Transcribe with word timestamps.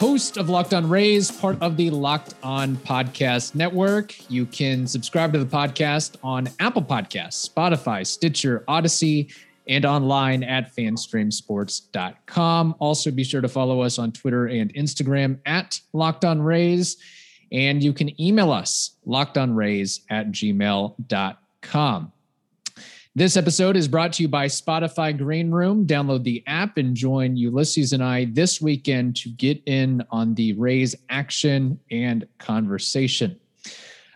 Host 0.00 0.36
of 0.36 0.48
Locked 0.50 0.74
On 0.74 0.88
Rays, 0.88 1.30
part 1.30 1.60
of 1.62 1.76
the 1.76 1.90
Locked 1.90 2.34
On 2.42 2.76
Podcast 2.76 3.54
Network. 3.54 4.14
You 4.30 4.44
can 4.46 4.86
subscribe 4.86 5.32
to 5.32 5.38
the 5.38 5.46
podcast 5.46 6.16
on 6.22 6.48
Apple 6.60 6.82
Podcasts, 6.82 7.48
Spotify, 7.48 8.06
Stitcher, 8.06 8.62
Audacy, 8.68 9.32
and 9.68 9.84
online 9.84 10.42
at 10.42 10.74
fanstreamsports.com. 10.76 12.74
Also, 12.78 13.10
be 13.10 13.24
sure 13.24 13.40
to 13.40 13.48
follow 13.48 13.80
us 13.80 13.98
on 13.98 14.12
Twitter 14.12 14.46
and 14.46 14.72
Instagram 14.74 15.38
at 15.46 15.80
Locked 15.92 16.24
On 16.24 16.42
Rays. 16.42 16.98
And 17.50 17.82
you 17.82 17.92
can 17.92 18.20
email 18.20 18.52
us, 18.52 18.96
lockedonrays 19.06 20.00
at 20.10 20.30
gmail.com. 20.30 22.12
This 23.16 23.38
episode 23.38 23.78
is 23.78 23.88
brought 23.88 24.12
to 24.12 24.22
you 24.22 24.28
by 24.28 24.44
Spotify 24.44 25.16
Green 25.16 25.50
Room. 25.50 25.86
Download 25.86 26.22
the 26.22 26.44
app 26.46 26.76
and 26.76 26.94
join 26.94 27.34
Ulysses 27.34 27.94
and 27.94 28.04
I 28.04 28.26
this 28.26 28.60
weekend 28.60 29.16
to 29.16 29.30
get 29.30 29.62
in 29.64 30.04
on 30.10 30.34
the 30.34 30.52
Rays 30.52 30.94
action 31.08 31.80
and 31.90 32.28
conversation. 32.36 33.40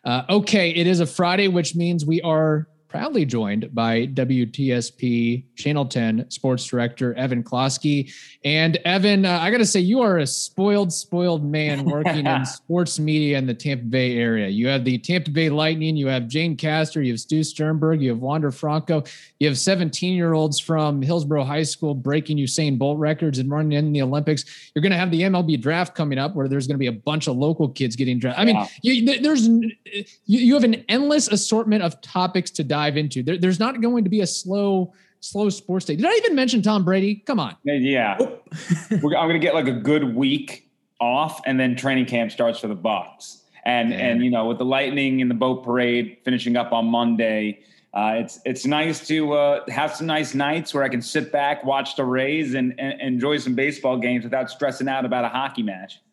Uh, 0.05 0.25
okay, 0.29 0.69
it 0.73 0.87
is 0.87 1.01
a 1.01 1.07
Friday, 1.07 1.49
which 1.49 1.75
means 1.75 2.05
we 2.05 2.21
are 2.21 2.69
proudly 2.91 3.25
joined 3.25 3.73
by 3.73 4.05
WTSP 4.09 5.45
Channel 5.55 5.87
10 5.87 6.29
sports 6.29 6.67
director 6.67 7.15
Evan 7.15 7.45
Klosky. 7.45 8.13
And 8.45 8.79
Evan, 8.79 9.25
uh, 9.25 9.39
I 9.41 9.53
got 9.53 9.59
to 9.59 9.65
say, 9.67 9.79
you 9.79 10.01
are 10.01 10.19
a 10.19 10.27
spoiled, 10.27 10.93
spoiled 10.93 11.45
man 11.45 11.85
working 11.91 12.27
in 12.27 12.45
sports 12.45 12.99
media 12.99 13.39
in 13.39 13.47
the 13.47 13.55
Tampa 13.55 13.85
Bay 13.85 14.17
area. 14.17 14.49
You 14.49 14.67
have 14.67 14.85
the 14.85 14.99
Tampa 14.99 15.31
Bay 15.31 15.51
Lightning, 15.51 15.97
you 15.97 16.09
have 16.09 16.27
Jane 16.27 16.57
Castor, 16.57 17.01
you 17.01 17.13
have 17.13 17.21
Stu 17.21 17.45
Sternberg, 17.45 18.03
you 18.03 18.11
have 18.11 18.19
Wander 18.19 18.51
Franco, 18.51 19.05
you 19.39 19.47
have 19.47 19.57
17 19.57 20.15
year 20.15 20.33
olds 20.33 20.59
from 20.59 21.01
Hillsborough 21.01 21.45
High 21.45 21.63
School 21.63 21.95
breaking 21.95 22.39
Usain 22.39 22.77
Bolt 22.77 22.99
records 22.99 23.39
and 23.39 23.49
running 23.51 23.73
in 23.73 23.93
the 23.93 24.03
Olympics. 24.03 24.73
You're 24.75 24.83
going 24.83 24.91
to 24.93 24.99
have 24.99 25.13
the 25.13 25.23
MLB 25.23 25.61
draft 25.63 25.95
coming 25.95 26.19
up 26.19 26.35
where 26.35 26.49
there's 26.49 26.67
going 26.67 26.75
to 26.75 26.79
be 26.79 26.89
a 26.89 26.93
bunch 26.93 27.29
of 27.29 27.37
local 27.37 27.69
kids 27.69 27.95
getting 27.95 28.19
drafted. 28.19 28.41
I 28.43 28.45
mean, 28.45 28.57
Yeah. 28.83 28.93
you, 28.93 29.21
there's 29.21 29.47
you, 29.47 30.11
you 30.27 30.55
have 30.55 30.65
an 30.65 30.85
endless 30.89 31.29
assortment 31.29 31.85
of 31.85 32.01
topics 32.01 32.51
to 32.51 32.65
dive 32.65 32.80
into. 32.89 33.23
There, 33.23 33.39
there's 33.39 33.59
not 33.59 33.81
going 33.81 34.05
to 34.05 34.11
be 34.11 34.21
a 34.21 34.27
slow 34.27 34.93
slow 35.21 35.51
sports 35.51 35.85
day. 35.85 35.97
Did 35.97 36.07
I 36.07 36.13
even 36.15 36.35
mention 36.35 36.63
Tom 36.63 36.85
Brady? 36.85 37.17
Come 37.17 37.39
on. 37.39 37.57
Yeah, 37.65 38.19
We're, 39.03 39.17
I'm 39.17 39.29
going 39.29 39.33
to 39.35 39.39
get 39.39 39.55
like 39.55 39.69
a 39.69 39.73
good 39.73 40.15
week 40.15 40.71
off, 41.01 41.41
and 41.47 41.59
then 41.59 41.77
training 41.77 42.07
camp 42.07 42.31
starts 42.31 42.59
for 42.59 42.69
the 42.69 42.77
Bucs. 42.77 43.43
And 43.65 43.91
Man. 43.91 44.01
and 44.01 44.25
you 44.25 44.31
know, 44.31 44.47
with 44.47 44.59
the 44.59 44.65
Lightning 44.65 45.21
and 45.21 45.31
the 45.31 45.35
boat 45.35 45.65
parade 45.65 46.19
finishing 46.25 46.57
up 46.57 46.73
on 46.73 46.87
Monday, 46.87 47.61
uh, 47.93 48.15
it's 48.17 48.39
it's 48.45 48.65
nice 48.65 49.07
to 49.09 49.33
uh, 49.33 49.65
have 49.69 49.95
some 49.95 50.07
nice 50.07 50.35
nights 50.35 50.73
where 50.73 50.85
I 50.85 50.89
can 50.89 51.03
sit 51.03 51.33
back, 51.33 51.65
watch 51.65 51.97
the 51.97 52.05
Rays, 52.05 52.55
and, 52.55 52.79
and 52.79 53.01
enjoy 53.01 53.39
some 53.39 53.55
baseball 53.55 53.99
games 53.99 54.25
without 54.25 54.51
stressing 54.51 54.89
out 54.89 55.05
about 55.05 55.25
a 55.25 55.29
hockey 55.29 55.63
match. 55.63 56.01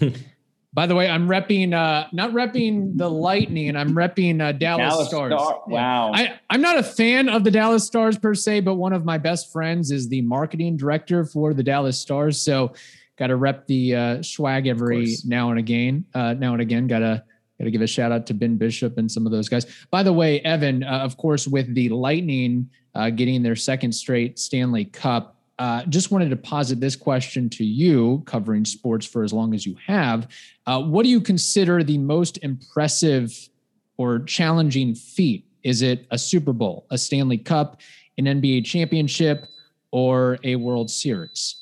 By 0.72 0.86
the 0.86 0.94
way, 0.94 1.08
I'm 1.08 1.26
repping 1.26 1.74
uh 1.74 2.06
not 2.12 2.30
repping 2.30 2.96
the 2.96 3.10
Lightning 3.10 3.76
I'm 3.76 3.90
repping 3.92 4.40
uh, 4.40 4.52
Dallas, 4.52 4.92
Dallas 4.92 5.08
Stars. 5.08 5.32
Star- 5.32 5.62
wow. 5.66 6.12
I, 6.14 6.38
I'm 6.48 6.60
not 6.60 6.78
a 6.78 6.82
fan 6.82 7.28
of 7.28 7.42
the 7.42 7.50
Dallas 7.50 7.84
Stars 7.84 8.16
per 8.16 8.34
se, 8.34 8.60
but 8.60 8.74
one 8.76 8.92
of 8.92 9.04
my 9.04 9.18
best 9.18 9.52
friends 9.52 9.90
is 9.90 10.08
the 10.08 10.22
marketing 10.22 10.76
director 10.76 11.24
for 11.24 11.54
the 11.54 11.62
Dallas 11.62 11.98
Stars. 11.98 12.40
So 12.40 12.72
got 13.18 13.28
to 13.28 13.36
rep 13.36 13.66
the 13.66 13.94
uh, 13.94 14.22
swag 14.22 14.66
every 14.66 15.16
now 15.24 15.50
and 15.50 15.58
again. 15.58 16.04
Uh, 16.14 16.34
now 16.34 16.52
and 16.52 16.62
again, 16.62 16.86
gotta 16.86 17.24
gotta 17.58 17.70
give 17.70 17.82
a 17.82 17.86
shout 17.86 18.12
out 18.12 18.26
to 18.26 18.34
Ben 18.34 18.56
Bishop 18.56 18.96
and 18.96 19.10
some 19.10 19.26
of 19.26 19.32
those 19.32 19.48
guys. 19.48 19.66
By 19.90 20.02
the 20.02 20.12
way, 20.12 20.40
Evan, 20.40 20.84
uh, 20.84 21.00
of 21.00 21.16
course, 21.16 21.46
with 21.46 21.74
the 21.74 21.88
Lightning 21.90 22.70
uh, 22.94 23.10
getting 23.10 23.42
their 23.42 23.56
second 23.56 23.92
straight 23.92 24.38
Stanley 24.38 24.86
Cup. 24.86 25.36
Uh, 25.60 25.84
just 25.90 26.10
wanted 26.10 26.30
to 26.30 26.36
posit 26.36 26.80
this 26.80 26.96
question 26.96 27.50
to 27.50 27.62
you, 27.64 28.22
covering 28.24 28.64
sports 28.64 29.04
for 29.04 29.22
as 29.22 29.30
long 29.30 29.52
as 29.52 29.66
you 29.66 29.76
have. 29.86 30.26
Uh, 30.66 30.80
what 30.80 31.02
do 31.02 31.10
you 31.10 31.20
consider 31.20 31.84
the 31.84 31.98
most 31.98 32.38
impressive 32.40 33.50
or 33.98 34.20
challenging 34.20 34.94
feat? 34.94 35.44
Is 35.62 35.82
it 35.82 36.06
a 36.10 36.16
Super 36.16 36.54
Bowl, 36.54 36.86
a 36.90 36.96
Stanley 36.96 37.36
Cup, 37.36 37.82
an 38.16 38.24
NBA 38.24 38.64
championship, 38.64 39.48
or 39.90 40.38
a 40.44 40.56
World 40.56 40.90
Series? 40.90 41.56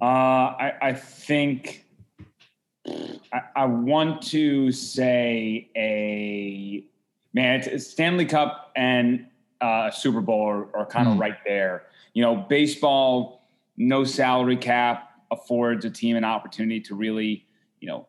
Uh, 0.00 0.06
I, 0.06 0.72
I 0.80 0.92
think 0.94 1.84
I, 2.88 3.42
I 3.54 3.64
want 3.66 4.22
to 4.28 4.72
say 4.72 5.68
a 5.76 6.86
man. 7.34 7.56
It's, 7.58 7.66
it's 7.66 7.86
Stanley 7.86 8.24
Cup 8.24 8.72
and 8.76 9.26
uh, 9.60 9.90
Super 9.90 10.22
Bowl 10.22 10.40
are, 10.48 10.74
are 10.74 10.86
kind 10.86 11.06
of 11.06 11.16
Hmm. 11.16 11.20
right 11.20 11.36
there. 11.44 11.82
You 12.12 12.22
know, 12.22 12.36
baseball, 12.36 13.48
no 13.76 14.04
salary 14.04 14.56
cap 14.56 15.10
affords 15.30 15.84
a 15.84 15.90
team 15.90 16.16
an 16.16 16.24
opportunity 16.24 16.80
to 16.80 16.94
really, 16.94 17.46
you 17.80 17.88
know, 17.88 18.08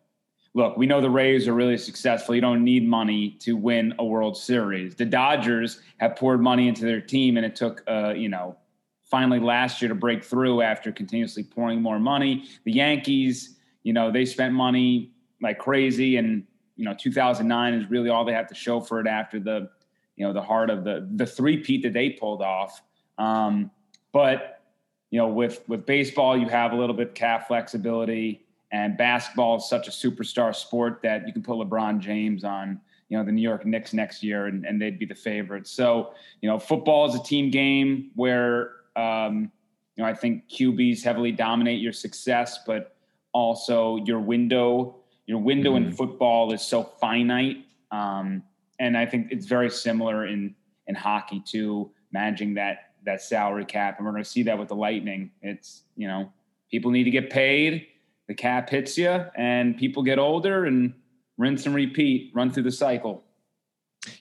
look. 0.53 0.78
We 0.78 0.85
know 0.85 1.01
the 1.01 1.09
Rays 1.09 1.47
are 1.47 1.53
really 1.53 1.78
successful. 1.78 2.35
You 2.35 2.41
don't 2.41 2.63
need 2.63 2.88
money 2.88 3.31
to 3.41 3.56
win 3.56 3.94
a 4.00 4.06
World 4.06 4.38
Series. 4.38 4.95
The 4.95 5.06
Dodgers 5.06 5.81
have 5.97 6.16
poured 6.16 6.41
money 6.41 6.67
into 6.67 6.85
their 6.85 7.01
team, 7.01 7.38
and 7.38 7.45
it 7.45 7.56
took, 7.56 7.84
uh, 7.88 8.13
you 8.16 8.29
know, 8.29 8.57
finally 9.03 9.39
last 9.39 9.81
year 9.81 9.89
to 9.89 9.95
break 9.95 10.23
through 10.23 10.62
after 10.62 10.91
continuously 10.91 11.44
pouring 11.44 11.81
more 11.81 12.00
money. 12.00 12.45
The 12.63 12.72
Yankees, 12.72 13.57
you 13.83 13.94
know, 13.94 14.12
they 14.12 14.25
spent 14.25 14.53
money 14.53 15.12
like 15.41 15.59
crazy, 15.59 16.18
and 16.18 16.45
you 16.75 16.85
know, 16.85 16.95
2009 16.97 17.73
is 17.73 17.89
really 17.89 18.09
all 18.09 18.25
they 18.25 18.33
have 18.33 18.47
to 18.47 18.56
show 18.56 18.79
for 18.79 19.00
it 19.00 19.07
after 19.07 19.39
the, 19.39 19.69
you 20.16 20.25
know, 20.25 20.33
the 20.33 20.41
heart 20.41 20.69
of 20.69 20.83
the 20.83 21.07
the 21.16 21.25
three 21.25 21.57
peat 21.57 21.83
that 21.83 21.94
they 21.94 22.09
pulled 22.09 22.41
off. 22.41 22.81
Um, 23.18 23.69
but 24.12 24.62
you 25.10 25.20
know, 25.20 25.28
with 25.28 25.68
with 25.68 25.86
baseball, 25.86 26.38
you 26.38 26.48
have 26.48 26.72
a 26.72 26.76
little 26.76 26.96
bit 26.96 27.16
cap 27.16 27.48
flexibility, 27.48 28.46
and 28.72 28.98
basketball 28.98 29.58
is 29.58 29.68
such 29.68 29.88
a 29.88 29.92
superstar 29.92 30.56
sport 30.56 31.02
that 31.04 31.28
you 31.28 31.34
can 31.34 31.44
put 31.44 31.58
LeBron 31.58 32.00
James 32.00 32.44
on. 32.44 32.80
You 33.10 33.18
know 33.18 33.26
the 33.26 33.32
New 33.32 33.42
York 33.42 33.66
Knicks 33.66 33.94
next 33.94 34.24
year, 34.24 34.46
and, 34.46 34.66
and 34.66 34.82
they'd 34.82 34.98
be 34.98 35.06
the 35.06 35.16
favorites. 35.16 35.70
So, 35.70 36.14
you 36.42 36.48
know, 36.48 36.58
football 36.58 37.10
is 37.10 37.16
a 37.16 37.22
team 37.22 37.52
game 37.52 38.12
where 38.16 38.72
um, 38.96 39.52
you 39.98 40.04
know 40.04 40.10
I 40.10 40.14
think 40.14 40.48
QBs 40.48 41.04
heavily 41.04 41.34
dominate 41.34 41.82
your 41.82 41.92
success, 41.92 42.60
but 42.66 42.96
also 43.34 43.98
your 44.06 44.20
window 44.20 44.96
your 45.26 45.40
window 45.40 45.76
in 45.76 45.92
football 45.92 46.52
is 46.52 46.62
so 46.62 46.84
finite 46.84 47.66
um, 47.92 48.44
and 48.80 48.98
i 48.98 49.06
think 49.06 49.28
it's 49.32 49.46
very 49.46 49.70
similar 49.70 50.28
in 50.28 50.54
in 50.88 50.96
hockey 50.96 51.42
too 51.46 51.90
managing 52.12 52.54
that 52.54 52.91
that 53.03 53.22
salary 53.22 53.66
cap 53.66 53.97
and 53.97 54.06
we're 54.06 54.12
going 54.12 54.23
to 54.23 54.29
see 54.29 54.44
that 54.44 54.57
with 54.57 54.67
the 54.67 54.75
lightning 54.75 55.31
it's 55.41 55.84
you 55.95 56.07
know 56.07 56.31
people 56.69 56.91
need 56.91 57.03
to 57.03 57.12
get 57.12 57.29
paid 57.29 57.88
the 58.28 58.34
cap 58.34 58.69
hits 58.69 58.97
you 58.97 59.25
and 59.35 59.78
people 59.78 60.03
get 60.03 60.19
older 60.19 60.66
and 60.66 60.94
rinse 61.38 61.66
and 61.66 61.75
repeat 61.75 62.31
run 62.34 62.51
through 62.51 62.63
the 62.63 62.72
cycle 62.72 63.23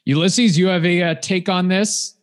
Ulysses, 0.04 0.58
you 0.58 0.66
have 0.66 0.84
a 0.84 1.02
uh, 1.02 1.14
take 1.16 1.48
on 1.48 1.68
this? 1.68 2.14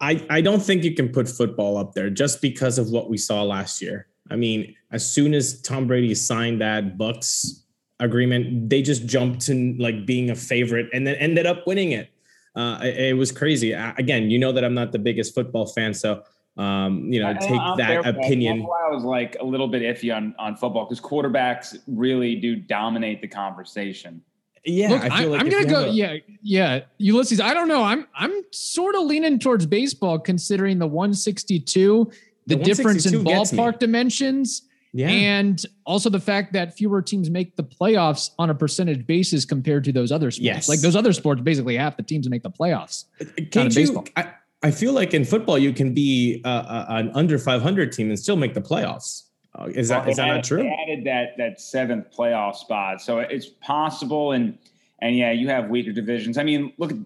I, 0.00 0.24
I 0.30 0.40
don't 0.40 0.62
think 0.62 0.82
you 0.84 0.94
can 0.94 1.10
put 1.10 1.28
football 1.28 1.76
up 1.76 1.92
there 1.92 2.10
just 2.10 2.40
because 2.40 2.78
of 2.78 2.90
what 2.90 3.10
we 3.10 3.18
saw 3.18 3.42
last 3.42 3.82
year. 3.82 4.06
I 4.30 4.36
mean, 4.36 4.74
as 4.90 5.08
soon 5.08 5.34
as 5.34 5.60
Tom 5.60 5.86
Brady 5.86 6.14
signed 6.14 6.60
that 6.60 6.96
Bucs 6.96 7.62
agreement, 7.98 8.70
they 8.70 8.80
just 8.80 9.06
jumped 9.06 9.42
to 9.42 9.76
like 9.78 10.06
being 10.06 10.30
a 10.30 10.34
favorite 10.34 10.88
and 10.92 11.06
then 11.06 11.16
ended 11.16 11.46
up 11.46 11.66
winning 11.66 11.92
it. 11.92 12.10
Uh, 12.54 12.78
it, 12.82 12.96
it 13.10 13.16
was 13.16 13.30
crazy. 13.32 13.74
I, 13.74 13.90
again, 13.98 14.30
you 14.30 14.38
know 14.38 14.52
that 14.52 14.64
I'm 14.64 14.74
not 14.74 14.92
the 14.92 14.98
biggest 14.98 15.34
football 15.34 15.66
fan, 15.66 15.94
so 15.94 16.22
um, 16.56 17.10
you 17.12 17.20
know, 17.20 17.28
I- 17.30 17.34
take 17.34 17.50
I'm 17.60 17.76
that 17.78 18.02
for 18.02 18.10
opinion. 18.10 18.58
That's 18.58 18.68
why 18.68 18.88
I 18.90 18.94
was 18.94 19.04
like 19.04 19.36
a 19.40 19.44
little 19.44 19.68
bit 19.68 19.82
iffy 19.82 20.14
on 20.14 20.34
on 20.38 20.56
football 20.56 20.84
because 20.84 21.00
quarterbacks 21.00 21.78
really 21.86 22.34
do 22.36 22.56
dominate 22.56 23.20
the 23.22 23.28
conversation. 23.28 24.20
Yeah, 24.64 24.90
Look, 24.90 25.02
I 25.04 25.06
I 25.06 25.18
feel 25.20 25.30
like 25.30 25.40
am 25.40 25.48
gonna 25.48 25.64
go. 25.64 25.84
a- 25.84 25.88
yeah, 25.90 26.16
yeah. 26.42 26.80
Ulysses, 26.98 27.40
I 27.40 27.54
don't 27.54 27.68
know. 27.68 27.82
I'm 27.82 28.06
I'm 28.14 28.32
sort 28.50 28.94
of 28.94 29.02
leaning 29.04 29.38
towards 29.38 29.64
baseball, 29.64 30.18
considering 30.18 30.78
the 30.78 30.86
162, 30.86 32.10
the, 32.46 32.56
The 32.56 32.62
difference 32.62 33.06
in 33.06 33.24
162 33.24 33.24
gets 33.24 33.52
me. 33.52 33.58
ballpark 33.58 33.78
dimensions, 33.78 34.62
yeah. 34.92 35.08
and 35.08 35.64
also 35.86 36.10
the 36.10 36.20
fact 36.20 36.52
that 36.52 36.74
fewer 36.76 37.02
teams 37.02 37.30
make 37.30 37.56
the 37.56 37.64
playoffs 37.64 38.30
on 38.38 38.50
a 38.50 38.54
percentage 38.54 39.06
basis 39.06 39.44
compared 39.44 39.84
to 39.84 39.92
those 39.92 40.10
other 40.12 40.30
sports. 40.30 40.44
Yes. 40.44 40.68
Like 40.68 40.80
those 40.80 40.96
other 40.96 41.12
sports, 41.12 41.40
basically 41.42 41.76
half 41.76 41.96
the 41.96 42.02
teams 42.02 42.28
make 42.28 42.42
the 42.42 42.50
playoffs. 42.50 43.04
Can't 43.50 43.74
you? 43.74 43.82
baseball. 43.82 44.04
I, 44.16 44.32
I 44.62 44.70
feel 44.70 44.92
like 44.92 45.14
in 45.14 45.24
football 45.24 45.58
you 45.58 45.72
can 45.72 45.94
be 45.94 46.42
uh, 46.44 46.48
uh, 46.48 46.86
an 46.90 47.10
under 47.14 47.38
500 47.38 47.92
team 47.92 48.08
and 48.10 48.18
still 48.18 48.36
make 48.36 48.54
the 48.54 48.60
playoffs. 48.60 49.24
Uh, 49.58 49.64
is 49.74 49.88
that 49.88 50.02
Well, 50.02 50.10
is 50.10 50.16
that 50.16 50.24
added- 50.28 50.34
not 50.36 50.44
true? 50.44 50.62
They 50.62 50.68
added 50.68 51.04
that 51.06 51.36
that 51.38 51.60
seventh 51.60 52.06
playoff 52.16 52.54
spot, 52.56 53.00
so 53.00 53.18
it's 53.18 53.46
possible. 53.46 54.30
And 54.32 54.56
and 55.02 55.16
yeah, 55.16 55.32
you 55.32 55.48
have 55.48 55.68
weaker 55.70 55.90
divisions. 55.92 56.38
I 56.38 56.44
mean, 56.44 56.72
look 56.78 56.92
at 56.92 56.98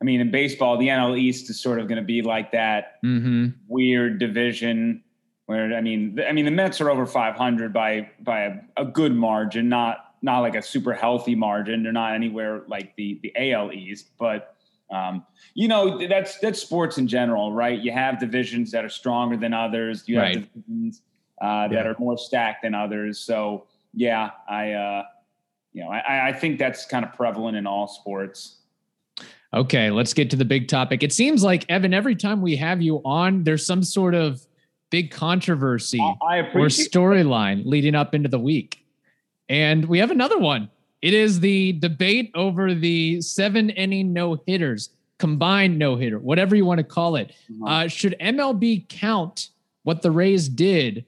I 0.00 0.04
mean, 0.04 0.20
in 0.20 0.30
baseball, 0.30 0.76
the 0.76 0.88
NL 0.88 1.18
East 1.18 1.48
is 1.48 1.62
sort 1.62 1.78
of 1.80 1.88
going 1.88 1.96
to 1.96 2.04
be 2.04 2.20
like 2.20 2.52
that 2.52 3.00
Mm-hmm. 3.02 3.46
weird 3.68 4.18
division 4.18 5.02
where 5.46 5.74
I 5.74 5.80
mean, 5.80 6.18
I 6.26 6.32
mean, 6.32 6.44
the 6.44 6.50
Mets 6.50 6.80
are 6.80 6.90
over 6.90 7.06
500 7.06 7.72
by 7.72 8.08
by 8.20 8.40
a, 8.42 8.54
a 8.76 8.84
good 8.84 9.14
margin, 9.14 9.68
not 9.68 10.14
not 10.22 10.40
like 10.40 10.54
a 10.54 10.62
super 10.62 10.92
healthy 10.94 11.34
margin. 11.34 11.82
They're 11.82 11.92
not 11.92 12.14
anywhere 12.14 12.62
like 12.66 12.96
the 12.96 13.20
the 13.22 13.52
AL 13.52 13.72
East, 13.72 14.10
but 14.18 14.56
um, 14.90 15.24
you 15.54 15.68
know 15.68 16.06
that's 16.08 16.38
that's 16.38 16.60
sports 16.60 16.98
in 16.98 17.06
general, 17.06 17.52
right? 17.52 17.78
You 17.78 17.92
have 17.92 18.18
divisions 18.18 18.70
that 18.70 18.84
are 18.84 18.90
stronger 18.90 19.36
than 19.36 19.52
others. 19.52 20.08
You 20.08 20.16
have 20.16 20.24
Right. 20.24 20.54
divisions 20.54 21.02
uh, 21.42 21.68
that 21.68 21.74
Yeah. 21.84 21.90
are 21.90 21.96
more 21.98 22.16
stacked 22.16 22.62
than 22.62 22.74
others. 22.74 23.18
So 23.18 23.66
yeah, 23.92 24.30
I 24.48 24.72
uh, 24.72 25.02
you 25.74 25.82
know 25.84 25.90
I, 25.90 26.28
I 26.28 26.32
think 26.32 26.58
that's 26.58 26.86
kind 26.86 27.04
of 27.04 27.12
prevalent 27.12 27.56
in 27.56 27.66
all 27.66 27.86
sports. 27.86 28.60
Okay, 29.52 29.90
let's 29.90 30.12
get 30.14 30.30
to 30.30 30.36
the 30.36 30.44
big 30.44 30.66
topic. 30.68 31.02
It 31.04 31.12
seems 31.12 31.44
like 31.44 31.64
Evan, 31.68 31.94
every 31.94 32.16
time 32.16 32.42
we 32.42 32.56
have 32.56 32.82
you 32.82 33.00
on, 33.04 33.44
there's 33.44 33.64
some 33.64 33.84
sort 33.84 34.14
of 34.14 34.44
big 34.90 35.10
controversy 35.10 35.98
or 35.98 36.68
storyline 36.68 37.64
leading 37.64 37.94
up 37.94 38.14
into 38.14 38.28
the 38.28 38.38
week. 38.38 38.84
And 39.48 39.84
we 39.86 39.98
have 39.98 40.10
another 40.10 40.38
one. 40.38 40.70
It 41.02 41.12
is 41.12 41.40
the 41.40 41.72
debate 41.72 42.30
over 42.34 42.72
the 42.72 43.20
seven 43.20 43.70
inning 43.70 44.12
no 44.12 44.40
hitters, 44.46 44.90
combined 45.18 45.78
no 45.78 45.96
hitter, 45.96 46.18
whatever 46.18 46.56
you 46.56 46.64
want 46.64 46.78
to 46.78 46.84
call 46.84 47.16
it. 47.16 47.34
Uh, 47.66 47.88
should 47.88 48.16
MLB 48.20 48.88
count 48.88 49.50
what 49.82 50.00
the 50.00 50.10
Rays 50.10 50.48
did 50.48 51.04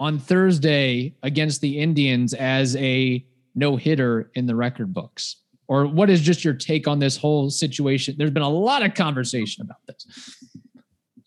on 0.00 0.18
Thursday 0.18 1.14
against 1.22 1.60
the 1.60 1.78
Indians 1.78 2.34
as 2.34 2.74
a 2.76 3.24
no 3.54 3.76
hitter 3.76 4.30
in 4.34 4.46
the 4.46 4.56
record 4.56 4.92
books? 4.92 5.36
Or 5.68 5.86
what 5.86 6.10
is 6.10 6.20
just 6.20 6.44
your 6.44 6.54
take 6.54 6.86
on 6.86 6.98
this 6.98 7.16
whole 7.16 7.50
situation? 7.50 8.14
There's 8.18 8.30
been 8.30 8.42
a 8.42 8.48
lot 8.48 8.84
of 8.84 8.94
conversation 8.94 9.62
about 9.62 9.78
this. 9.86 10.06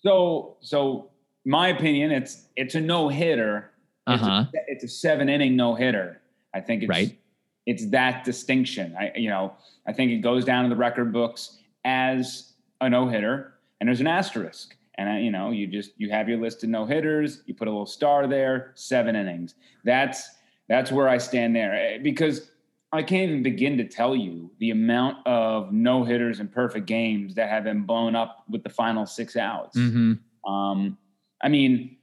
So, 0.02 0.58
so 0.62 1.12
my 1.50 1.70
opinion, 1.70 2.12
it's 2.12 2.48
it's 2.56 2.76
a 2.76 2.82
no 2.82 3.10
hitter. 3.10 3.72
It's, 4.08 4.22
Uh-huh. 4.24 4.46
a, 4.54 4.58
it's 4.68 4.84
a 4.84 4.88
seven 4.88 5.30
inning 5.30 5.56
no 5.56 5.74
hitter. 5.76 6.22
I 6.54 6.62
think 6.62 6.84
it's 6.84 6.90
Right. 6.90 7.18
it's 7.66 7.86
that 7.90 8.24
distinction. 8.24 8.96
I 8.98 9.12
you 9.16 9.30
know 9.30 9.54
I 9.88 9.94
think 9.94 10.12
it 10.12 10.18
goes 10.18 10.46
down 10.46 10.64
in 10.64 10.70
the 10.70 10.76
record 10.76 11.12
books 11.12 11.58
as 11.86 12.54
a 12.82 12.90
no 12.90 13.08
hitter, 13.10 13.54
and 13.80 13.88
there's 13.88 14.00
an 14.02 14.08
asterisk. 14.08 14.76
And 14.96 15.10
I, 15.10 15.20
you 15.20 15.32
know, 15.32 15.52
you 15.52 15.66
just 15.66 15.92
you 15.98 16.10
have 16.12 16.30
your 16.30 16.38
list 16.40 16.64
of 16.64 16.70
no 16.70 16.86
hitters. 16.86 17.42
You 17.48 17.54
put 17.56 17.68
a 17.68 17.72
little 17.72 17.86
star 17.86 18.28
there. 18.28 18.72
Seven 18.76 19.16
innings. 19.16 19.56
That's 19.84 20.30
that's 20.68 20.92
where 20.92 21.10
I 21.10 21.18
stand 21.18 21.56
there 21.56 21.74
Eh, 21.74 21.98
because 21.98 22.52
I 22.92 23.02
can't 23.04 23.30
even 23.32 23.44
begin 23.44 23.78
to 23.78 23.86
tell 23.86 24.16
you 24.16 24.52
the 24.60 24.70
amount 24.72 25.26
of 25.26 25.72
no 25.72 26.04
hitters 26.04 26.40
and 26.40 26.52
perfect 26.52 26.86
games 26.86 27.34
that 27.36 27.50
have 27.50 27.64
been 27.64 27.84
blown 27.84 28.16
up 28.16 28.44
with 28.50 28.62
the 28.64 28.70
final 28.70 29.06
six 29.06 29.36
outs. 29.36 29.78
Mhm. 29.78 30.20
Um, 30.46 30.98
I 31.42 31.50
mean, 31.50 31.98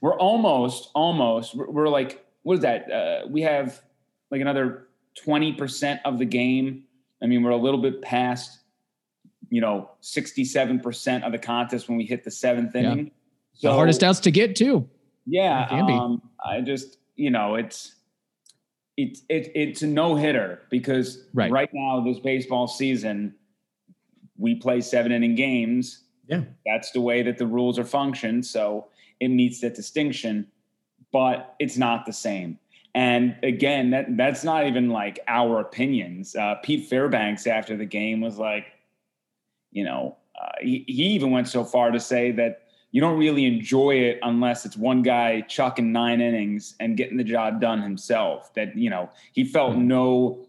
we're 0.00 0.16
almost, 0.18 0.90
almost, 0.94 1.54
we're, 1.54 1.88
like, 1.88 2.24
what 2.42 2.54
is 2.54 2.60
that? 2.60 2.90
Uh, 2.90 3.26
we 3.28 3.42
have 3.42 3.80
like 4.30 4.40
another 4.40 4.88
20% 5.26 6.00
of 6.04 6.18
the 6.18 6.24
game. 6.24 6.84
I 7.22 7.26
mean, 7.26 7.42
we're 7.42 7.50
a 7.50 7.56
little 7.56 7.80
bit 7.80 8.02
past, 8.02 8.60
you 9.48 9.60
know, 9.60 9.90
67% 10.02 11.24
of 11.24 11.32
the 11.32 11.38
contest 11.38 11.88
when 11.88 11.96
we 11.96 12.04
hit 12.04 12.24
the 12.24 12.30
seventh 12.30 12.74
Yeah. 12.74 12.92
inning. 12.92 13.10
The 13.62 13.72
hardest 13.72 14.02
outs 14.02 14.20
to 14.20 14.30
get 14.30 14.54
too. 14.54 14.86
Yeah, 15.24 15.64
It 15.64 15.68
can 15.70 15.86
be. 15.86 15.92
um, 15.94 16.22
I 16.44 16.60
just 16.60 16.98
you 17.16 17.30
know 17.30 17.54
it's 17.54 17.94
it's 18.98 19.22
it, 19.30 19.50
it's 19.54 19.82
a 19.82 19.86
no 19.86 20.14
hitter 20.14 20.60
because 20.70 21.24
Right. 21.32 21.50
right 21.50 21.70
now 21.72 22.00
this 22.04 22.18
baseball 22.20 22.68
season 22.68 23.34
we 24.36 24.54
play 24.56 24.82
seven 24.82 25.10
inning 25.10 25.34
games. 25.34 26.04
Yeah. 26.26 26.42
That's 26.64 26.90
the 26.90 27.00
way 27.00 27.22
that 27.22 27.38
the 27.38 27.46
rules 27.46 27.78
are 27.78 27.84
functioned, 27.84 28.44
so 28.46 28.88
it 29.20 29.28
meets 29.28 29.60
that 29.60 29.74
distinction, 29.74 30.46
but 31.12 31.54
it's 31.58 31.76
not 31.76 32.06
the 32.06 32.12
same. 32.12 32.58
And 32.94 33.36
again, 33.42 33.90
that 33.90 34.16
that's 34.16 34.42
not 34.42 34.66
even 34.66 34.88
like 34.88 35.20
our 35.28 35.60
opinions. 35.60 36.34
Uh, 36.34 36.54
Pete 36.62 36.88
Fairbanks 36.88 37.46
after 37.46 37.76
the 37.76 37.84
game 37.84 38.22
was 38.22 38.38
like, 38.38 38.66
you 39.70 39.84
know, 39.84 40.16
uh, 40.40 40.52
he, 40.60 40.84
he 40.86 41.04
even 41.08 41.30
went 41.30 41.46
so 41.46 41.62
far 41.62 41.90
to 41.90 42.00
say 42.00 42.32
that 42.32 42.62
you 42.92 43.00
don't 43.02 43.18
really 43.18 43.44
enjoy 43.44 43.96
it 43.96 44.18
unless 44.22 44.64
it's 44.64 44.78
one 44.78 45.02
guy 45.02 45.42
chucking 45.42 45.92
nine 45.92 46.22
innings 46.22 46.74
and 46.80 46.96
getting 46.96 47.18
the 47.18 47.24
job 47.24 47.60
done 47.60 47.82
himself. 47.82 48.54
That 48.54 48.74
you 48.74 48.88
know 48.88 49.10
he 49.32 49.44
felt 49.44 49.76
no, 49.76 50.45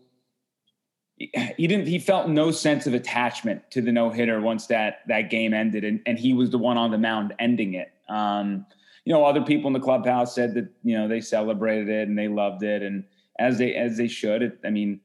he 1.57 1.67
didn't. 1.67 1.87
He 1.87 1.99
felt 1.99 2.29
no 2.29 2.51
sense 2.51 2.87
of 2.87 2.93
attachment 2.93 3.69
to 3.71 3.81
the 3.81 3.91
no 3.91 4.09
hitter 4.09 4.39
once 4.41 4.67
that 4.67 4.99
that 5.07 5.29
game 5.29 5.53
ended, 5.53 5.83
and, 5.83 6.01
and 6.05 6.17
he 6.19 6.33
was 6.33 6.49
the 6.49 6.57
one 6.57 6.77
on 6.77 6.91
the 6.91 6.97
mound 6.97 7.33
ending 7.39 7.73
it. 7.73 7.91
Um, 8.09 8.65
you 9.05 9.13
know, 9.13 9.23
other 9.25 9.41
people 9.41 9.67
in 9.67 9.73
the 9.73 9.79
clubhouse 9.79 10.35
said 10.35 10.53
that 10.55 10.69
you 10.83 10.97
know 10.97 11.07
they 11.07 11.21
celebrated 11.21 11.89
it 11.89 12.07
and 12.07 12.17
they 12.17 12.27
loved 12.27 12.63
it, 12.63 12.81
and 12.83 13.03
as 13.39 13.57
they 13.57 13.75
as 13.75 13.97
they 13.97 14.07
should. 14.07 14.41
It, 14.41 14.59
I 14.65 14.69
mean, 14.69 14.99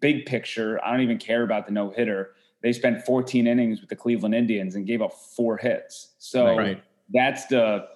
big 0.00 0.26
picture, 0.26 0.78
I 0.84 0.90
don't 0.90 1.00
even 1.00 1.18
care 1.18 1.42
about 1.42 1.66
the 1.66 1.72
no 1.72 1.90
hitter. 1.90 2.34
They 2.62 2.72
spent 2.74 3.06
14 3.06 3.46
innings 3.46 3.80
with 3.80 3.88
the 3.88 3.96
Cleveland 3.96 4.34
Indians 4.34 4.74
and 4.74 4.86
gave 4.86 5.00
up 5.00 5.14
four 5.14 5.56
hits. 5.56 6.10
So 6.18 6.56
Right. 6.58 6.82
that's 7.12 7.46
the 7.46 7.86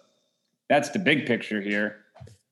that's 0.70 0.88
the 0.90 0.98
big 0.98 1.26
picture 1.26 1.60
here. 1.60 1.96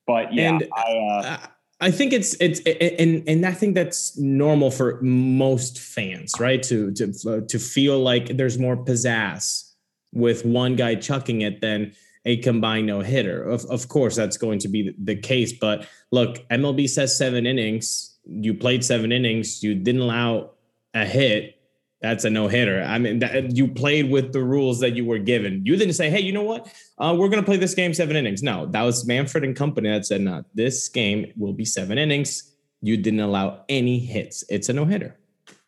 But 0.06 0.34
yeah, 0.34 0.50
And- 0.50 0.68
I 0.74 0.82
uh, 0.82 1.22
Uh, 1.22 1.46
I 1.82 1.90
think 1.90 2.12
it's 2.12 2.34
it's 2.38 2.60
and 2.60 3.24
and 3.26 3.44
I 3.44 3.50
think 3.50 3.74
that's 3.74 4.16
normal 4.16 4.70
for 4.70 5.00
most 5.02 5.80
fans, 5.80 6.32
right? 6.38 6.62
To 6.62 6.92
to 6.92 7.42
to 7.42 7.58
feel 7.58 7.98
like 7.98 8.36
there's 8.36 8.56
more 8.56 8.76
pizzazz 8.76 9.68
with 10.12 10.44
one 10.44 10.76
guy 10.76 10.94
chucking 10.94 11.40
it 11.40 11.60
than 11.60 11.92
a 12.24 12.36
combined 12.36 12.86
no 12.86 13.00
hitter. 13.00 13.42
Of 13.42 13.64
of 13.64 13.88
course, 13.88 14.14
that's 14.14 14.36
going 14.36 14.60
to 14.60 14.68
be 14.68 14.94
the 14.96 15.16
case. 15.16 15.52
But 15.52 15.88
look, 16.12 16.48
MLB 16.50 16.88
says 16.88 17.18
seven 17.18 17.46
innings. 17.46 18.16
You 18.26 18.54
played 18.54 18.84
seven 18.84 19.10
innings. 19.10 19.64
You 19.64 19.74
didn't 19.74 20.02
allow 20.02 20.52
a 20.94 21.04
hit. 21.04 21.56
That's 22.02 22.24
a 22.24 22.30
no 22.30 22.48
hitter. 22.48 22.82
I 22.82 22.98
mean, 22.98 23.20
that, 23.20 23.56
you 23.56 23.68
played 23.68 24.10
with 24.10 24.32
the 24.32 24.42
rules 24.42 24.80
that 24.80 24.96
you 24.96 25.04
were 25.04 25.18
given. 25.18 25.64
You 25.64 25.76
didn't 25.76 25.94
say, 25.94 26.10
"Hey, 26.10 26.20
you 26.20 26.32
know 26.32 26.42
what? 26.42 26.66
Uh, 26.98 27.14
we're 27.16 27.28
going 27.28 27.40
to 27.40 27.46
play 27.46 27.56
this 27.56 27.74
game 27.74 27.94
seven 27.94 28.16
innings." 28.16 28.42
No, 28.42 28.66
that 28.66 28.82
was 28.82 29.06
Manfred 29.06 29.44
and 29.44 29.54
company 29.54 29.88
that 29.88 30.04
said, 30.04 30.20
"No, 30.20 30.44
this 30.54 30.88
game 30.88 31.32
will 31.36 31.52
be 31.52 31.64
seven 31.64 31.98
innings." 31.98 32.52
You 32.80 32.96
didn't 32.96 33.20
allow 33.20 33.64
any 33.68 34.00
hits. 34.00 34.42
It's 34.48 34.68
a 34.68 34.72
no 34.72 34.84
hitter. 34.84 35.16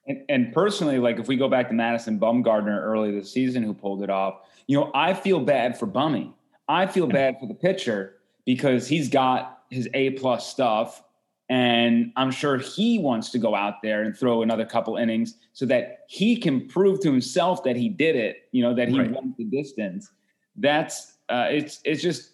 and, 0.06 0.22
and 0.28 0.52
personally, 0.52 0.98
like 0.98 1.18
if 1.18 1.28
we 1.28 1.36
go 1.36 1.48
back 1.48 1.68
to 1.68 1.74
Madison 1.74 2.18
Bumgarner 2.18 2.82
early 2.82 3.12
this 3.12 3.32
season 3.32 3.62
who 3.62 3.72
pulled 3.72 4.02
it 4.02 4.10
off, 4.10 4.40
you 4.66 4.78
know, 4.78 4.90
I 4.94 5.14
feel 5.14 5.40
bad 5.40 5.78
for 5.78 5.86
Bummy. 5.86 6.34
I 6.68 6.86
feel 6.86 7.06
bad 7.06 7.38
for 7.38 7.46
the 7.46 7.54
pitcher 7.54 8.16
because 8.44 8.88
he's 8.88 9.08
got 9.08 9.62
his 9.70 9.88
A 9.94 10.10
plus 10.10 10.48
stuff. 10.48 11.02
And 11.50 12.12
I'm 12.16 12.30
sure 12.30 12.56
he 12.56 12.98
wants 12.98 13.30
to 13.30 13.38
go 13.38 13.54
out 13.54 13.82
there 13.82 14.02
and 14.02 14.16
throw 14.16 14.42
another 14.42 14.64
couple 14.64 14.96
innings 14.96 15.36
so 15.52 15.66
that 15.66 16.00
he 16.08 16.36
can 16.36 16.66
prove 16.68 17.00
to 17.00 17.10
himself 17.10 17.62
that 17.64 17.76
he 17.76 17.88
did 17.88 18.16
it, 18.16 18.48
you 18.52 18.62
know, 18.62 18.74
that 18.74 18.88
he 18.88 18.98
Right. 18.98 19.10
went 19.12 19.36
the 19.36 19.44
distance. 19.44 20.10
That's 20.56 21.18
uh, 21.28 21.48
it's 21.50 21.80
it's 21.84 22.02
just 22.02 22.30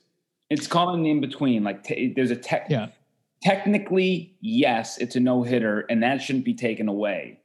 it's 0.49 0.67
caught 0.67 0.95
in 0.95 1.03
the 1.03 1.11
in 1.11 1.21
between. 1.21 1.65
Like 1.65 1.83
t- 1.83 2.13
there's 2.15 2.31
a 2.31 2.37
tech. 2.37 2.67
Yeah. 2.71 2.89
Technically, 3.43 4.37
yes, 4.43 4.99
it's 4.99 5.17
a 5.17 5.21
no 5.21 5.43
hitter, 5.43 5.87
and 5.89 6.03
that 6.03 6.21
shouldn't 6.23 6.45
be 6.45 6.55
taken 6.55 6.89
away. 6.89 7.41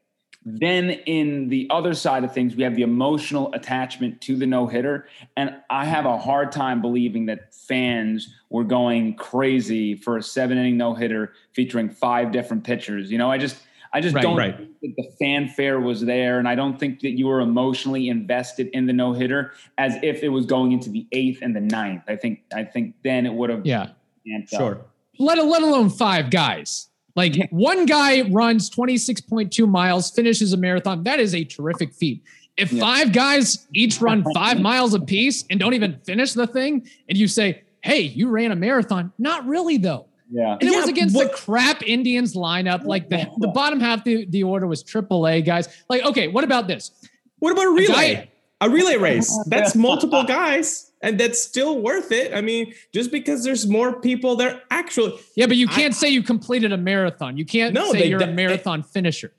Mm-hmm. 0.48 0.58
Then 0.58 0.90
in 1.06 1.50
the 1.50 1.68
other 1.72 1.94
side 1.94 2.24
of 2.24 2.34
things, 2.34 2.56
we 2.56 2.64
have 2.64 2.76
the 2.76 2.84
emotional 2.84 3.52
attachment 3.54 4.22
to 4.22 4.36
the 4.36 4.46
no 4.46 4.68
hitter. 4.68 5.08
And 5.36 5.56
I 5.70 5.86
have 5.86 6.06
a 6.06 6.18
hard 6.18 6.52
time 6.52 6.82
believing 6.82 7.26
that 7.28 7.54
fans 7.56 8.34
were 8.50 8.64
going 8.64 9.16
crazy 9.16 9.96
for 9.96 10.18
a 10.18 10.24
seven 10.24 10.58
inning 10.58 10.78
no 10.78 10.94
hitter 10.94 11.34
featuring 11.54 11.90
five 11.90 12.32
different 12.32 12.64
pitchers. 12.64 13.12
You 13.12 13.18
know, 13.18 13.32
I 13.32 13.38
just, 13.40 13.58
I 13.92 14.02
just 14.02 14.14
Right, 14.14 14.22
don't 14.22 14.38
right. 14.38 14.56
think 14.58 14.70
that 14.82 14.94
the 14.98 15.10
fanfare 15.20 15.80
was 15.80 16.02
there. 16.02 16.38
And 16.38 16.48
I 16.48 16.54
don't 16.54 16.80
think 16.80 17.00
that 17.00 17.18
you 17.18 17.26
were 17.28 17.40
emotionally 17.40 18.10
invested 18.10 18.68
in 18.74 18.86
the 18.86 18.94
no 18.94 19.14
hitter 19.14 19.54
as 19.78 19.96
if 20.04 20.22
it 20.22 20.30
was 20.30 20.46
going 20.46 20.74
into 20.74 20.90
the 20.90 21.08
eighth 21.12 21.40
and 21.42 21.56
the 21.56 21.62
ninth. 21.62 22.04
I 22.08 22.18
think, 22.18 22.42
I 22.54 22.66
think 22.66 22.94
then 23.04 23.26
it 23.26 23.34
would 23.34 23.50
have 23.50 23.66
Yeah. 23.66 23.90
amped 24.28 24.54
up. 24.54 24.60
Sure. 24.60 24.82
let 25.18 25.38
let 25.44 25.62
alone 25.64 25.90
five 25.90 26.30
guys. 26.30 26.90
Like 27.16 27.50
one 27.52 27.86
guy 27.86 28.24
runs 28.30 28.70
26.2 28.70 29.68
miles, 29.70 30.12
finishes 30.12 30.54
a 30.54 30.58
marathon. 30.58 31.04
That 31.04 31.20
is 31.20 31.34
a 31.34 31.44
terrific 31.44 31.94
feat. 31.94 32.24
If 32.58 32.72
Yeah. 32.72 32.82
five 32.82 33.12
guys 33.14 33.68
each 33.74 34.02
run 34.02 34.26
five 34.34 34.60
miles 34.60 34.94
apiece 34.94 35.44
and 35.50 35.60
don't 35.60 35.74
even 35.74 36.00
finish 36.06 36.34
the 36.34 36.48
thing, 36.48 36.88
and 37.10 37.18
you 37.18 37.28
say, 37.28 37.62
"Hey, 37.82 38.02
you 38.02 38.30
ran 38.30 38.52
a 38.52 38.56
marathon," 38.56 39.12
not 39.18 39.46
really 39.48 39.78
though. 39.78 40.06
Yeah. 40.32 40.54
And 40.54 40.64
it 40.64 40.72
Yeah, 40.72 40.80
was 40.80 40.90
against 40.90 41.16
what- 41.16 41.32
the 41.32 41.38
crap 41.38 41.84
Indians 41.88 42.34
lineup. 42.36 42.86
Like 42.86 43.10
the, 43.10 43.28
the 43.38 43.50
bottom 43.50 43.80
half 43.80 44.00
of 44.00 44.04
the, 44.06 44.26
the 44.26 44.44
order 44.44 44.68
was 44.68 44.84
AAA 44.84 45.42
guys. 45.42 45.68
Like, 45.90 46.04
okay, 46.04 46.28
what 46.30 46.44
about 46.44 46.68
this? 46.68 46.92
What 47.40 47.52
about 47.52 47.68
a 47.68 47.72
relay? 47.72 48.14
guy- 48.16 48.30
A 48.62 48.70
relay 48.70 48.96
race. 48.98 49.38
That's 49.48 49.76
multiple 49.76 50.24
guys, 50.24 50.92
and 51.06 51.20
that's 51.20 51.40
still 51.42 51.80
worth 51.80 52.12
it. 52.12 52.34
I 52.34 52.42
mean, 52.42 52.74
just 52.92 53.12
because 53.12 53.44
there's 53.44 53.68
more 53.68 54.02
people 54.02 54.36
there, 54.36 54.62
actually, 54.72 55.18
Yeah, 55.36 55.46
but 55.46 55.56
you 55.56 55.68
can't 55.68 55.94
say 55.94 56.10
you 56.10 56.24
completed 56.24 56.74
a 56.74 56.78
marathon. 56.78 57.38
You 57.38 57.46
can't 57.46 57.74
No, 57.76 57.92
say 57.92 58.08
you're 58.10 58.24
a 58.24 58.28
marathon 58.28 58.82
finisher. 58.82 59.32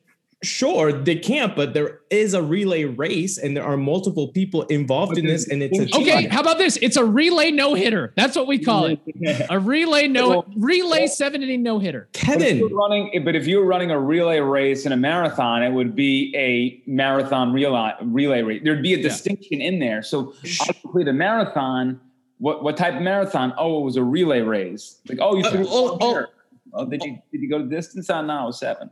Sure, 0.43 0.93
they 0.93 1.17
can't, 1.17 1.57
but 1.57 1.73
there 1.73 2.01
is 2.11 2.35
a 2.35 2.43
relay 2.43 2.85
race 2.85 3.39
and 3.39 3.57
there 3.57 3.65
are 3.65 3.77
multiple 3.79 4.29
people 4.29 4.65
involved 4.65 5.17
in 5.17 5.25
this, 5.25 5.49
and 5.49 5.63
it's 5.63 5.79
a 5.79 5.87
team. 5.87 6.03
Okay, 6.03 6.29
how 6.29 6.43
about 6.43 6.59
this? 6.59 6.77
It's 6.83 6.99
a 6.99 7.05
relay 7.05 7.51
no 7.51 7.73
hitter. 7.73 8.13
That's 8.17 8.37
what 8.37 8.47
we 8.47 8.59
call 8.59 8.85
it. 8.85 9.01
A 9.51 9.59
relay 9.59 10.09
no 10.09 10.45
relay 10.57 11.07
seven 11.07 11.43
inning 11.43 11.63
no 11.63 11.79
hitter. 11.79 12.09
But 12.13 12.21
if 12.21 12.27
Kevin, 12.27 12.59
you're 12.59 12.69
running, 12.69 13.25
but 13.25 13.35
if 13.35 13.47
you 13.47 13.59
were 13.59 13.65
running 13.65 13.91
a 13.91 13.99
relay 13.99 14.41
race 14.41 14.85
in 14.85 14.93
a 14.93 14.97
marathon, 14.97 15.63
it 15.63 15.71
would 15.71 15.97
be 15.97 16.35
a 16.37 16.83
marathon 16.87 17.53
relay 17.53 17.93
relay 18.03 18.43
race. 18.43 18.61
There'd 18.63 18.83
be 18.83 18.95
a 18.95 19.03
distinction 19.03 19.63
in 19.63 19.79
there. 19.79 20.03
So 20.03 20.35
I 20.61 20.73
completed 20.75 21.11
a 21.11 21.15
marathon. 21.15 21.99
What 22.39 22.63
what 22.63 22.77
type 22.77 22.97
of 22.97 23.03
marathon? 23.03 23.55
Oh, 23.57 23.81
it 23.81 23.85
was 23.85 23.97
a 23.97 24.05
relay 24.05 24.43
race. 24.43 25.01
Like, 25.09 25.19
oh, 25.21 25.37
you 25.37 25.45
Uh, 25.45 25.65
oh, 25.67 25.99
oh. 26.01 26.27
Oh, 26.75 26.85
did 26.85 27.03
you 27.03 27.19
did 27.33 27.41
you 27.41 27.49
go 27.49 27.59
to 27.59 27.65
distance? 27.65 28.11
Oh, 28.11 28.21
now? 28.21 28.49
it 28.49 28.53
seven. 28.53 28.91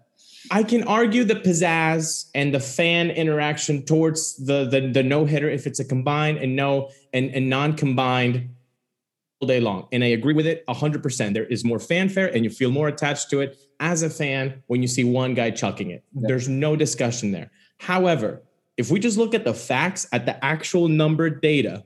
I 0.51 0.63
can 0.63 0.85
argue 0.85 1.25
the 1.25 1.37
pizzazz 1.37 2.29
and 2.35 2.55
the 2.55 2.61
fan 2.61 3.11
interaction 3.11 3.85
towards 3.85 4.37
the 4.37 4.65
the, 4.67 4.81
the 4.93 5.03
no 5.03 5.25
hitter 5.25 5.49
if 5.49 5.67
it's 5.67 5.81
a 5.81 5.85
combined 5.85 6.39
and 6.39 6.55
no 6.55 6.91
and, 7.13 7.31
and 7.35 7.49
non-combined 7.49 8.51
all 9.41 9.49
day 9.49 9.61
long. 9.61 9.89
And 9.93 10.05
I 10.05 10.09
agree 10.09 10.35
with 10.35 10.47
it 10.47 10.65
100%. 10.67 11.33
There 11.35 11.45
is 11.47 11.65
more 11.65 11.79
fanfare 11.79 12.27
and 12.35 12.45
you 12.45 12.51
feel 12.51 12.71
more 12.71 12.89
attached 12.89 13.31
to 13.31 13.41
it 13.41 13.59
as 13.81 14.03
a 14.03 14.11
fan 14.11 14.63
when 14.67 14.83
you 14.83 14.89
see 14.89 15.05
one 15.05 15.35
guy 15.35 15.51
chucking 15.51 15.91
it. 15.91 16.05
There's 16.13 16.49
no 16.49 16.77
discussion 16.77 17.33
there. 17.33 17.51
However, 17.79 18.43
if 18.77 18.91
we 18.91 19.01
just 19.01 19.17
look 19.19 19.35
at 19.35 19.45
the 19.45 19.55
facts, 19.55 20.07
at 20.13 20.27
the 20.27 20.43
actual 20.45 20.89
number 20.89 21.31
data, 21.31 21.85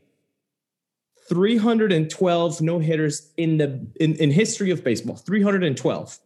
312 1.28 2.60
no 2.62 2.78
hitters 2.78 3.30
in 3.36 3.58
the 3.58 3.86
in, 4.00 4.14
in 4.16 4.30
history 4.30 4.70
of 4.70 4.82
baseball. 4.82 5.16
312. 5.16 6.18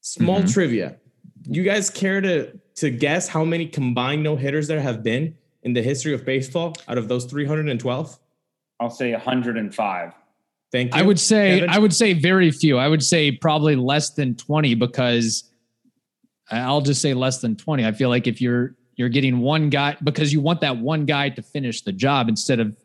Small 0.00 0.42
Mhm. 0.42 0.52
trivia. 0.52 0.96
You 1.46 1.62
guys 1.62 1.90
care 1.90 2.20
to 2.20 2.58
to 2.76 2.90
guess 2.90 3.28
how 3.28 3.44
many 3.44 3.66
combined 3.66 4.22
no 4.22 4.36
hitters 4.36 4.68
there 4.68 4.80
have 4.80 5.02
been 5.02 5.36
in 5.62 5.72
the 5.72 5.82
history 5.82 6.14
of 6.14 6.24
baseball 6.24 6.74
out 6.88 6.98
of 6.98 7.08
those 7.08 7.24
312? 7.26 8.18
I'll 8.80 8.90
say 8.90 9.12
105. 9.12 10.12
Thank 10.72 10.94
you. 10.94 11.00
I 11.00 11.04
would 11.04 11.20
say 11.20 11.60
Kevin? 11.60 11.70
I 11.70 11.78
would 11.78 11.94
say 11.94 12.14
very 12.14 12.50
few. 12.50 12.78
I 12.78 12.88
would 12.88 13.02
say 13.02 13.30
probably 13.30 13.76
less 13.76 14.10
than 14.10 14.34
20 14.34 14.74
because 14.74 15.50
I'll 16.50 16.80
just 16.80 17.02
say 17.02 17.14
less 17.14 17.40
than 17.40 17.56
20. 17.56 17.84
I 17.84 17.92
feel 17.92 18.08
like 18.08 18.26
if 18.26 18.40
you're 18.40 18.74
you're 18.96 19.08
getting 19.08 19.40
one 19.40 19.70
guy 19.70 19.96
because 20.02 20.32
you 20.32 20.40
want 20.40 20.60
that 20.60 20.78
one 20.78 21.04
guy 21.04 21.28
to 21.30 21.42
finish 21.42 21.82
the 21.82 21.92
job 21.92 22.28
instead 22.28 22.60
of 22.60 22.76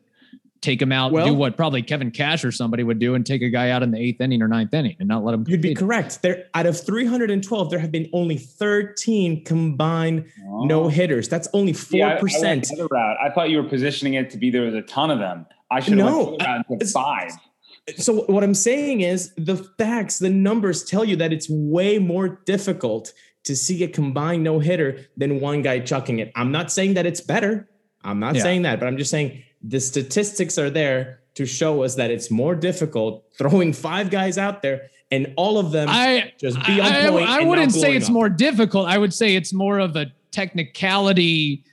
take 0.62 0.82
him 0.82 0.92
out, 0.92 1.12
Well- 1.12 1.28
do 1.28 1.34
what 1.34 1.56
probably 1.58 1.82
Kevin 1.82 2.12
Cash 2.12 2.44
or 2.44 2.52
somebody 2.52 2.84
would 2.84 3.00
do 3.00 3.16
and 3.16 3.26
take 3.26 3.42
a 3.42 3.50
guy 3.50 3.70
out 3.70 3.84
in 3.84 3.92
the 3.92 4.00
eighth 4.00 4.22
inning 4.22 4.42
or 4.42 4.48
ninth 4.48 4.74
inning 4.74 4.96
and 5.00 5.08
not 5.08 5.24
let 5.24 5.34
him 5.34 5.46
You'd 5.48 5.62
be 5.62 5.74
correct. 5.76 6.22
There 6.22 6.46
out 6.54 6.66
of 6.66 6.80
312, 6.80 7.70
there 7.70 7.80
have 7.80 7.92
been 7.92 8.10
only 8.14 8.38
13 8.38 9.44
combined 9.44 10.26
oh. 10.48 10.66
no 10.66 10.88
hitters. 10.88 11.28
That's 11.30 11.48
only 11.54 11.74
Oh. 11.74 11.78
Yeah, 11.92 12.08
I- 12.08 12.10
I 12.10 12.14
went 12.22 12.22
4%. 12.22 12.68
the 12.68 12.74
other 12.76 12.88
route. 12.92 13.18
I 13.24 13.30
thought 13.30 13.50
you 13.50 13.58
were 13.58 13.70
positioning 13.70 14.16
it 14.16 14.30
to 14.32 14.38
be 14.38 14.50
there 14.50 14.64
was 14.64 14.74
a 14.76 14.82
ton 14.82 15.12
of 15.12 15.20
them. 15.20 15.46
I 15.70 15.80
should 15.80 15.98
have 15.98 16.06
No, 16.08 16.18
went 16.30 16.40
the 16.40 16.44
other 16.46 16.52
route 16.58 16.66
and 16.70 16.76
it's- 16.82 16.92
said 16.92 17.02
five. 17.02 17.32
so 17.98 18.22
what 18.26 18.44
I'm 18.44 18.54
saying 18.54 19.02
is 19.02 19.34
the 19.38 19.56
facts, 19.78 20.20
the 20.20 20.30
numbers 20.30 20.84
tell 20.84 21.06
you 21.06 21.16
that 21.18 21.32
it's 21.34 21.48
way 21.50 22.00
more 22.00 22.40
difficult 22.46 23.14
to 23.44 23.56
see 23.56 23.84
a 23.84 23.88
combined 23.88 24.44
no 24.44 24.60
hitter 24.60 24.98
than 25.16 25.40
one 25.40 25.62
guy 25.62 25.80
chucking 25.80 26.20
it. 26.20 26.32
I'm 26.36 26.52
not 26.52 26.72
saying 26.72 26.96
that 26.96 27.06
it's 27.06 27.22
better. 27.22 27.70
I'm 28.04 28.20
not 28.20 28.36
Yeah. 28.36 28.42
saying 28.42 28.62
that, 28.64 28.80
but 28.80 28.88
I'm 28.88 28.98
just 28.98 29.10
saying 29.12 29.42
the 29.68 29.80
statistics 29.80 30.58
are 30.58 30.70
there 30.70 31.20
to 31.36 31.46
show 31.46 31.84
us 31.84 31.96
that 31.96 32.10
it's 32.10 32.32
more 32.32 32.56
difficult 32.56 33.26
throwing 33.38 33.74
five 33.74 34.10
guys 34.10 34.38
out 34.38 34.62
there 34.62 34.90
and 35.12 35.34
all 35.38 35.58
of 35.58 35.72
them 35.72 35.88
I 35.90 36.34
just 36.40 36.58
be 36.66 36.80
on 36.82 36.92
I, 36.92 37.10
point 37.10 37.30
I 37.30 37.40
and 37.40 37.50
wouldn't 37.50 37.74
say 37.74 37.96
it's 37.96 38.08
up. 38.08 38.14
more 38.14 38.30
difficult. 38.30 38.88
I 38.88 38.98
would 38.98 39.14
say 39.14 39.36
it's 39.36 39.54
more 39.54 39.80
of 39.80 39.96
a 39.96 40.08
technicality 40.32 41.64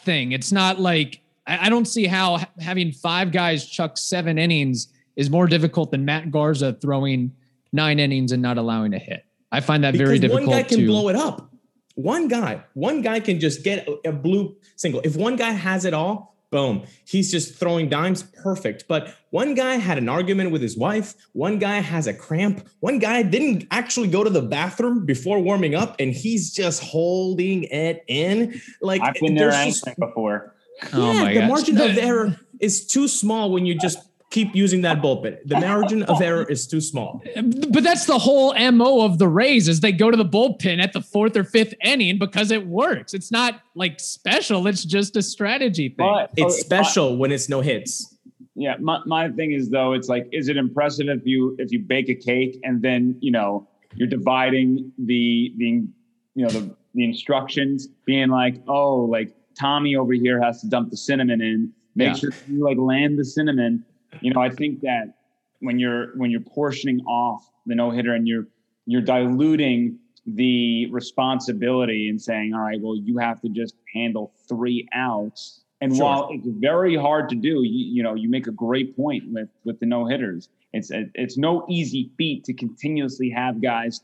thing. 0.00 0.32
It's 0.32 0.52
not 0.52 0.78
like 0.78 1.20
I, 1.46 1.66
I 1.66 1.68
don't 1.68 1.86
see 1.86 2.06
how 2.06 2.40
having 2.60 2.92
five 2.92 3.32
guys 3.32 3.66
chuck 3.66 3.98
seven 3.98 4.38
innings 4.38 4.88
is 5.16 5.30
more 5.30 5.46
difficult 5.46 5.90
than 5.90 6.04
Matt 6.04 6.30
Garza 6.30 6.72
throwing 6.74 7.32
nine 7.72 7.98
innings 7.98 8.32
and 8.32 8.42
not 8.42 8.58
allowing 8.58 8.94
a 8.94 8.98
hit. 8.98 9.24
I 9.50 9.60
find 9.60 9.84
that 9.84 9.94
very 9.94 10.18
difficult 10.18 10.48
one 10.48 10.56
guy 10.56 10.62
can 10.62 10.78
to 10.78 10.86
blow 10.86 11.08
it 11.08 11.16
up. 11.16 11.50
One 11.94 12.28
guy, 12.28 12.62
one 12.72 13.02
guy 13.02 13.20
can 13.20 13.38
just 13.38 13.64
get 13.64 13.86
a, 13.86 14.08
a 14.08 14.12
bloop 14.12 14.56
single. 14.76 15.02
If 15.04 15.14
one 15.16 15.36
guy 15.36 15.50
has 15.50 15.84
it 15.84 15.92
all, 15.92 16.31
boom, 16.52 16.84
he's 17.04 17.32
just 17.32 17.56
throwing 17.58 17.88
dimes, 17.88 18.22
perfect. 18.22 18.84
But 18.86 19.12
one 19.30 19.54
guy 19.56 19.74
had 19.76 19.98
an 19.98 20.08
argument 20.08 20.52
with 20.52 20.62
his 20.62 20.76
wife. 20.76 21.14
One 21.32 21.58
guy 21.58 21.80
has 21.80 22.06
a 22.06 22.14
cramp. 22.14 22.68
One 22.78 23.00
guy 23.00 23.22
didn't 23.24 23.66
actually 23.72 24.08
go 24.08 24.22
to 24.22 24.30
the 24.30 24.42
bathroom 24.42 25.04
before 25.04 25.40
warming 25.40 25.74
up, 25.74 25.96
and 25.98 26.12
he's 26.12 26.52
just 26.52 26.80
holding 26.84 27.64
it 27.64 28.04
in. 28.06 28.60
Like 28.80 29.00
I've 29.02 29.14
been 29.14 29.34
there 29.34 29.50
just- 29.50 29.88
anchoring 29.88 30.08
before. 30.08 30.54
Oh 30.92 31.12
yeah, 31.12 31.22
my 31.22 31.34
the 31.34 31.40
God. 31.40 31.48
margin 31.48 31.80
of 31.80 31.98
error 32.10 32.36
is 32.60 32.86
too 32.86 33.08
small 33.08 33.50
when 33.50 33.66
you 33.66 33.76
just 33.78 33.98
keep 34.32 34.54
using 34.56 34.80
that 34.80 35.00
bullpen. 35.00 35.38
The 35.44 35.60
margin 35.60 36.02
of 36.04 36.20
error 36.30 36.44
is 36.44 36.66
too 36.66 36.80
small. 36.80 37.22
But 37.70 37.84
that's 37.84 38.06
the 38.06 38.18
whole 38.18 38.54
MO 38.72 39.02
of 39.04 39.18
the 39.18 39.28
Rays 39.28 39.68
is 39.68 39.80
they 39.80 39.92
go 39.92 40.10
to 40.10 40.16
the 40.16 40.24
bullpen 40.24 40.82
at 40.82 40.92
the 40.92 41.00
fourth 41.02 41.36
or 41.36 41.44
fifth 41.44 41.74
inning 41.84 42.18
because 42.18 42.50
it 42.50 42.66
works. 42.66 43.14
It's 43.14 43.30
not 43.30 43.60
like 43.76 44.00
special. 44.00 44.66
It's 44.66 44.84
just 44.84 45.16
a 45.16 45.22
strategy 45.22 45.90
thing. 45.90 45.96
But 45.98 46.30
oh, 46.30 46.34
It's 46.46 46.54
okay, 46.54 46.62
special 46.62 47.16
when 47.18 47.30
it's 47.30 47.48
no 47.48 47.60
hits. 47.60 48.16
Yeah, 48.54 48.74
my, 48.80 49.00
my 49.06 49.28
thing 49.30 49.52
is 49.52 49.70
though, 49.70 49.92
it's 49.92 50.08
like, 50.08 50.26
is 50.32 50.48
it 50.48 50.56
impressive 50.56 51.08
if 51.08 51.24
you 51.26 51.54
if 51.58 51.70
you 51.70 51.78
bake 51.78 52.08
a 52.08 52.14
cake 52.14 52.58
and 52.64 52.82
then 52.82 53.16
you 53.20 53.30
know 53.30 53.68
you're 53.94 54.08
dividing 54.08 54.92
the 54.98 55.52
the 55.58 55.66
you 55.66 56.44
know 56.44 56.48
the 56.48 56.74
the 56.94 57.04
instructions, 57.04 57.86
being 58.04 58.28
like, 58.28 58.56
oh, 58.68 58.96
like 59.04 59.34
Tommy 59.58 59.96
over 59.96 60.12
here 60.12 60.42
has 60.42 60.60
to 60.62 60.68
dump 60.68 60.90
the 60.90 60.96
cinnamon 60.96 61.40
in. 61.40 61.72
Make 61.94 62.08
Yeah. 62.08 62.14
sure 62.14 62.30
you 62.48 62.62
like 62.64 62.76
land 62.78 63.18
the 63.18 63.24
cinnamon. 63.24 63.84
You 64.20 64.32
know, 64.32 64.40
I 64.40 64.50
think 64.50 64.80
that 64.80 65.14
when 65.60 65.78
you're 65.78 66.16
when 66.16 66.30
you're 66.30 66.40
portioning 66.40 67.00
off 67.06 67.48
the 67.66 67.74
no 67.74 67.90
hitter 67.90 68.14
and 68.14 68.26
you're 68.28 68.46
you're 68.86 69.00
diluting 69.02 69.98
the 70.26 70.86
responsibility 70.90 72.08
and 72.08 72.20
saying, 72.20 72.52
all 72.54 72.60
right, 72.60 72.80
well, 72.80 72.96
you 72.96 73.18
have 73.18 73.40
to 73.40 73.48
just 73.48 73.74
handle 73.94 74.32
three 74.48 74.88
outs. 74.92 75.60
And 75.80 75.94
Sure. 75.96 76.04
while 76.04 76.28
it's 76.30 76.46
very 76.46 76.94
hard 76.94 77.28
to 77.30 77.34
do, 77.34 77.62
you, 77.64 77.94
you 77.96 78.02
know, 78.04 78.14
you 78.14 78.28
make 78.28 78.46
a 78.46 78.52
great 78.52 78.96
point 78.96 79.24
with 79.32 79.48
with 79.64 79.80
the 79.80 79.86
no 79.86 80.06
hitters. 80.06 80.48
It's 80.72 80.90
it's 80.92 81.36
no 81.36 81.64
easy 81.68 82.10
feat 82.16 82.44
to 82.44 82.52
continuously 82.54 83.30
have 83.30 83.60
guys 83.60 84.00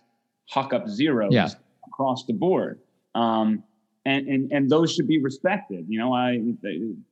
huck 0.50 0.72
up 0.72 0.88
zeros 0.88 1.32
Yeah. 1.32 1.48
across 1.86 2.24
the 2.26 2.32
board. 2.32 2.80
Um, 3.14 3.62
and, 4.08 4.28
and 4.28 4.52
and 4.52 4.70
those 4.70 4.94
should 4.94 5.06
be 5.06 5.20
respected. 5.20 5.84
You 5.88 5.98
know, 5.98 6.14
I 6.14 6.40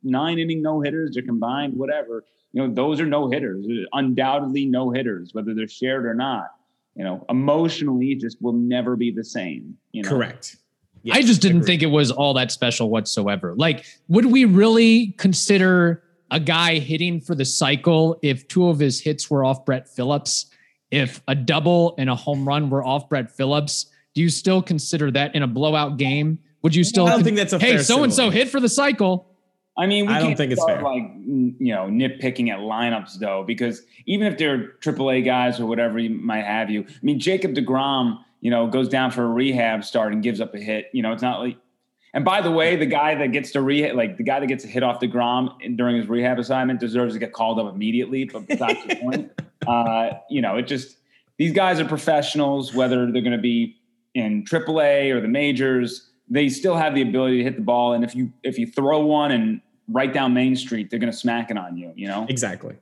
nine 0.03 0.39
inning 0.39 0.63
no 0.63 0.81
hitters 0.81 1.17
or 1.17 1.23
combined, 1.23 1.75
whatever. 1.77 2.25
You 2.53 2.67
know, 2.67 2.75
those 2.75 3.01
are 3.01 3.07
no 3.07 3.29
hitters, 3.29 3.67
undoubtedly 3.93 4.65
no 4.65 4.91
hitters, 4.91 5.35
whether 5.35 5.55
they're 5.55 5.69
shared 5.69 6.07
or 6.07 6.15
not. 6.15 6.49
You 6.95 7.05
know, 7.05 7.27
emotionally, 7.29 8.13
it 8.13 8.21
just 8.21 8.41
will 8.41 8.55
never 8.55 8.97
be 8.97 9.11
the 9.11 9.25
same. 9.25 9.77
You 9.93 10.03
know, 10.03 10.09
Correct. 10.09 10.57
I 11.13 11.23
just 11.23 11.43
didn't 11.43 11.59
agreed. 11.59 11.67
think 11.67 11.83
it 11.83 11.87
was 11.87 12.11
all 12.11 12.35
that 12.35 12.51
special 12.51 12.89
whatsoever. 12.89 13.55
Like, 13.55 13.85
would 14.09 14.27
we 14.27 14.45
really 14.45 15.15
consider 15.19 16.03
a 16.31 16.41
guy 16.41 16.79
hitting 16.79 17.21
for 17.21 17.35
the 17.35 17.45
cycle 17.45 18.19
if 18.23 18.49
two 18.49 18.69
of 18.69 18.79
his 18.79 19.01
hits 19.01 19.31
were 19.31 19.45
off 19.45 19.65
Brett 19.65 19.89
Phillips? 19.89 20.47
If 20.91 21.21
a 21.29 21.35
double 21.35 21.95
and 21.99 22.09
a 22.09 22.15
home 22.15 22.49
run 22.49 22.71
were 22.71 22.85
off 22.85 23.09
Brett 23.09 23.31
Phillips, 23.31 23.87
do 24.15 24.23
you 24.23 24.31
still 24.31 24.63
consider 24.63 25.11
that 25.11 25.35
in 25.35 25.43
a 25.43 25.47
blowout 25.47 25.99
game? 25.99 26.39
Would 26.67 26.75
you 26.75 26.83
still 26.83 27.07
I 27.07 27.11
don't 27.11 27.19
con- 27.19 27.25
think 27.27 27.37
that's 27.37 27.53
a 27.53 27.61
hey, 27.61 27.79
so 27.79 28.03
and 28.03 28.13
so 28.13 28.29
hit 28.29 28.49
for 28.49 28.59
the 28.59 28.69
cycle? 28.69 29.33
I 29.79 29.87
mean, 29.87 30.07
we 30.07 30.13
I 30.13 30.19
don't 30.19 30.31
can't 30.31 30.39
think 30.39 30.51
it's 30.51 30.65
fair. 30.65 30.83
like 30.83 31.05
you 31.25 31.73
know 31.73 31.87
nitpicking 31.87 32.51
at 32.51 32.59
lineups 32.59 33.21
though, 33.21 33.45
because 33.47 33.83
even 34.05 34.27
if 34.27 34.37
they're 34.37 34.73
AAA 34.81 35.25
guys 35.25 35.61
or 35.61 35.67
whatever 35.67 36.01
you 36.01 36.11
might 36.11 36.43
have 36.43 36.69
you, 36.69 36.83
I 36.89 37.05
mean, 37.05 37.21
Jacob 37.21 37.55
Degrom, 37.55 38.19
you 38.41 38.51
know, 38.51 38.67
goes 38.67 38.89
down 38.89 39.13
for 39.13 39.23
a 39.23 39.29
rehab 39.29 39.85
start 39.85 40.13
and 40.13 40.25
gives 40.25 40.41
up 40.41 40.57
a 40.57 40.59
hit. 40.59 40.87
You 40.93 41.03
know, 41.03 41.13
it's 41.13 41.23
not 41.23 41.39
like. 41.39 41.57
And 42.13 42.25
by 42.25 42.41
the 42.41 42.51
way, 42.51 42.75
the 42.75 42.85
guy 42.85 43.15
that 43.15 43.31
gets 43.31 43.53
to 43.53 43.63
rehab, 43.63 43.95
like 43.95 44.17
the 44.17 44.25
guy 44.25 44.41
that 44.41 44.49
gets 44.49 44.65
a 44.65 44.67
hit 44.67 44.83
off 44.83 44.99
Degrom 44.99 45.55
in- 45.61 45.77
during 45.77 45.99
his 45.99 46.09
rehab 46.09 46.41
assignment, 46.41 46.81
deserves 46.81 47.15
to 47.15 47.21
get 47.21 47.33
called 47.33 47.61
up 47.61 47.73
immediately. 47.73 48.25
But 48.25 48.49
besides 48.49 48.81
the 48.89 48.97
point, 48.97 49.31
uh, 49.69 50.15
you 50.29 50.43
know, 50.43 50.57
it 50.57 50.67
just 50.67 50.97
these 51.37 51.53
guys 51.53 51.79
are 51.79 51.85
professionals, 51.85 52.75
whether 52.75 53.09
they're 53.13 53.23
going 53.23 53.37
to 53.37 53.39
be 53.39 53.77
in 54.17 54.43
AAA 54.43 55.13
or 55.13 55.21
the 55.21 55.29
majors, 55.29 56.11
they 56.29 56.49
still 56.49 56.77
have 56.77 56.95
the 56.95 57.03
ability 57.03 57.39
to 57.39 57.45
hit 57.45 57.57
the 57.57 57.63
ball. 57.63 57.93
And 57.93 58.05
if 58.05 58.15
you 58.15 58.33
if 58.43 58.59
you 58.59 58.67
throw 58.67 59.01
one 59.01 59.33
and 59.33 59.61
right 59.89 60.13
down 60.13 60.35
Main 60.35 60.57
Street, 60.57 60.91
they're 60.91 60.99
going 60.99 61.13
to 61.13 61.17
smack 61.17 61.51
it 61.51 61.57
on 61.57 61.77
you. 61.77 61.93
You 61.95 62.09
know, 62.09 62.27
Exactly. 62.29 62.77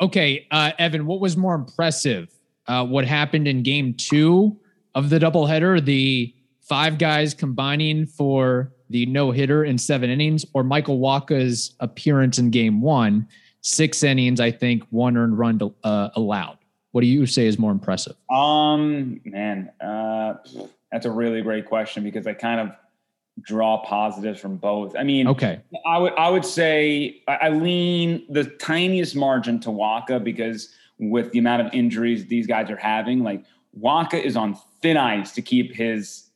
Okay, 0.00 0.46
uh, 0.50 0.72
Evan, 0.78 1.06
what 1.06 1.20
was 1.20 1.36
more 1.36 1.54
impressive? 1.54 2.28
Uh, 2.66 2.84
what 2.84 3.04
happened 3.04 3.46
in 3.46 3.62
game 3.62 3.94
two 3.94 4.58
of 4.94 5.08
the 5.08 5.18
doubleheader? 5.18 5.82
The 5.84 6.34
five 6.60 6.98
guys 6.98 7.32
combining 7.32 8.06
for 8.06 8.72
the 8.90 9.06
no 9.06 9.30
hitter 9.30 9.64
in 9.64 9.78
seven 9.78 10.10
innings, 10.10 10.44
or 10.52 10.62
Michael 10.62 10.98
Wacha's 10.98 11.74
appearance 11.80 12.38
in 12.38 12.50
game 12.50 12.80
one, 12.80 13.26
six 13.60 14.02
innings, 14.02 14.40
I 14.40 14.50
think, 14.50 14.84
one 14.90 15.16
earned 15.16 15.38
run 15.38 15.60
uh, 15.84 16.10
allowed. 16.14 16.58
What 16.92 17.00
do 17.00 17.06
you 17.06 17.26
say 17.26 17.46
is 17.46 17.58
more 17.58 17.72
impressive? 17.72 18.16
um, 18.30 19.20
man, 19.24 19.70
uh, 19.80 20.34
That's 20.94 21.06
a 21.06 21.10
really 21.10 21.42
great 21.42 21.66
question 21.66 22.04
because 22.04 22.24
I 22.24 22.34
kind 22.34 22.60
of 22.60 22.70
draw 23.42 23.84
positives 23.84 24.38
from 24.38 24.58
both. 24.58 24.94
I 24.96 25.02
mean, 25.02 25.26
okay, 25.26 25.60
I 25.84 25.98
would 25.98 26.12
I 26.14 26.30
would 26.30 26.44
say 26.44 27.20
I 27.26 27.48
lean 27.48 28.24
the 28.28 28.44
tiniest 28.44 29.16
margin 29.16 29.58
to 29.62 29.70
Wacha 29.70 30.22
because 30.22 30.72
with 31.00 31.32
the 31.32 31.40
amount 31.40 31.66
of 31.66 31.74
injuries 31.74 32.26
these 32.26 32.46
guys 32.46 32.70
are 32.70 32.76
having, 32.76 33.24
like 33.24 33.42
Wacha 33.76 34.22
is 34.22 34.36
on 34.36 34.56
thin 34.82 34.96
ice 34.96 35.32
to 35.32 35.42
keep 35.42 35.74
his 35.74 36.30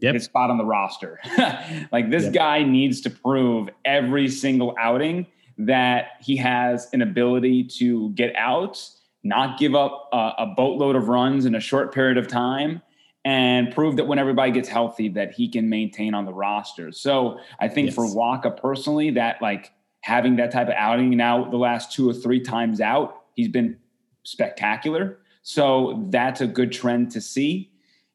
yep. 0.00 0.12
his 0.12 0.24
spot 0.24 0.50
on 0.50 0.58
the 0.58 0.66
roster. 0.66 1.18
like 1.90 2.10
this 2.10 2.24
yep. 2.24 2.34
guy 2.34 2.64
needs 2.64 3.00
to 3.00 3.08
prove 3.08 3.70
every 3.86 4.28
single 4.28 4.76
outing 4.78 5.26
that 5.56 6.18
he 6.20 6.36
has 6.36 6.86
an 6.92 7.00
ability 7.00 7.64
to 7.64 8.10
get 8.10 8.36
out, 8.36 8.78
not 9.22 9.58
give 9.58 9.74
up 9.74 10.10
a, 10.12 10.32
a 10.40 10.46
boatload 10.54 10.96
of 10.96 11.08
runs 11.08 11.46
in 11.46 11.54
a 11.54 11.60
short 11.60 11.94
period 11.94 12.18
of 12.18 12.28
time 12.28 12.82
and 13.24 13.72
prove 13.72 13.96
that 13.96 14.06
when 14.06 14.18
everybody 14.18 14.50
gets 14.50 14.68
healthy 14.68 15.08
that 15.08 15.32
he 15.32 15.48
can 15.48 15.68
maintain 15.68 16.14
on 16.14 16.24
the 16.24 16.32
roster. 16.32 16.90
So 16.90 17.38
I 17.60 17.68
think 17.68 17.86
yes. 17.86 17.94
for 17.94 18.04
Wacha 18.06 18.56
personally, 18.56 19.10
that 19.10 19.40
like 19.40 19.72
having 20.00 20.36
that 20.36 20.50
type 20.50 20.68
of 20.68 20.74
outing 20.76 21.16
now 21.16 21.48
the 21.48 21.56
last 21.56 21.92
two 21.92 22.08
or 22.08 22.12
three 22.12 22.40
times 22.40 22.80
out, 22.80 23.22
he's 23.34 23.48
been 23.48 23.78
spectacular. 24.24 25.18
So 25.42 26.06
that's 26.10 26.40
a 26.40 26.46
good 26.46 26.72
trend 26.72 27.10
to 27.12 27.20
see. 27.20 27.70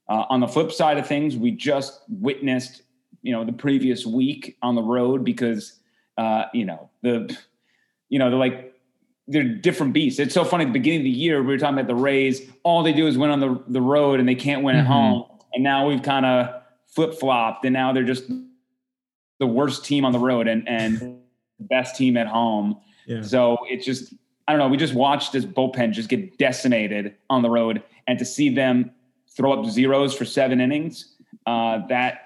Uh, 0.10 0.26
on 0.30 0.40
the 0.40 0.48
flip 0.48 0.72
side 0.72 0.98
of 0.98 1.08
things, 1.08 1.36
we 1.36 1.52
just 1.52 2.02
witnessed, 2.08 2.84
you 3.22 3.32
know, 3.32 3.44
the 3.44 3.54
previous 3.54 4.06
week 4.06 4.58
on 4.62 4.76
the 4.76 4.82
road 4.82 5.24
because, 5.24 5.80
uh, 6.18 6.46
you 6.54 6.66
know, 6.66 6.90
the, 7.02 7.38
you 8.10 8.20
know, 8.20 8.30
the 8.30 8.38
like 8.38 8.67
they're 9.28 9.44
different 9.44 9.94
beasts. 9.94 10.20
It's 10.20 10.34
so 10.34 10.46
funny. 10.46 10.64
At 10.64 10.68
the 10.68 10.74
beginning 10.74 11.02
of 11.02 11.06
the 11.06 11.10
year, 11.10 11.42
we 11.42 11.48
were 11.48 11.58
talking 11.58 11.76
about 11.76 11.88
the 11.88 11.96
Rays. 11.96 12.50
All 12.64 12.82
they 12.84 12.94
do 12.94 13.08
is 13.08 13.18
win 13.18 13.30
on 13.30 13.40
the, 13.40 13.62
the 13.68 13.82
road 13.82 14.20
and 14.20 14.28
they 14.28 14.36
can't 14.36 14.64
win 14.64 14.76
mm-hmm. 14.76 14.86
at 14.86 14.88
home. 14.88 15.26
And 15.54 15.64
now 15.64 15.88
we've 15.88 16.02
kind 16.02 16.26
of 16.26 16.62
flip 16.88 17.14
flopped 17.14 17.66
and 17.66 17.74
now 17.74 17.92
they're 17.92 18.04
just 18.04 18.24
the 19.40 19.48
worst 19.48 19.86
team 19.86 20.06
on 20.06 20.14
the 20.14 20.20
road 20.20 20.48
and, 20.48 20.68
and 20.68 21.20
best 21.60 21.96
team 21.96 22.16
at 22.16 22.28
home. 22.28 22.80
Yeah. 23.06 23.22
So 23.22 23.58
it's 23.68 23.86
just, 23.86 24.14
I 24.48 24.54
don't 24.54 24.60
know. 24.60 24.70
We 24.70 24.78
just 24.78 24.94
watched 24.94 25.34
this 25.34 25.46
bullpen 25.46 25.92
just 25.92 26.10
get 26.10 26.38
decimated 26.38 27.16
on 27.30 27.42
the 27.42 27.50
road 27.50 27.84
and 28.08 28.18
to 28.20 28.26
see 28.26 28.50
them 28.50 28.92
throw 29.36 29.54
up 29.54 29.70
zeros 29.70 30.16
for 30.16 30.26
seven 30.26 30.60
innings, 30.62 31.16
uh, 31.46 31.86
that 31.88 32.22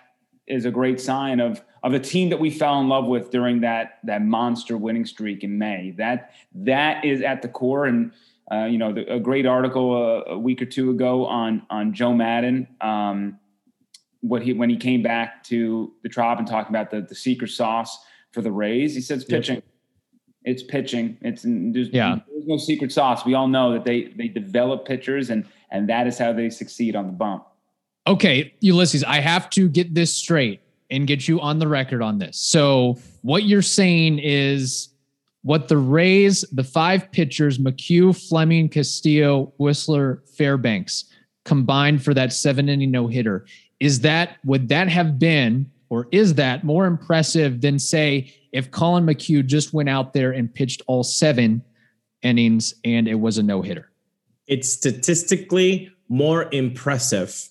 is 0.47 0.65
a 0.65 0.71
great 0.71 1.01
sign 1.01 1.39
of 1.39 1.61
of 1.83 1.91
the 1.91 1.99
team 1.99 2.29
that 2.29 2.39
we 2.39 2.49
fell 2.49 2.79
in 2.79 2.87
love 2.87 3.07
with 3.07 3.31
during 3.31 3.61
that 3.61 3.99
that 4.03 4.23
monster 4.23 4.77
winning 4.77 5.05
streak 5.05 5.43
in 5.43 5.57
May. 5.57 5.93
That 5.97 6.31
that 6.53 7.03
is 7.03 7.21
at 7.21 7.41
the 7.41 7.47
core, 7.47 7.85
and 7.85 8.11
uh, 8.51 8.65
you 8.65 8.77
know, 8.77 8.93
the, 8.93 9.11
a 9.11 9.19
great 9.19 9.45
article 9.45 9.95
a, 9.95 10.33
a, 10.33 10.39
week 10.39 10.61
or 10.61 10.65
two 10.65 10.91
ago 10.91 11.25
on 11.25 11.65
on 11.69 11.93
Joe 11.93 12.13
Maddon. 12.13 12.67
Um, 12.81 13.39
what 14.21 14.43
he 14.43 14.53
when 14.53 14.69
he 14.69 14.77
came 14.77 15.01
back 15.01 15.43
to 15.45 15.93
the 16.03 16.09
Trop 16.09 16.37
and 16.37 16.47
talking 16.47 16.73
about 16.73 16.91
the 16.91 17.01
the 17.01 17.15
secret 17.15 17.49
sauce 17.49 17.97
for 18.31 18.41
the 18.41 18.51
Rays, 18.51 18.93
he 18.93 19.01
says 19.01 19.25
pitching. 19.25 19.55
Yep. 19.55 19.63
It's 20.43 20.63
pitching. 20.63 21.17
It's 21.21 21.43
there's, 21.43 21.89
yeah. 21.89 22.17
there's 22.27 22.47
no 22.47 22.57
secret 22.57 22.91
sauce. 22.91 23.25
We 23.25 23.35
all 23.35 23.47
know 23.47 23.73
that 23.73 23.85
they 23.85 24.13
they 24.15 24.27
develop 24.27 24.85
pitchers, 24.85 25.29
and 25.29 25.47
and 25.71 25.89
that 25.89 26.07
is 26.07 26.17
how 26.17 26.33
they 26.33 26.49
succeed 26.49 26.95
on 26.95 27.07
the 27.07 27.13
bump. 27.13 27.45
Okay, 28.07 28.53
Ulysses, 28.61 29.03
I 29.03 29.19
have 29.19 29.49
to 29.51 29.69
get 29.69 29.93
this 29.93 30.15
straight 30.15 30.60
and 30.91 31.07
get 31.07 31.27
you 31.27 31.39
on 31.39 31.57
the 31.57 31.67
record 31.67 32.01
on 32.01 32.19
this. 32.19 32.37
So, 32.37 32.99
what 33.21 33.43
you're 33.43 33.61
saying 33.61 34.19
is 34.19 34.89
what 35.43 35.67
the 35.67 35.77
Rays, 35.77 36.45
the 36.51 36.63
five 36.63 37.11
pitchers, 37.11 37.57
McHugh, 37.57 38.15
Fleming, 38.29 38.69
Castillo, 38.69 39.53
Wisler, 39.59 40.27
Fairbanks, 40.35 41.05
combined 41.45 42.03
for 42.03 42.13
that 42.13 42.33
seven 42.33 42.69
inning 42.69 42.91
no 42.91 43.07
hitter. 43.07 43.45
Is 43.79 44.01
that, 44.01 44.37
would 44.45 44.69
that 44.69 44.89
have 44.89 45.17
been, 45.17 45.71
or 45.89 46.07
is 46.11 46.35
that 46.35 46.63
more 46.63 46.85
impressive 46.85 47.61
than, 47.61 47.79
say, 47.79 48.33
if 48.51 48.69
Collin 48.69 49.05
McHugh 49.05 49.45
just 49.45 49.73
went 49.73 49.89
out 49.89 50.13
there 50.13 50.31
and 50.31 50.53
pitched 50.53 50.81
all 50.85 51.03
seven 51.03 51.63
innings 52.21 52.75
and 52.83 53.07
it 53.07 53.15
was 53.15 53.37
a 53.39 53.43
no 53.43 53.61
hitter? 53.61 53.89
It's 54.45 54.69
statistically 54.69 55.91
more 56.09 56.49
impressive 56.51 57.50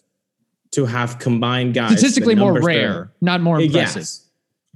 to 0.73 0.87
have 0.87 1.19
combined 1.19 1.75
guys. 1.75 1.99
Statistically 1.99 2.35
more 2.35 2.61
rare, 2.61 3.13
not 3.21 3.41
more 3.41 3.57
uh, 3.57 3.61
impressive. 3.61 4.03
Yes. 4.03 4.27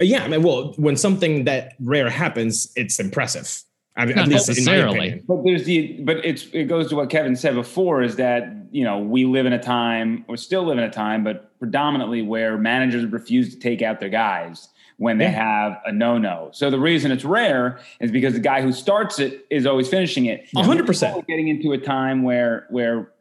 Yeah, 0.01 0.25
I 0.25 0.29
mean, 0.29 0.43
well, 0.43 0.73
when 0.77 0.97
something 0.97 1.45
that 1.45 1.75
rare 1.79 2.11
happens, 2.11 2.73
it's 2.75 2.99
impressive. 2.99 3.63
I 3.97 4.07
mean, 4.07 4.17
not 4.17 4.25
at 4.25 4.33
least 4.33 4.49
necessarily. 4.49 5.23
But 5.27 5.45
there's 5.45 5.65
the 5.65 6.01
but 6.03 6.25
it's 6.25 6.47
it 6.53 6.65
goes 6.65 6.89
to 6.89 6.97
what 6.97 7.11
Kevin 7.11 7.37
said 7.37 7.55
before 7.55 8.03
is 8.03 8.17
that 8.17 8.53
you 8.73 8.83
know 8.83 8.99
we 8.99 9.25
live 9.25 9.47
in 9.47 9.53
a 9.53 9.63
time 9.63 10.25
or 10.27 10.37
still 10.37 10.65
live 10.65 10.79
in 10.79 10.85
a 10.85 10.91
time, 10.91 11.23
but 11.23 11.57
predominantly 11.61 12.23
where 12.23 12.59
managers 12.59 13.07
refuse 13.07 13.55
to 13.55 13.61
take 13.61 13.83
out 13.83 14.01
their 14.01 14.09
guys 14.09 14.69
when 14.97 15.19
they 15.19 15.27
yeah. 15.27 15.31
have 15.31 15.81
a 15.87 15.93
no 15.93 16.19
no. 16.19 16.51
So 16.53 16.71
the 16.71 16.79
reason 16.79 17.13
it's 17.13 17.25
rare 17.25 17.79
is 18.01 18.11
because 18.11 18.35
the 18.35 18.41
guy 18.41 18.63
who 18.63 18.73
starts 18.73 19.21
it 19.21 19.47
is 19.49 19.65
always 19.65 19.89
finishing 19.89 20.27
it. 20.27 20.49
hundred 20.57 20.87
percent. 20.87 21.25
Getting 21.29 21.47
into 21.47 21.73
a 21.73 21.79
time 21.79 22.25
where 22.25 22.67
where 22.71 23.13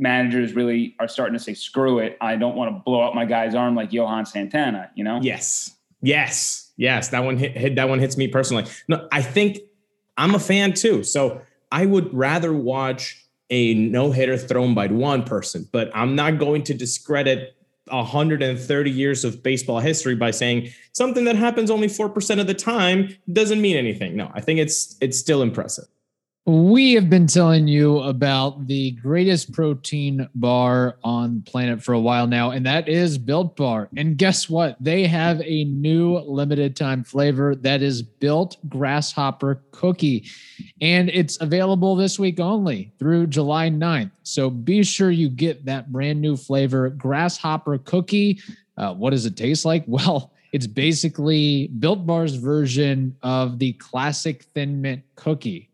managers 0.00 0.54
really 0.54 0.96
are 0.98 1.08
starting 1.08 1.34
to 1.34 1.38
say, 1.42 1.54
screw 1.54 1.98
it. 1.98 2.16
I 2.20 2.36
don't 2.36 2.56
want 2.56 2.74
to 2.74 2.82
blow 2.82 3.02
up 3.02 3.14
my 3.14 3.24
guy's 3.24 3.54
arm 3.54 3.74
like 3.74 3.92
Johan 3.92 4.26
Santana, 4.26 4.90
you 4.94 5.04
know? 5.04 5.20
Yes. 5.22 5.76
Yes. 6.02 6.72
Yes. 6.76 7.08
That 7.08 7.24
one 7.24 7.36
hit, 7.36 7.56
hit 7.56 7.74
that 7.76 7.88
one 7.88 7.98
hits 7.98 8.16
me 8.16 8.26
personally. 8.28 8.64
No, 8.88 9.06
I 9.12 9.22
think 9.22 9.58
I'm 10.16 10.34
a 10.34 10.38
fan 10.38 10.72
too. 10.72 11.04
So 11.04 11.42
I 11.70 11.86
would 11.86 12.12
rather 12.14 12.52
watch 12.52 13.24
a 13.50 13.74
no 13.74 14.12
hitter 14.12 14.38
thrown 14.38 14.74
by 14.74 14.86
one 14.86 15.24
person, 15.24 15.68
but 15.72 15.90
I'm 15.94 16.14
not 16.14 16.38
going 16.38 16.62
to 16.64 16.74
discredit 16.74 17.56
130 17.88 18.90
years 18.90 19.24
of 19.24 19.42
baseball 19.42 19.80
history 19.80 20.14
by 20.14 20.30
saying 20.30 20.70
something 20.92 21.24
that 21.24 21.36
happens 21.36 21.70
only 21.70 21.88
4% 21.88 22.40
of 22.40 22.46
the 22.46 22.54
time 22.54 23.16
doesn't 23.32 23.60
mean 23.60 23.76
anything. 23.76 24.16
No, 24.16 24.30
I 24.34 24.40
think 24.40 24.60
it's 24.60 24.96
it's 25.00 25.18
still 25.18 25.42
impressive. 25.42 25.86
We 26.46 26.94
have 26.94 27.10
been 27.10 27.26
telling 27.26 27.68
you 27.68 27.98
about 27.98 28.66
the 28.66 28.92
greatest 28.92 29.52
protein 29.52 30.26
bar 30.34 30.96
on 31.04 31.42
planet 31.42 31.82
for 31.82 31.92
a 31.92 32.00
while 32.00 32.26
now, 32.26 32.50
and 32.50 32.64
that 32.64 32.88
is 32.88 33.18
Built 33.18 33.56
Bar. 33.56 33.90
And 33.94 34.16
guess 34.16 34.48
what? 34.48 34.78
They 34.80 35.06
have 35.06 35.42
a 35.42 35.64
new 35.64 36.18
limited 36.20 36.76
time 36.76 37.04
flavor 37.04 37.54
that 37.56 37.82
is 37.82 38.00
Built 38.00 38.56
Grasshopper 38.70 39.62
Cookie. 39.72 40.30
And 40.80 41.10
it's 41.10 41.38
available 41.42 41.94
this 41.94 42.18
week 42.18 42.40
only 42.40 42.90
through 42.98 43.26
July 43.26 43.68
9th. 43.68 44.12
So 44.22 44.48
be 44.48 44.82
sure 44.82 45.10
you 45.10 45.28
get 45.28 45.66
that 45.66 45.92
brand 45.92 46.22
new 46.22 46.38
flavor, 46.38 46.88
Grasshopper 46.88 47.76
Cookie. 47.78 48.40
Uh, 48.78 48.94
what 48.94 49.10
does 49.10 49.26
it 49.26 49.36
taste 49.36 49.66
like? 49.66 49.84
Well, 49.88 50.32
it's 50.52 50.66
basically 50.66 51.68
Built 51.68 52.06
Bar's 52.06 52.34
version 52.34 53.14
of 53.22 53.58
the 53.58 53.74
classic 53.74 54.44
Thin 54.54 54.80
Mint 54.80 55.02
cookie 55.14 55.69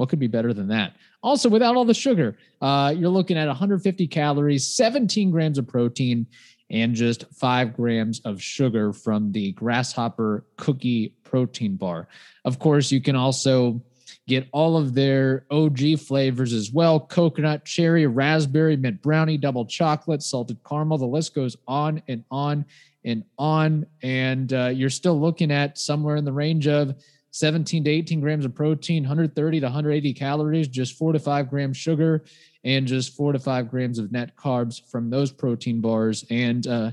what 0.00 0.08
could 0.08 0.18
be 0.18 0.28
better 0.28 0.54
than 0.54 0.66
that? 0.68 0.96
Also, 1.22 1.46
without 1.50 1.76
all 1.76 1.84
the 1.84 1.92
sugar, 1.92 2.34
uh, 2.62 2.94
you're 2.96 3.10
looking 3.10 3.36
at 3.36 3.48
150 3.48 4.06
calories, 4.06 4.66
17 4.66 5.30
grams 5.30 5.58
of 5.58 5.68
protein, 5.68 6.26
and 6.70 6.94
just 6.94 7.26
five 7.34 7.76
grams 7.76 8.18
of 8.20 8.42
sugar 8.42 8.94
from 8.94 9.30
the 9.30 9.52
Grasshopper 9.52 10.46
Cookie 10.56 11.12
Protein 11.22 11.76
Bar. 11.76 12.08
Of 12.46 12.58
course, 12.58 12.90
you 12.90 13.02
can 13.02 13.14
also 13.14 13.82
get 14.26 14.48
all 14.52 14.78
of 14.78 14.94
their 14.94 15.44
OG 15.50 15.98
flavors 15.98 16.54
as 16.54 16.72
well 16.72 16.98
coconut, 16.98 17.66
cherry, 17.66 18.06
raspberry, 18.06 18.78
mint 18.78 19.02
brownie, 19.02 19.36
double 19.36 19.66
chocolate, 19.66 20.22
salted 20.22 20.56
caramel. 20.66 20.96
The 20.96 21.04
list 21.04 21.34
goes 21.34 21.58
on 21.68 22.00
and 22.08 22.24
on 22.30 22.64
and 23.04 23.22
on. 23.38 23.84
And 24.02 24.50
uh, 24.50 24.68
you're 24.68 24.88
still 24.88 25.20
looking 25.20 25.50
at 25.50 25.76
somewhere 25.76 26.16
in 26.16 26.24
the 26.24 26.32
range 26.32 26.66
of 26.68 26.94
17 27.32 27.84
to 27.84 27.90
18 27.90 28.20
grams 28.20 28.44
of 28.44 28.54
protein, 28.54 29.04
130 29.04 29.60
to 29.60 29.66
180 29.66 30.12
calories, 30.14 30.68
just 30.68 30.98
four 30.98 31.12
to 31.12 31.18
five 31.18 31.48
grams 31.48 31.76
sugar, 31.76 32.24
and 32.64 32.86
just 32.86 33.16
four 33.16 33.32
to 33.32 33.38
five 33.38 33.70
grams 33.70 33.98
of 33.98 34.12
net 34.12 34.36
carbs 34.36 34.84
from 34.90 35.10
those 35.10 35.32
protein 35.32 35.80
bars. 35.80 36.24
And 36.30 36.66
uh, 36.66 36.90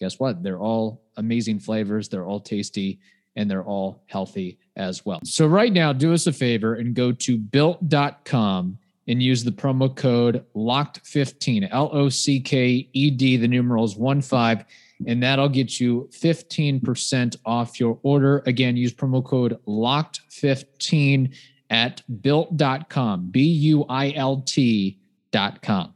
guess 0.00 0.18
what? 0.18 0.42
They're 0.42 0.58
all 0.58 1.02
amazing 1.16 1.60
flavors. 1.60 2.08
They're 2.08 2.26
all 2.26 2.40
tasty 2.40 2.98
and 3.36 3.50
they're 3.50 3.64
all 3.64 4.02
healthy 4.06 4.58
as 4.76 5.04
well. 5.04 5.20
So, 5.24 5.46
right 5.46 5.72
now, 5.72 5.92
do 5.92 6.12
us 6.12 6.26
a 6.26 6.32
favor 6.32 6.74
and 6.74 6.94
go 6.94 7.12
to 7.12 7.36
built.com 7.36 8.78
and 9.06 9.22
use 9.22 9.44
the 9.44 9.50
promo 9.50 9.94
code 9.94 10.44
LOCKED15, 10.54 11.68
L 11.70 11.90
O 11.92 12.08
C 12.08 12.40
K 12.40 12.88
E 12.92 13.10
D, 13.10 13.36
the 13.36 13.48
numerals 13.48 13.96
1 13.96 14.22
5 14.22 14.64
and 15.06 15.22
that'll 15.22 15.48
get 15.48 15.80
you 15.80 16.08
15% 16.12 17.36
off 17.44 17.80
your 17.80 17.98
order. 18.02 18.42
Again, 18.46 18.76
use 18.76 18.92
promo 18.92 19.24
code 19.24 19.58
LOCKED15 19.66 21.34
at 21.70 22.02
built.com, 22.22 23.28
B 23.30 23.42
U 23.42 23.84
I 23.88 24.12
L 24.12 24.42
T.com. 24.42 25.94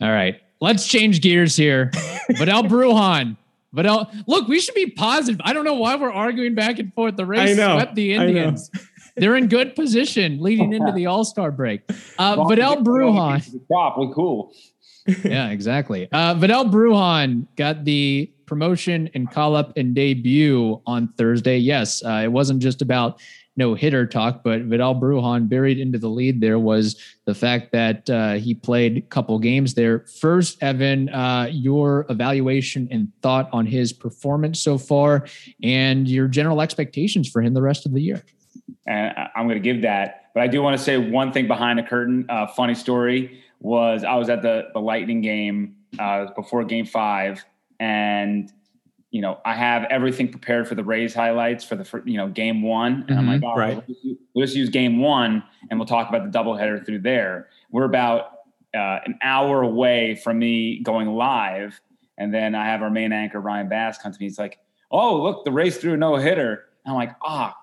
All 0.00 0.10
right, 0.10 0.40
let's 0.60 0.86
change 0.86 1.20
gears 1.20 1.56
here. 1.56 1.90
Vidal 2.30 2.64
Bruján. 2.64 3.36
Vidal, 3.72 4.10
look, 4.26 4.48
we 4.48 4.60
should 4.60 4.74
be 4.74 4.90
positive. 4.90 5.40
I 5.44 5.52
don't 5.54 5.64
know 5.64 5.74
why 5.74 5.96
we're 5.96 6.12
arguing 6.12 6.54
back 6.54 6.78
and 6.78 6.92
forth. 6.92 7.16
The 7.16 7.24
Rays 7.24 7.54
swept 7.56 7.94
the 7.94 8.12
Indians. 8.14 8.70
They're 9.16 9.36
in 9.36 9.48
good 9.48 9.74
position 9.74 10.40
leading 10.40 10.72
into 10.72 10.92
the 10.92 11.06
All 11.06 11.24
Star 11.24 11.50
break. 11.50 11.82
Uh, 12.18 12.44
Vidal 12.44 12.78
Bruján. 12.78 13.42
Top, 13.68 13.98
we 13.98 14.12
cool. 14.14 14.52
yeah, 15.24 15.50
exactly. 15.50 16.08
Uh, 16.12 16.34
Vidal 16.34 16.66
Bruján 16.66 17.46
got 17.56 17.84
the 17.84 18.30
promotion 18.46 19.10
and 19.14 19.30
call 19.30 19.56
up 19.56 19.76
and 19.76 19.94
debut 19.94 20.80
on 20.86 21.08
Thursday. 21.16 21.58
Yes, 21.58 22.04
uh, 22.04 22.20
it 22.24 22.28
wasn't 22.28 22.62
just 22.62 22.82
about 22.82 23.20
no 23.56 23.74
hitter 23.74 24.06
talk, 24.06 24.42
but 24.42 24.62
Vidal 24.62 24.94
Bruján 24.94 25.48
buried 25.48 25.78
into 25.78 25.98
the 25.98 26.08
lead 26.08 26.40
there 26.40 26.58
was 26.58 27.00
the 27.26 27.34
fact 27.34 27.72
that 27.72 28.08
uh, 28.08 28.34
he 28.34 28.54
played 28.54 28.98
a 28.98 29.00
couple 29.02 29.38
games 29.38 29.74
there. 29.74 30.06
First, 30.20 30.62
Evan, 30.62 31.08
uh, 31.10 31.48
your 31.50 32.06
evaluation 32.08 32.88
and 32.90 33.12
thought 33.20 33.50
on 33.52 33.66
his 33.66 33.92
performance 33.92 34.60
so 34.60 34.78
far 34.78 35.26
and 35.62 36.08
your 36.08 36.28
general 36.28 36.60
expectations 36.62 37.28
for 37.28 37.42
him 37.42 37.52
the 37.52 37.62
rest 37.62 37.84
of 37.84 37.92
the 37.92 38.00
year. 38.00 38.24
And 38.86 39.14
I'm 39.36 39.46
going 39.46 39.62
to 39.62 39.72
give 39.72 39.82
that, 39.82 40.30
but 40.34 40.42
I 40.42 40.46
do 40.46 40.62
want 40.62 40.76
to 40.76 40.82
say 40.82 40.96
one 40.96 41.32
thing 41.32 41.46
behind 41.46 41.78
the 41.78 41.82
curtain. 41.82 42.24
Uh, 42.28 42.46
funny 42.46 42.74
story 42.74 43.42
was 43.62 44.04
I 44.04 44.16
was 44.16 44.28
at 44.28 44.42
the 44.42 44.68
the 44.74 44.80
Lightning 44.80 45.20
game 45.20 45.76
uh, 45.98 46.26
before 46.34 46.64
Game 46.64 46.84
Five, 46.84 47.44
and 47.80 48.52
you 49.12 49.20
know, 49.20 49.38
I 49.44 49.54
have 49.54 49.84
everything 49.84 50.28
prepared 50.28 50.66
for 50.66 50.74
the 50.74 50.82
Rays 50.82 51.14
highlights 51.14 51.64
for 51.64 51.76
the 51.76 51.84
for, 51.84 52.02
you 52.06 52.16
know 52.16 52.28
game 52.28 52.62
one, 52.62 52.92
and 52.92 53.04
mm-hmm, 53.06 53.18
I'm 53.18 53.26
like, 53.26 53.42
all 53.42 53.56
right, 53.56 53.74
right. 53.74 53.76
We'll, 53.76 53.94
just 53.94 54.04
use, 54.04 54.18
we'll, 54.34 54.46
just 54.46 54.56
use, 54.56 54.68
game 54.70 54.98
one, 54.98 55.44
and 55.70 55.78
we'll 55.78 55.86
talk 55.86 56.08
about 56.08 56.30
the 56.30 56.36
doubleheader 56.36 56.84
through 56.84 57.00
there. 57.00 57.48
We're 57.70 57.84
about 57.84 58.38
uh, 58.74 58.98
an 59.04 59.18
hour 59.22 59.62
away 59.62 60.16
from 60.16 60.38
me 60.38 60.80
going 60.80 61.08
live, 61.08 61.80
and 62.18 62.34
then 62.34 62.54
I 62.54 62.64
have 62.64 62.82
our 62.82 62.90
main 62.90 63.12
anchor 63.12 63.40
Ryan 63.40 63.68
Bass 63.68 63.98
come 63.98 64.12
to 64.12 64.18
me. 64.18 64.26
He's 64.26 64.38
like, 64.38 64.58
"Oh, 64.90 65.22
look, 65.22 65.44
the 65.44 65.52
Rays 65.52 65.76
threw 65.76 65.92
a 65.92 65.96
no 65.96 66.16
hitter." 66.16 66.64
I'm 66.84 66.94
like, 66.94 67.14
"Ah, 67.22 67.54
oh, 67.54 67.61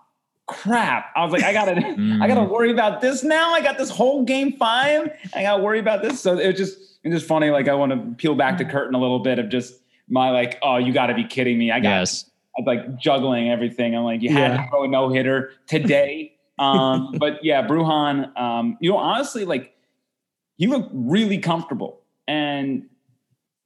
crap!" 0.49 1.12
I 1.15 1.23
was 1.23 1.31
like, 1.31 1.43
"I 1.43 1.53
gotta, 1.53 1.71
mm. 1.75 2.21
I 2.21 2.27
gotta 2.27 2.41
mm. 2.41 2.49
worry 2.49 2.71
about 2.71 3.01
this 3.01 3.23
now. 3.23 3.53
I 3.53 3.62
got 3.62 3.77
this 3.77 3.89
whole 3.89 4.23
game 4.23 4.53
five. 4.57 5.12
I 5.33 5.43
gotta 5.43 5.63
worry 5.63 5.79
about 5.79 6.01
this." 6.01 6.19
So 6.19 6.38
it 6.38 6.47
was 6.47 6.57
just, 6.57 6.77
it's 7.03 7.15
just 7.15 7.27
funny. 7.27 7.49
Like 7.51 7.67
I 7.67 7.75
want 7.75 7.91
to 7.91 8.15
peel 8.15 8.35
back 8.35 8.57
the 8.57 8.65
curtain 8.65 8.95
a 8.95 8.99
little 8.99 9.19
bit 9.19 9.39
of 9.39 9.49
just 9.49 9.75
my 10.09 10.31
like, 10.31 10.57
oh, 10.62 10.77
you 10.77 10.91
got 10.91 11.07
to 11.07 11.13
be 11.13 11.23
kidding 11.23 11.57
me. 11.57 11.71
I 11.71 11.79
got 11.79 11.89
yes. 11.89 12.29
I'm 12.57 12.65
like 12.65 12.97
juggling 12.97 13.49
everything. 13.49 13.95
I'm 13.95 14.03
like, 14.03 14.21
you 14.21 14.31
had 14.31 14.51
yeah. 14.51 14.63
to 14.63 14.69
throw 14.69 14.83
a 14.83 14.88
no 14.88 15.09
hitter 15.09 15.51
today. 15.67 16.35
um, 16.59 17.13
but 17.17 17.43
yeah, 17.43 17.65
Bruján, 17.65 18.38
um, 18.38 18.77
you 18.81 18.91
know, 18.91 18.97
honestly, 18.97 19.45
like 19.45 19.75
he 20.57 20.67
looked 20.67 20.89
really 20.91 21.38
comfortable 21.38 22.01
and 22.27 22.89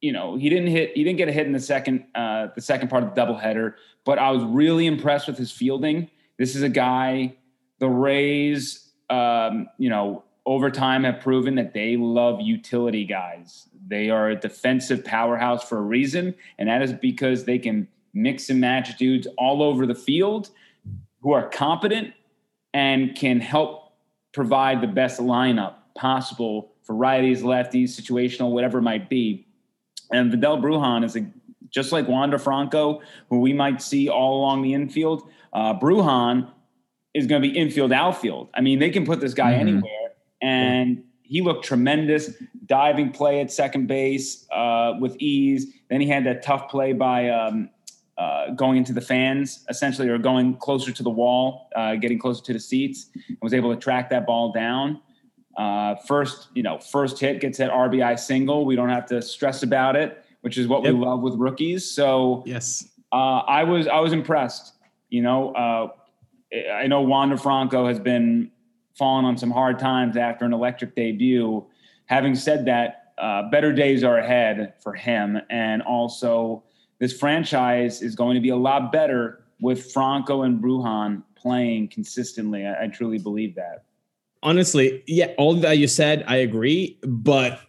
you 0.00 0.12
know, 0.12 0.36
he 0.36 0.50
didn't 0.50 0.66
hit, 0.66 0.94
he 0.94 1.02
didn't 1.02 1.16
get 1.16 1.30
a 1.30 1.32
hit 1.32 1.46
in 1.46 1.52
the 1.52 1.60
second, 1.60 2.04
uh, 2.14 2.48
the 2.54 2.60
second 2.60 2.88
part 2.88 3.02
of 3.02 3.14
the 3.14 3.18
doubleheader, 3.18 3.72
but 4.04 4.18
I 4.18 4.30
was 4.32 4.44
really 4.44 4.86
impressed 4.86 5.26
with 5.26 5.38
his 5.38 5.50
fielding. 5.50 6.10
This 6.38 6.56
is 6.56 6.62
a 6.62 6.68
guy, 6.68 7.36
the 7.78 7.88
Rays, 7.88 8.90
um, 9.10 9.68
you 9.78 9.88
know, 9.88 10.24
over 10.46 10.70
time 10.70 11.04
have 11.04 11.20
proven 11.20 11.54
that 11.54 11.72
they 11.72 11.96
love 11.96 12.40
utility 12.40 13.04
guys. 13.04 13.68
They 13.86 14.10
are 14.10 14.30
a 14.30 14.36
defensive 14.36 15.04
powerhouse 15.04 15.66
for 15.66 15.78
a 15.78 15.82
reason, 15.82 16.34
and 16.58 16.68
that 16.68 16.82
is 16.82 16.92
because 16.92 17.44
they 17.44 17.58
can 17.58 17.88
mix 18.12 18.50
and 18.50 18.60
match 18.60 18.96
dudes 18.96 19.26
all 19.38 19.62
over 19.62 19.86
the 19.86 19.94
field 19.94 20.50
who 21.20 21.32
are 21.32 21.48
competent 21.48 22.12
and 22.72 23.14
can 23.14 23.40
help 23.40 23.92
provide 24.32 24.80
the 24.80 24.86
best 24.86 25.20
lineup 25.20 25.74
possible 25.96 26.72
for 26.82 26.94
righties, 26.94 27.38
lefties, 27.38 27.90
situational, 27.90 28.50
whatever 28.50 28.78
it 28.78 28.82
might 28.82 29.08
be. 29.08 29.46
And 30.12 30.30
Vidal 30.30 30.58
Bruján 30.58 31.04
is 31.04 31.16
a 31.16 31.26
just 31.74 31.90
like 31.90 32.06
Wander 32.06 32.38
Franco, 32.38 33.02
who 33.28 33.40
we 33.40 33.52
might 33.52 33.82
see 33.82 34.08
all 34.08 34.38
along 34.38 34.62
the 34.62 34.72
infield. 34.72 35.28
Uh, 35.52 35.74
Bruján 35.78 36.48
is 37.14 37.26
going 37.26 37.42
to 37.42 37.48
be 37.48 37.56
infield, 37.56 37.92
outfield. 37.92 38.48
I 38.54 38.60
mean, 38.60 38.78
they 38.78 38.90
can 38.90 39.04
put 39.04 39.20
this 39.20 39.34
guy 39.34 39.52
mm-hmm. 39.52 39.68
anywhere 39.68 40.04
and 40.40 41.02
he 41.22 41.40
looked 41.40 41.64
tremendous. 41.64 42.30
Diving 42.66 43.10
play 43.10 43.40
at 43.40 43.50
second 43.50 43.88
base 43.88 44.46
uh, 44.52 44.94
with 45.00 45.16
ease. 45.18 45.66
Then 45.90 46.00
he 46.00 46.08
had 46.08 46.24
that 46.26 46.42
tough 46.42 46.68
play 46.68 46.92
by 46.92 47.30
um, 47.30 47.70
uh, 48.16 48.50
going 48.50 48.76
into 48.76 48.92
the 48.92 49.00
fans, 49.00 49.64
essentially, 49.68 50.08
or 50.08 50.18
going 50.18 50.56
closer 50.56 50.92
to 50.92 51.02
the 51.02 51.10
wall, 51.10 51.68
uh, 51.76 51.96
getting 51.96 52.18
closer 52.18 52.42
to 52.44 52.52
the 52.52 52.60
seats, 52.60 53.10
and 53.28 53.38
was 53.42 53.52
able 53.52 53.74
to 53.74 53.80
track 53.80 54.10
that 54.10 54.26
ball 54.26 54.52
down. 54.52 55.00
Uh, 55.56 55.94
first, 56.06 56.48
you 56.54 56.62
know, 56.62 56.78
first 56.78 57.18
hit 57.18 57.40
gets 57.40 57.58
that 57.58 57.70
RBI 57.70 58.18
single. 58.18 58.64
We 58.64 58.76
don't 58.76 58.88
have 58.88 59.06
to 59.06 59.22
stress 59.22 59.62
about 59.62 59.96
it, 59.96 60.23
which 60.44 60.58
is 60.58 60.68
what 60.68 60.84
yep. 60.84 60.92
we 60.92 61.00
love 61.00 61.22
with 61.22 61.34
rookies. 61.36 61.90
So 61.90 62.42
yes, 62.44 62.86
uh, 63.12 63.38
I 63.46 63.64
was 63.64 63.88
I 63.88 64.00
was 64.00 64.12
impressed. 64.12 64.74
You 65.08 65.22
know, 65.22 65.52
uh, 65.54 65.88
I 66.70 66.86
know 66.86 67.00
Wander 67.00 67.38
Franco 67.38 67.88
has 67.88 67.98
been 67.98 68.50
fallen 68.94 69.24
on 69.24 69.38
some 69.38 69.50
hard 69.50 69.78
times 69.78 70.18
after 70.18 70.44
an 70.44 70.52
electric 70.52 70.94
debut. 70.94 71.64
Having 72.06 72.34
said 72.34 72.66
that, 72.66 73.14
uh, 73.16 73.48
better 73.48 73.72
days 73.72 74.04
are 74.04 74.18
ahead 74.18 74.74
for 74.82 74.92
him. 74.92 75.40
And 75.48 75.80
also, 75.80 76.62
this 76.98 77.18
franchise 77.18 78.02
is 78.02 78.14
going 78.14 78.34
to 78.34 78.40
be 78.42 78.50
a 78.50 78.56
lot 78.56 78.92
better 78.92 79.44
with 79.62 79.92
Franco 79.92 80.42
and 80.42 80.62
Bruján 80.62 81.22
playing 81.36 81.88
consistently. 81.88 82.66
I, 82.66 82.84
I 82.84 82.86
truly 82.88 83.16
believe 83.16 83.54
that. 83.54 83.84
Honestly, 84.42 85.02
yeah, 85.06 85.32
all 85.38 85.54
that 85.54 85.78
you 85.78 85.88
said, 85.88 86.22
I 86.26 86.36
agree. 86.36 86.98
But 87.02 87.60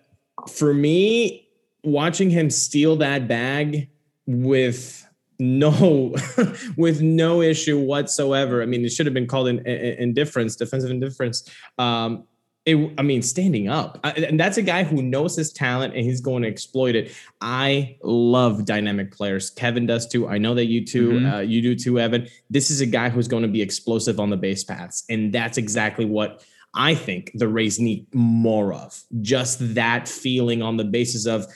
for 0.49 0.73
me, 0.73 1.44
watching 1.85 2.29
him 2.29 2.49
steal 2.49 2.95
that 2.97 3.27
bag 3.27 3.89
with 4.25 5.07
no 5.37 6.15
with 6.77 7.01
no 7.01 7.41
issue 7.41 7.77
whatsoever 7.77 8.63
i 8.63 8.65
mean 8.65 8.85
it 8.85 8.89
should 8.89 9.05
have 9.05 9.13
been 9.13 9.27
called 9.27 9.47
in, 9.47 9.65
indifference 9.67 10.55
defensive 10.55 10.89
indifference 10.89 11.49
um 11.77 12.23
it, 12.65 12.93
I 12.97 13.03
mean, 13.03 13.21
standing 13.21 13.67
up, 13.67 13.99
and 14.03 14.39
that's 14.39 14.57
a 14.57 14.61
guy 14.63 14.83
who 14.83 15.03
knows 15.03 15.35
his 15.35 15.53
talent 15.53 15.93
and 15.93 16.03
he's 16.03 16.19
going 16.19 16.41
to 16.41 16.49
exploit 16.49 16.95
it. 16.95 17.15
I 17.39 17.97
love 18.01 18.65
dynamic 18.65 19.11
players. 19.11 19.51
Kevin 19.51 19.85
does 19.85 20.07
too. 20.07 20.27
I 20.27 20.39
know 20.39 20.55
that 20.55 20.65
you 20.65 20.83
too, 20.83 21.11
mm-hmm. 21.11 21.31
uh, 21.31 21.39
you 21.41 21.61
do 21.61 21.75
too, 21.75 21.99
Evan. 21.99 22.27
This 22.49 22.71
is 22.71 22.81
a 22.81 22.87
guy 22.87 23.09
who's 23.09 23.27
going 23.27 23.43
to 23.43 23.49
be 23.49 23.61
explosive 23.61 24.19
on 24.19 24.31
the 24.31 24.37
base 24.37 24.63
paths, 24.63 25.03
and 25.09 25.31
that's 25.31 25.59
exactly 25.59 26.05
what 26.05 26.43
I 26.75 26.95
think 26.95 27.31
the 27.33 27.47
Rays 27.47 27.79
need 27.79 28.13
more 28.13 28.73
of. 28.73 29.01
Just 29.21 29.75
that 29.75 30.07
feeling 30.07 30.61
on 30.61 30.77
the 30.77 30.83
basis 30.83 31.25
of, 31.25 31.47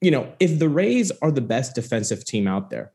you 0.00 0.10
know, 0.10 0.32
if 0.38 0.58
the 0.58 0.68
Rays 0.68 1.10
are 1.22 1.30
the 1.30 1.40
best 1.40 1.74
defensive 1.74 2.24
team 2.24 2.46
out 2.46 2.70
there, 2.70 2.92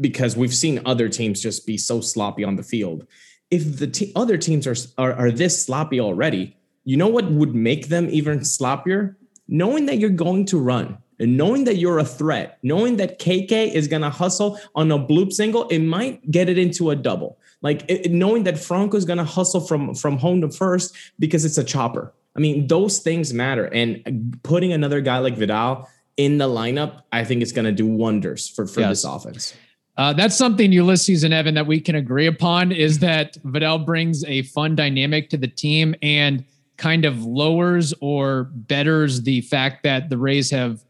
because 0.00 0.36
we've 0.36 0.54
seen 0.54 0.80
other 0.86 1.08
teams 1.08 1.40
just 1.40 1.66
be 1.66 1.76
so 1.76 2.00
sloppy 2.00 2.44
on 2.44 2.56
the 2.56 2.62
field. 2.62 3.06
If 3.50 3.78
the 3.78 3.86
te- 3.86 4.12
other 4.16 4.38
teams 4.38 4.66
are, 4.66 4.76
are 4.96 5.12
are 5.12 5.30
this 5.30 5.64
sloppy 5.64 6.00
already, 6.00 6.56
you 6.84 6.96
know 6.96 7.08
what 7.08 7.30
would 7.30 7.54
make 7.54 7.88
them 7.88 8.08
even 8.10 8.40
sloppier? 8.40 9.16
Knowing 9.48 9.86
that 9.86 9.98
you're 9.98 10.10
going 10.10 10.44
to 10.46 10.58
run 10.58 10.98
and 11.18 11.36
knowing 11.36 11.64
that 11.64 11.76
you're 11.76 11.98
a 11.98 12.04
threat, 12.04 12.58
knowing 12.62 12.96
that 12.96 13.18
KK 13.18 13.74
is 13.74 13.88
going 13.88 14.02
to 14.02 14.10
hustle 14.10 14.58
on 14.74 14.90
a 14.90 14.98
bloop 14.98 15.32
single, 15.32 15.68
it 15.68 15.80
might 15.80 16.30
get 16.30 16.48
it 16.48 16.56
into 16.56 16.90
a 16.90 16.96
double. 16.96 17.38
Like 17.62 17.84
it, 17.88 18.10
knowing 18.10 18.44
that 18.44 18.58
Franco 18.58 18.96
is 18.96 19.04
going 19.04 19.18
to 19.18 19.24
hustle 19.24 19.60
from 19.60 19.94
from 19.94 20.18
home 20.18 20.40
to 20.40 20.50
first 20.50 20.96
because 21.18 21.44
it's 21.44 21.58
a 21.58 21.64
chopper. 21.64 22.12
I 22.36 22.40
mean, 22.40 22.68
those 22.68 23.00
things 23.00 23.34
matter. 23.34 23.66
And 23.66 24.38
putting 24.42 24.72
another 24.72 25.00
guy 25.00 25.18
like 25.18 25.36
Vidal 25.36 25.88
in 26.16 26.38
the 26.38 26.48
lineup, 26.48 27.02
I 27.12 27.24
think 27.24 27.42
it's 27.42 27.52
going 27.52 27.64
to 27.64 27.72
do 27.72 27.86
wonders 27.86 28.48
for, 28.48 28.66
for 28.66 28.80
yes. 28.80 28.90
this 28.90 29.04
offense. 29.04 29.54
Uh, 29.96 30.12
that's 30.12 30.36
something 30.36 30.72
Ulysses 30.72 31.24
and 31.24 31.34
Evan 31.34 31.54
that 31.54 31.66
we 31.66 31.80
can 31.80 31.96
agree 31.96 32.26
upon 32.26 32.72
is 32.72 33.00
that 33.00 33.36
Vidal 33.44 33.78
brings 33.78 34.24
a 34.24 34.42
fun 34.42 34.74
dynamic 34.74 35.28
to 35.30 35.36
the 35.36 35.48
team 35.48 35.94
and 36.00 36.44
kind 36.76 37.04
of 37.04 37.24
lowers 37.24 37.92
or 38.00 38.44
betters 38.54 39.22
the 39.22 39.42
fact 39.42 39.82
that 39.82 40.08
the 40.08 40.16
Rays 40.16 40.50
have 40.50 40.82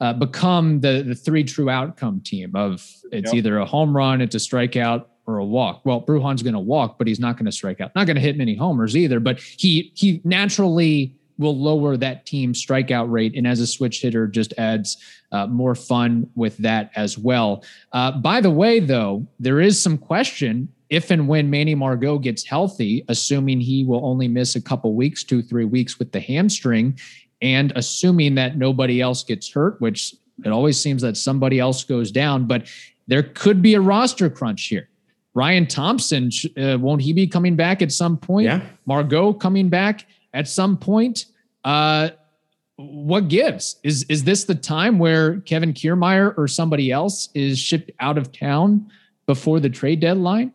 uh, 0.00 0.12
become 0.12 0.80
the 0.80 1.02
the 1.02 1.14
three 1.14 1.44
true 1.44 1.70
outcome 1.70 2.20
team 2.20 2.54
of 2.54 2.86
it's 3.12 3.32
yep. 3.32 3.34
either 3.34 3.58
a 3.58 3.64
home 3.64 3.96
run, 3.96 4.20
it's 4.20 4.34
a 4.34 4.38
strikeout, 4.38 5.06
or 5.26 5.38
a 5.38 5.44
walk. 5.44 5.82
Well, 5.84 6.02
Bruján's 6.02 6.42
going 6.42 6.54
to 6.54 6.60
walk, 6.60 6.98
but 6.98 7.06
he's 7.06 7.20
not 7.20 7.36
going 7.36 7.46
to 7.46 7.52
strike 7.52 7.80
out. 7.80 7.94
Not 7.94 8.06
going 8.06 8.16
to 8.16 8.22
hit 8.22 8.36
many 8.36 8.54
homers 8.54 8.96
either. 8.96 9.20
But 9.20 9.40
he 9.40 9.92
he 9.94 10.20
naturally 10.24 11.14
will 11.38 11.56
lower 11.56 11.96
that 11.96 12.26
team's 12.26 12.64
strikeout 12.64 13.10
rate. 13.10 13.34
And 13.34 13.46
as 13.46 13.60
a 13.60 13.66
switch 13.66 14.00
hitter, 14.00 14.26
just 14.26 14.54
adds 14.56 14.96
uh, 15.32 15.46
more 15.48 15.74
fun 15.74 16.30
with 16.36 16.56
that 16.58 16.90
as 16.94 17.18
well. 17.18 17.64
Uh, 17.92 18.12
by 18.12 18.40
the 18.40 18.50
way, 18.50 18.78
though, 18.78 19.26
there 19.40 19.60
is 19.60 19.80
some 19.80 19.98
question 19.98 20.68
if 20.90 21.10
and 21.10 21.26
when 21.26 21.50
Manny 21.50 21.74
Margot 21.74 22.18
gets 22.18 22.44
healthy, 22.44 23.04
assuming 23.08 23.60
he 23.60 23.84
will 23.84 24.04
only 24.06 24.28
miss 24.28 24.54
a 24.54 24.62
couple 24.62 24.94
weeks, 24.94 25.24
two, 25.24 25.42
three 25.42 25.64
weeks 25.64 25.98
with 25.98 26.12
the 26.12 26.20
hamstring, 26.20 26.96
and 27.42 27.72
assuming 27.74 28.36
that 28.36 28.56
nobody 28.56 29.00
else 29.00 29.24
gets 29.24 29.50
hurt, 29.52 29.80
which 29.80 30.14
it 30.44 30.50
always 30.50 30.80
seems 30.80 31.02
that 31.02 31.16
somebody 31.16 31.58
else 31.58 31.82
goes 31.82 32.12
down, 32.12 32.46
but 32.46 32.68
there 33.06 33.22
could 33.22 33.60
be 33.60 33.74
a 33.74 33.80
roster 33.80 34.30
crunch 34.30 34.66
here. 34.66 34.88
Ryan 35.34 35.66
Thompson, 35.66 36.30
uh, 36.56 36.78
won't 36.80 37.02
he 37.02 37.12
be 37.12 37.26
coming 37.26 37.56
back 37.56 37.82
at 37.82 37.90
some 37.90 38.16
point? 38.16 38.46
Yeah. 38.46 38.62
Margot 38.86 39.32
coming 39.32 39.68
back 39.68 40.06
at 40.32 40.46
some 40.48 40.76
point. 40.76 41.26
Uh, 41.64 42.10
what 42.76 43.28
gives? 43.28 43.76
Is 43.82 44.04
is 44.04 44.24
this 44.24 44.44
the 44.44 44.54
time 44.54 44.98
where 44.98 45.40
Kevin 45.40 45.72
Kiermaier 45.72 46.36
or 46.36 46.48
somebody 46.48 46.90
else 46.90 47.28
is 47.34 47.58
shipped 47.58 47.90
out 48.00 48.18
of 48.18 48.32
town 48.32 48.90
before 49.26 49.60
the 49.60 49.70
trade 49.70 50.00
deadline? 50.00 50.52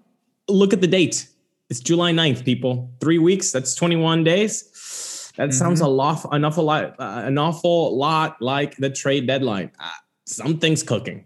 Look 0.48 0.74
at 0.74 0.82
the 0.82 0.88
date. 0.88 1.28
It's 1.70 1.80
July 1.80 2.12
9th, 2.12 2.44
people. 2.44 2.90
Three 3.00 3.20
weeks. 3.20 3.52
That's 3.52 3.76
21 3.76 4.24
days. 4.24 5.32
That 5.38 5.54
sounds 5.54 5.80
a 5.82 5.88
lot, 5.88 6.26
an 6.34 6.44
awful 6.44 6.64
lot, 6.66 7.00
uh, 7.00 7.22
an 7.24 7.38
awful 7.38 7.96
lot 7.98 8.42
like 8.42 8.76
the 8.78 8.90
trade 8.90 9.28
deadline. 9.28 9.72
Uh, 9.80 9.90
something's 10.26 10.84
cooking. 10.84 11.26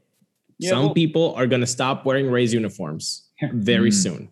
Yeah, 0.59 0.71
Some 0.71 0.85
well- 0.85 0.93
people 0.93 1.33
are 1.35 1.47
going 1.47 1.61
to 1.61 1.67
stop 1.67 2.05
wearing 2.05 2.29
Rays 2.29 2.53
uniforms 2.53 3.22
very 3.53 3.89
Mm. 3.89 3.93
soon. 3.93 4.29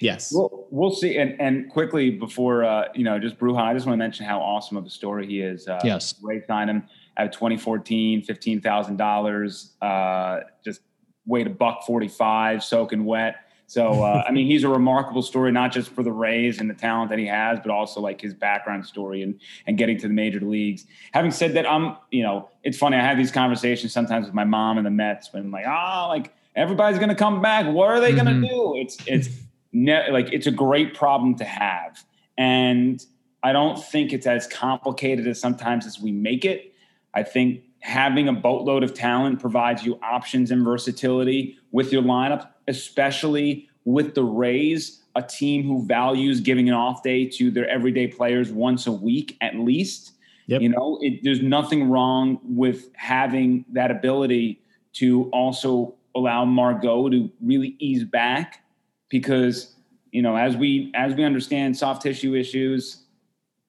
Yes. 0.00 0.32
We'll, 0.32 0.66
we'll 0.70 0.90
see. 0.94 1.18
And 1.18 1.38
and 1.40 1.68
quickly 1.70 2.10
before 2.10 2.64
uh, 2.64 2.88
you 2.94 3.04
know, 3.04 3.18
just 3.18 3.38
Bruján, 3.38 3.60
I 3.62 3.74
just 3.74 3.84
want 3.86 3.94
to 3.94 3.98
mention 3.98 4.24
how 4.24 4.40
awesome 4.40 4.76
of 4.78 4.86
a 4.86 4.90
story 4.90 5.26
he 5.26 5.40
is. 5.40 5.68
Uh, 5.68 5.78
Yes. 5.84 6.14
Ray 6.22 6.42
signed 6.46 6.70
him 6.70 6.84
at 7.18 7.32
2014, 7.34 8.22
fifteen 8.22 8.60
thousand 8.62 8.96
dollars. 8.96 9.72
Uh, 9.82 10.40
just 10.64 10.80
weighed 11.26 11.46
a 11.46 11.50
buck 11.50 11.84
forty 11.86 12.08
five, 12.08 12.64
soaking 12.64 13.04
wet. 13.04 13.36
So 13.66 14.02
uh, 14.02 14.22
I 14.28 14.30
mean, 14.30 14.46
he's 14.46 14.64
a 14.64 14.68
remarkable 14.70 15.20
story, 15.20 15.52
not 15.52 15.70
just 15.70 15.90
for 15.90 16.02
the 16.02 16.12
Rays 16.12 16.60
and 16.60 16.70
the 16.70 16.74
talent 16.74 17.10
that 17.10 17.18
he 17.18 17.26
has, 17.26 17.58
but 17.60 17.70
also 17.70 18.00
like 18.00 18.22
his 18.22 18.32
background 18.32 18.86
story 18.86 19.20
and 19.22 19.38
and 19.66 19.76
getting 19.76 19.98
to 19.98 20.08
the 20.08 20.14
major 20.14 20.40
leagues. 20.40 20.86
Having 21.12 21.32
said 21.32 21.52
that, 21.56 21.70
I'm 21.70 21.96
you 22.10 22.22
know, 22.22 22.48
it's 22.62 22.78
funny. 22.78 22.96
I 22.96 23.00
have 23.02 23.18
these 23.18 23.32
conversations 23.32 23.92
sometimes 23.92 24.24
with 24.24 24.34
my 24.34 24.44
mom 24.44 24.78
and 24.78 24.86
the 24.86 24.90
Mets 24.90 25.30
when 25.34 25.42
I'm 25.44 25.50
like, 25.50 25.66
ah, 25.68 26.06
like 26.08 26.32
everybody's 26.56 26.98
gonna 26.98 27.14
come 27.14 27.40
back. 27.40 27.66
What 27.72 27.88
are 27.90 28.00
they 28.00 28.12
Mhm. 28.12 28.16
gonna 28.16 28.40
do? 28.40 28.74
It's 28.76 28.96
it's 29.06 29.28
ne- 29.72 30.10
like 30.10 30.32
it's 30.32 30.46
a 30.46 30.50
great 30.50 30.94
problem 30.94 31.34
to 31.36 31.44
have, 31.44 32.04
and 32.38 33.04
I 33.42 33.52
don't 33.52 33.78
think 33.82 34.12
it's 34.12 34.26
as 34.26 34.46
complicated 34.46 35.26
as 35.26 35.38
sometimes 35.40 35.86
as 35.86 36.00
we 36.00 36.12
make 36.12 36.44
it. 36.44 36.72
I 37.12 37.22
think 37.22 37.60
having 37.80 38.28
a 38.28 38.32
boatload 38.32 38.82
of 38.82 38.94
talent 38.94 39.38
provides 39.40 39.84
you 39.84 39.98
options 40.02 40.50
and 40.50 40.64
versatility 40.64 41.56
with 41.70 41.92
your 41.92 42.02
lineup, 42.02 42.48
especially 42.68 43.68
with 43.84 44.14
the 44.14 44.24
Rays, 44.24 45.02
a 45.14 45.20
team 45.22 45.64
who 45.64 45.84
values 45.84 46.40
giving 46.40 46.68
an 46.68 46.74
off 46.74 47.02
day 47.02 47.26
to 47.26 47.50
their 47.50 47.68
everyday 47.68 48.06
players 48.06 48.50
once 48.50 48.86
a 48.86 48.92
week 48.92 49.36
at 49.42 49.56
least. 49.58 50.12
Yep. 50.46 50.62
You 50.62 50.70
know, 50.70 50.98
it, 51.02 51.20
there's 51.22 51.42
nothing 51.42 51.90
wrong 51.90 52.38
with 52.42 52.88
having 52.94 53.64
that 53.72 53.90
ability 53.90 54.60
to 54.94 55.24
also 55.30 55.94
allow 56.14 56.44
Margot 56.44 57.08
to 57.08 57.30
really 57.42 57.76
ease 57.78 58.04
back 58.04 58.64
because 59.08 59.74
you 60.10 60.22
know 60.22 60.36
as 60.36 60.56
we 60.56 60.92
as 60.94 61.14
we 61.14 61.24
understand 61.24 61.76
soft 61.76 62.02
tissue 62.02 62.34
issues 62.34 63.02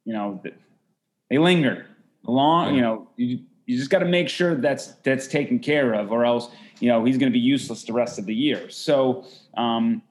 you 0.06 0.14
know 0.14 0.42
they 1.30 1.38
linger 1.38 1.88
long 2.24 2.76
you 2.76 2.82
know 2.82 3.08
you, 3.16 3.40
you 3.66 3.78
just 3.78 3.90
got 3.90 4.00
to 4.00 4.06
make 4.06 4.30
sure 4.30 4.56
that's 4.56 4.94
that's 5.04 5.28
taken 5.28 5.60
care 5.60 5.94
of 5.94 6.12
or 6.12 6.26
else 6.26 6.50
you 6.80 6.90
know 6.90 7.04
he's 7.04 7.18
going 7.18 7.32
to 7.32 7.34
be 7.34 7.40
useless 7.40 7.84
the 7.84 7.94
rest 7.94 8.20
of 8.20 8.26
the 8.26 8.36
year. 8.36 8.70
So 8.70 9.26
um, 9.58 10.02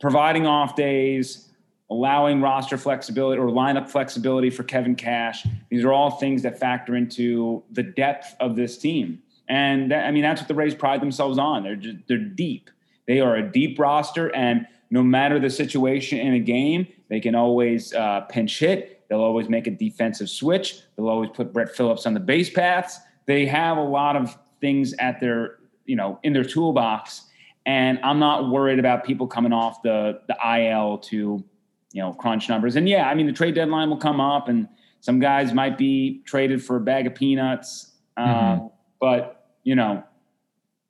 providing 0.00 0.46
off 0.46 0.76
days 0.76 1.48
allowing 1.88 2.40
roster 2.40 2.76
flexibility 2.76 3.40
or 3.40 3.46
lineup 3.46 3.88
flexibility 3.88 4.50
for 4.50 4.64
kevin 4.64 4.96
cash 4.96 5.46
these 5.70 5.84
are 5.84 5.92
all 5.92 6.10
things 6.10 6.42
that 6.42 6.58
factor 6.58 6.96
into 6.96 7.62
the 7.70 7.82
depth 7.82 8.34
of 8.40 8.56
this 8.56 8.76
team 8.76 9.22
and 9.48 9.90
that, 9.90 10.06
i 10.06 10.10
mean 10.10 10.22
that's 10.22 10.40
what 10.40 10.48
the 10.48 10.54
rays 10.54 10.74
pride 10.74 11.00
themselves 11.00 11.38
on. 11.38 11.62
They're 11.62 11.76
just, 11.76 11.96
they're 12.08 12.18
deep. 12.18 12.70
They 13.06 13.20
are 13.20 13.36
a 13.36 13.42
deep 13.42 13.78
roster 13.78 14.34
and 14.34 14.66
no 14.90 15.02
matter 15.02 15.38
the 15.38 15.50
situation 15.50 16.18
in 16.18 16.34
a 16.34 16.40
game 16.40 16.86
they 17.08 17.20
can 17.20 17.34
always 17.34 17.94
uh, 17.94 18.22
pinch 18.22 18.58
hit. 18.58 19.04
They'll 19.08 19.20
always 19.20 19.48
make 19.48 19.68
a 19.68 19.70
defensive 19.70 20.28
switch. 20.28 20.80
They'll 20.96 21.08
always 21.08 21.30
put 21.30 21.52
brett 21.52 21.74
phillips 21.74 22.06
on 22.06 22.14
the 22.14 22.20
base 22.20 22.50
paths. 22.50 22.98
They 23.26 23.46
have 23.46 23.76
a 23.76 23.82
lot 23.82 24.16
of 24.16 24.36
things 24.60 24.94
at 24.98 25.20
their 25.20 25.58
you 25.84 25.96
know 25.96 26.18
in 26.22 26.32
their 26.32 26.44
toolbox. 26.44 27.22
And 27.66 27.98
i'm 28.02 28.18
not 28.18 28.50
worried 28.50 28.78
about 28.78 29.04
people 29.04 29.26
coming 29.26 29.52
off 29.52 29.82
the 29.82 30.20
the 30.28 30.36
il 30.44 30.98
to 30.98 31.44
you 31.92 32.02
know 32.02 32.12
crunch 32.12 32.48
numbers. 32.48 32.76
And 32.76 32.88
yeah 32.88 33.08
i 33.08 33.14
mean 33.14 33.26
the 33.26 33.32
trade 33.32 33.54
deadline 33.54 33.90
will 33.90 33.96
come 33.96 34.20
up 34.20 34.48
and 34.48 34.68
some 35.06 35.20
guys 35.20 35.54
might 35.54 35.78
be 35.78 36.20
traded 36.24 36.64
for 36.64 36.76
a 36.76 36.80
bag 36.80 37.06
of 37.06 37.14
peanuts. 37.14 37.92
Um, 38.16 38.70
but 39.00 39.35
you 39.66 39.74
know 39.74 40.02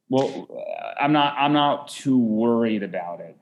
well 0.09 0.47
i'm 1.01 1.13
not 1.13 1.35
i'm 1.37 1.53
not 1.53 1.89
too 1.89 2.19
worried 2.19 2.85
about 2.85 3.21
it 3.21 3.37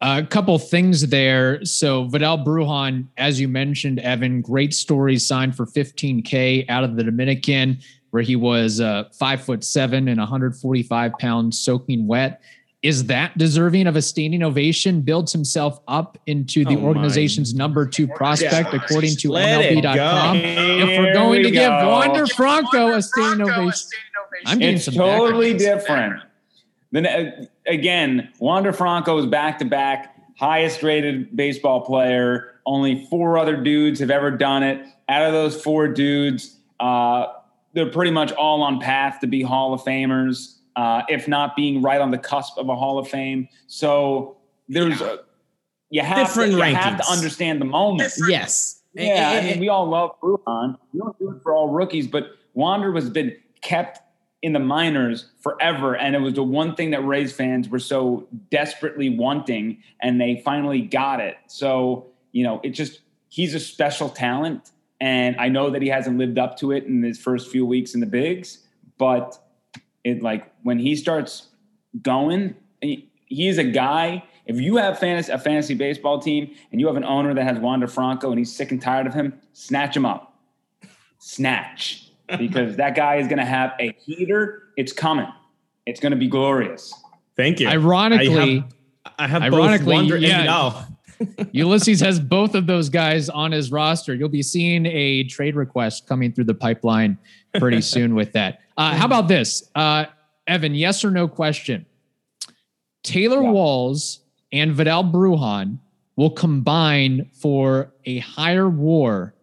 A 0.00 0.24
couple 0.24 0.58
things 0.58 1.06
there. 1.06 1.64
So 1.64 2.06
Vidal 2.08 2.38
Brujan, 2.38 3.06
as 3.16 3.40
you 3.40 3.46
mentioned, 3.46 4.00
Evan, 4.00 4.40
great 4.42 4.74
story 4.74 5.16
signed 5.16 5.54
for 5.56 5.64
15K 5.64 6.68
out 6.68 6.82
of 6.82 6.96
the 6.96 7.04
Dominican, 7.04 7.78
where 8.10 8.24
he 8.24 8.34
was 8.34 8.80
uh, 8.80 9.04
five 9.12 9.44
foot 9.44 9.62
seven 9.62 10.08
and 10.08 10.18
145 10.18 11.12
pounds 11.20 11.60
soaking 11.60 12.08
wet. 12.08 12.40
Is 12.82 13.04
that 13.06 13.38
deserving 13.38 13.86
of 13.86 13.94
a 13.94 14.02
standing 14.02 14.42
ovation? 14.42 15.02
Builds 15.02 15.32
himself 15.32 15.78
up 15.86 16.18
into 16.26 16.64
the 16.64 16.74
Oh 16.74 16.80
my 16.80 16.86
organization's 16.88 17.54
number 17.54 17.86
two 17.86 18.08
prospect, 18.08 18.74
according 18.74 19.14
to 19.18 19.28
MLB.com. 19.28 20.36
If 20.36 20.88
we're 20.88 21.04
Here 21.04 21.14
going 21.14 21.42
we 21.42 21.42
to 21.44 21.50
give 21.52 21.70
go. 21.70 21.88
Wander 21.90 22.26
Franco 22.26 22.94
a 22.94 23.02
standing 23.02 23.48
ovation, 23.48 23.88
I'm 24.46 24.58
getting 24.58 24.76
it's 24.76 24.86
some 24.86 24.94
totally 24.94 25.54
different. 25.54 26.22
Then 26.90 27.06
uh, 27.06 27.44
again, 27.66 28.30
Wander 28.38 28.72
Franco 28.72 29.18
is 29.18 29.26
back 29.26 29.58
to 29.60 29.64
back 29.64 30.16
highest 30.36 30.82
rated 30.82 31.34
baseball 31.36 31.80
player. 31.82 32.60
Only 32.66 33.06
four 33.06 33.38
other 33.38 33.56
dudes 33.56 34.00
have 34.00 34.10
ever 34.10 34.30
done 34.30 34.62
it. 34.62 34.84
Out 35.08 35.22
of 35.22 35.32
those 35.32 35.60
four 35.60 35.88
dudes, 35.88 36.56
uh, 36.80 37.26
they're 37.74 37.90
pretty 37.90 38.10
much 38.10 38.32
all 38.32 38.62
on 38.62 38.80
path 38.80 39.20
to 39.20 39.26
be 39.26 39.42
Hall 39.42 39.72
of 39.72 39.80
Famers, 39.82 40.58
uh, 40.76 41.02
if 41.08 41.26
not 41.28 41.56
being 41.56 41.82
right 41.82 42.00
on 42.00 42.10
the 42.10 42.18
cusp 42.18 42.58
of 42.58 42.68
a 42.68 42.76
Hall 42.76 42.98
of 42.98 43.08
Fame. 43.08 43.48
So 43.66 44.36
there's 44.68 45.00
a, 45.00 45.20
you 45.90 46.02
have 46.02 46.28
Different 46.28 46.52
to, 46.52 46.58
you 46.58 46.74
have 46.74 46.98
to 46.98 47.10
understand 47.10 47.60
the 47.60 47.66
moment. 47.66 48.12
Yes. 48.28 48.82
Yeah, 48.94 49.40
I 49.42 49.44
mean, 49.44 49.60
we 49.60 49.68
all 49.68 49.88
love 49.88 50.20
Bruján. 50.20 50.76
We 50.92 51.00
don't 51.00 51.18
do 51.18 51.30
it 51.30 51.42
for 51.42 51.54
all 51.54 51.70
rookies, 51.70 52.06
but 52.06 52.32
Wander 52.54 52.92
has 52.92 53.08
been 53.08 53.34
kept 53.62 54.00
in 54.42 54.52
the 54.52 54.58
minors 54.58 55.26
forever, 55.40 55.96
and 55.96 56.14
it 56.16 56.20
was 56.20 56.34
the 56.34 56.42
one 56.42 56.74
thing 56.74 56.90
that 56.90 57.04
Rays 57.06 57.32
fans 57.32 57.68
were 57.68 57.78
so 57.78 58.26
desperately 58.50 59.08
wanting, 59.08 59.78
and 60.00 60.20
they 60.20 60.42
finally 60.44 60.82
got 60.82 61.20
it. 61.20 61.36
So 61.46 62.06
you 62.32 62.44
know, 62.44 62.60
it 62.62 62.70
just 62.70 63.00
he's 63.28 63.54
a 63.54 63.60
special 63.60 64.08
talent, 64.08 64.72
and 65.00 65.36
I 65.36 65.48
know 65.48 65.70
that 65.70 65.82
he 65.82 65.88
hasn't 65.88 66.18
lived 66.18 66.38
up 66.38 66.58
to 66.58 66.72
it 66.72 66.84
in 66.84 67.02
his 67.02 67.18
first 67.18 67.50
few 67.50 67.64
weeks 67.64 67.94
in 67.94 68.00
the 68.00 68.06
bigs, 68.06 68.66
but 68.98 69.38
it 70.04 70.22
like 70.22 70.52
when 70.62 70.78
he 70.78 70.96
starts 70.96 71.48
going, 72.00 72.56
he, 72.80 73.10
he 73.26 73.48
is 73.48 73.58
a 73.58 73.64
guy. 73.64 74.24
If 74.46 74.60
you 74.60 74.76
have 74.76 74.98
fantasy, 74.98 75.30
a 75.30 75.38
fantasy 75.38 75.74
baseball 75.74 76.18
team 76.18 76.54
and 76.72 76.80
you 76.80 76.86
have 76.88 76.96
an 76.96 77.04
owner 77.04 77.32
that 77.34 77.44
has 77.44 77.58
Wander 77.58 77.86
Franco 77.86 78.30
and 78.30 78.38
he's 78.38 78.54
sick 78.54 78.72
and 78.72 78.82
tired 78.82 79.06
of 79.06 79.14
him, 79.14 79.40
snatch 79.52 79.96
him 79.96 80.04
up. 80.04 80.36
Snatch. 81.18 82.11
Because 82.38 82.76
that 82.76 82.94
guy 82.94 83.16
is 83.16 83.26
going 83.26 83.38
to 83.38 83.44
have 83.44 83.72
a 83.78 83.92
heater. 83.92 84.62
It's 84.76 84.92
coming. 84.92 85.26
It's 85.86 86.00
going 86.00 86.12
to 86.12 86.18
be 86.18 86.28
glorious. 86.28 86.94
Thank 87.36 87.60
you. 87.60 87.68
Ironically, 87.68 88.64
I 89.18 89.26
have 89.26 89.42
Ironically, 89.42 89.86
both 89.86 89.94
Wander 89.94 90.16
yeah. 90.16 90.40
and 90.40 90.46
Vidal. 91.26 91.48
Ulysses 91.52 92.00
has 92.00 92.18
both 92.18 92.54
of 92.54 92.66
those 92.66 92.88
guys 92.88 93.28
on 93.28 93.52
his 93.52 93.70
roster. 93.70 94.14
You'll 94.14 94.28
be 94.28 94.42
seeing 94.42 94.86
a 94.86 95.24
trade 95.24 95.54
request 95.54 96.06
coming 96.06 96.32
through 96.32 96.44
the 96.44 96.54
pipeline 96.54 97.18
pretty 97.58 97.80
soon 97.82 98.14
with 98.14 98.32
that. 98.32 98.60
Uh, 98.76 98.94
how 98.94 99.06
about 99.06 99.28
this, 99.28 99.68
uh, 99.74 100.06
Evan? 100.46 100.74
Yes 100.74 101.04
or 101.04 101.10
no 101.10 101.28
question? 101.28 101.86
Taylor 103.02 103.42
Yeah. 103.42 103.50
Walls 103.50 104.20
and 104.52 104.72
Vidal 104.72 105.04
Brujan 105.04 105.78
will 106.16 106.30
combine 106.30 107.30
for 107.32 107.92
a 108.04 108.18
higher 108.18 108.68
WAR 108.68 109.34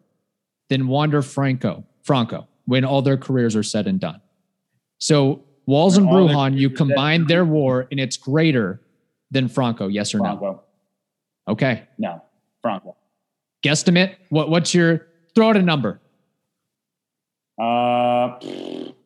than 0.69 0.87
Wander 0.87 1.21
Franco. 1.21 1.85
Franco 2.03 2.48
when 2.69 2.85
all 2.85 3.01
their 3.01 3.17
careers 3.17 3.55
are 3.55 3.63
said 3.63 3.87
and 3.87 3.99
done. 3.99 4.21
So 4.99 5.43
Walls 5.65 5.97
and 5.97 6.05
When 6.07 6.27
their 6.27 6.35
Brujan, 6.35 6.57
you 6.57 6.69
careers 6.69 6.73
are 6.73 6.77
said 6.77 6.81
and 6.83 6.89
combine 6.89 7.27
their 7.27 7.43
WAR 7.43 7.87
and 7.89 7.99
it's 7.99 8.15
greater 8.15 8.79
than 9.31 9.47
Franco. 9.47 9.87
Yes 9.87 10.13
or 10.13 10.19
no? 10.19 10.61
Okay. 11.47 11.87
No. 11.97 12.21
Franco. 12.61 12.95
guesstimate? 13.63 14.15
What 14.29 14.49
what's 14.49 14.73
your 14.75 15.07
throw 15.33 15.49
out 15.49 15.57
a 15.57 15.63
number? 15.63 15.99
Uh, 17.59 18.39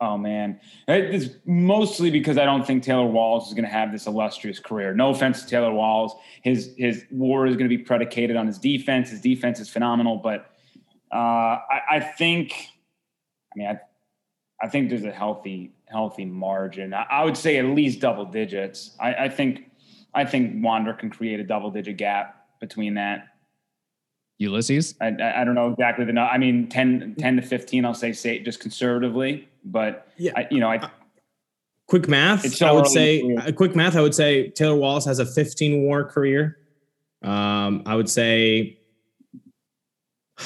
oh 0.01 0.17
man, 0.17 0.59
it's 0.87 1.35
mostly 1.45 2.11
because 2.11 2.37
I 2.37 2.45
don't 2.45 2.67
think 2.67 2.83
Taylor 2.83 3.05
Walls 3.05 3.47
is 3.47 3.53
going 3.53 3.63
to 3.63 3.71
have 3.71 3.91
this 3.91 4.05
illustrious 4.05 4.59
career. 4.59 4.93
No 4.93 5.09
offense 5.09 5.43
to 5.43 5.47
Taylor 5.47 5.73
Walls, 5.73 6.13
his 6.43 6.73
his 6.77 7.05
WAR 7.11 7.47
is 7.47 7.55
going 7.55 7.69
to 7.69 7.75
be 7.77 7.81
predicated 7.81 8.35
on 8.35 8.45
his 8.45 8.59
defense. 8.59 9.09
His 9.09 9.21
defense 9.21 9.59
is 9.59 9.69
phenomenal, 9.69 10.17
but 10.17 10.53
uh, 11.13 11.59
I, 11.69 11.81
I 11.91 11.99
think, 11.99 12.72
I 13.55 13.59
mean, 13.59 13.67
I, 13.67 13.79
I 14.61 14.69
think 14.69 14.89
there's 14.89 15.03
a 15.03 15.11
healthy 15.11 15.71
healthy 15.87 16.25
margin. 16.25 16.93
I, 16.93 17.05
I 17.09 17.23
would 17.23 17.37
say 17.37 17.57
at 17.57 17.65
least 17.65 17.99
double 17.99 18.25
digits. 18.25 18.95
I, 18.99 19.13
I 19.13 19.29
think 19.29 19.69
I 20.13 20.25
think 20.25 20.63
Wander 20.63 20.93
can 20.93 21.09
create 21.09 21.39
a 21.39 21.43
double 21.43 21.71
digit 21.71 21.97
gap 21.97 22.47
between 22.59 22.95
that. 22.95 23.27
Ulysses. 24.39 24.95
I, 24.99 25.07
I 25.07 25.41
I 25.41 25.43
don't 25.43 25.55
know 25.55 25.71
exactly 25.71 26.05
the 26.05 26.13
no. 26.13 26.23
I 26.23 26.37
mean, 26.37 26.67
10, 26.67 27.15
10 27.19 27.35
to 27.35 27.41
fifteen. 27.41 27.85
I'll 27.85 27.93
say 27.93 28.13
say 28.13 28.39
just 28.39 28.59
conservatively, 28.59 29.47
but 29.63 30.07
Yeah. 30.17 30.31
I, 30.35 30.47
you 30.49 30.59
know, 30.59 30.69
I 30.69 30.89
Quick 31.87 32.07
math. 32.07 32.45
It's 32.45 32.57
so 32.57 32.67
I 32.67 32.71
would 32.71 32.87
say 32.87 33.21
career. 33.21 33.43
a 33.45 33.53
quick 33.53 33.75
math. 33.75 33.95
I 33.95 34.01
would 34.01 34.15
say 34.15 34.49
Taylor 34.49 34.75
Walls 34.75 35.05
has 35.05 35.19
a 35.19 35.25
15 35.25 35.83
WAR 35.83 36.05
career. 36.05 36.57
Um, 37.21 37.83
I 37.85 37.95
would 37.95 38.09
say 38.09 38.79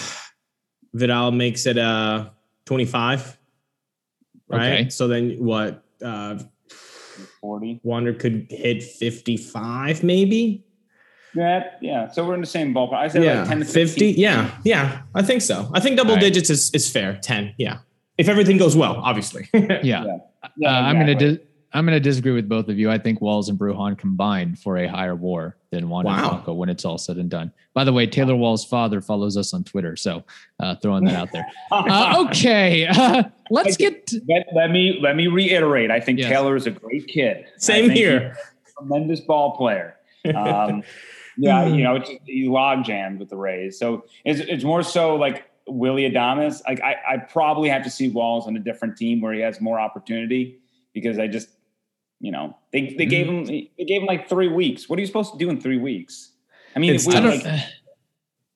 Vidal 0.93 1.31
makes 1.31 1.65
it 1.65 1.77
uh 1.77 2.29
25. 2.67 3.37
Right. 4.49 4.73
Okay. 4.73 4.89
So 4.89 5.07
then 5.07 5.37
what? 5.43 5.83
Uh, 6.03 6.37
40. 7.41 7.79
Wander 7.83 8.13
could 8.13 8.47
hit 8.51 8.83
55, 8.83 10.03
maybe. 10.03 10.63
Yeah, 11.33 11.63
yeah. 11.81 12.09
So 12.09 12.25
we're 12.25 12.35
in 12.35 12.41
the 12.41 12.47
same 12.47 12.73
ballpark. 12.73 12.93
I 12.93 13.07
said 13.07 13.23
yeah, 13.23 13.39
like 13.39 13.49
10 13.49 13.59
to 13.59 13.65
50. 13.65 14.11
Yeah, 14.11 14.51
yeah. 14.63 15.01
I 15.15 15.21
think 15.21 15.41
so. 15.41 15.69
I 15.73 15.79
think 15.79 15.97
double 15.97 16.11
All 16.11 16.15
right. 16.17 16.21
digits 16.21 16.49
is, 16.49 16.71
is 16.73 16.89
fair. 16.89 17.17
10. 17.21 17.55
Yeah. 17.57 17.79
If 18.17 18.27
everything 18.29 18.57
goes 18.57 18.75
well, 18.75 18.97
obviously. 18.97 19.49
Yeah. 19.53 20.17
Yeah, 20.55 20.69
Uh, 20.69 20.87
I'm 20.87 20.95
going 20.95 21.07
to 21.07 21.13
exactly. 21.13 21.46
Dis- 21.77 21.79
I'm 21.79 21.85
going 21.85 21.95
to 21.95 21.99
disagree 21.99 22.31
with 22.31 22.49
both 22.49 22.69
of 22.69 22.77
you. 22.79 22.89
I 22.89 22.97
think 22.97 23.21
Walls 23.21 23.49
and 23.49 23.59
Bruján 23.59 23.97
combined 23.97 24.59
for 24.59 24.77
a 24.77 24.87
higher 24.87 25.15
WAR 25.15 25.57
than 25.71 25.89
Wander 25.89 26.09
Wow. 26.09 26.29
Franco 26.29 26.53
when 26.53 26.69
it's 26.69 26.85
all 26.85 26.97
said 26.97 27.17
and 27.17 27.29
done. 27.29 27.51
By 27.73 27.83
the 27.83 27.93
way, 27.93 28.07
Taylor 28.07 28.35
Wall's 28.35 28.65
father 28.65 29.01
follows 29.01 29.37
us 29.37 29.53
on 29.53 29.63
Twitter, 29.63 29.95
so 29.95 30.23
uh, 30.59 30.75
throwing 30.75 31.05
that 31.05 31.15
out 31.15 31.31
there. 31.31 31.45
Uh, 31.71 32.25
okay, 32.27 32.87
uh, 32.89 33.23
let's 33.51 33.77
get. 33.77 34.11
Let, 34.27 34.47
let 34.55 34.71
me 34.71 34.99
let 35.01 35.15
me 35.15 35.27
reiterate. 35.27 35.91
I 35.91 35.99
think 35.99 36.19
Yes. 36.19 36.29
Taylor 36.29 36.55
is 36.55 36.65
a 36.65 36.71
great 36.71 37.07
kid. 37.07 37.45
Same 37.57 37.89
here. 37.89 38.37
tremendous 38.77 39.19
ball 39.19 39.55
player. 39.55 39.95
Um, 40.35 40.83
yeah, 41.37 41.65
you 41.67 41.83
know, 41.83 41.95
it's, 41.97 42.09
he 42.25 42.47
log 42.47 42.83
jammed 42.83 43.19
with 43.19 43.29
the 43.29 43.37
Rays. 43.37 43.77
So 43.77 44.05
it's, 44.25 44.39
it's 44.39 44.63
more 44.63 44.81
so 44.83 45.15
like 45.15 45.45
Willy 45.67 46.09
Adames. 46.09 46.61
Like 46.67 46.81
I, 46.81 46.95
I 47.07 47.17
probably 47.17 47.69
have 47.69 47.83
to 47.83 47.89
see 47.89 48.09
Walls 48.09 48.47
on 48.47 48.55
a 48.55 48.59
different 48.59 48.97
team 48.97 49.21
where 49.21 49.33
he 49.33 49.41
has 49.41 49.61
more 49.61 49.79
opportunity 49.79 50.59
because 50.93 51.19
I 51.19 51.27
just, 51.27 51.49
you 52.19 52.31
know, 52.31 52.57
they, 52.73 52.95
they 52.97 53.05
gave 53.05 53.27
him 53.27 53.45
they 53.45 53.85
gave 53.85 54.01
him 54.01 54.07
like 54.07 54.27
three 54.27 54.47
weeks. 54.47 54.89
What 54.89 54.97
are 54.97 55.01
you 55.01 55.07
supposed 55.07 55.33
to 55.33 55.37
do 55.37 55.49
in 55.49 55.61
three 55.61 55.77
weeks? 55.77 56.31
I 56.75 56.79
mean, 56.79 56.99
we 57.05 57.15
I 57.15 57.19
don't. 57.19 57.43
like, 57.43 57.63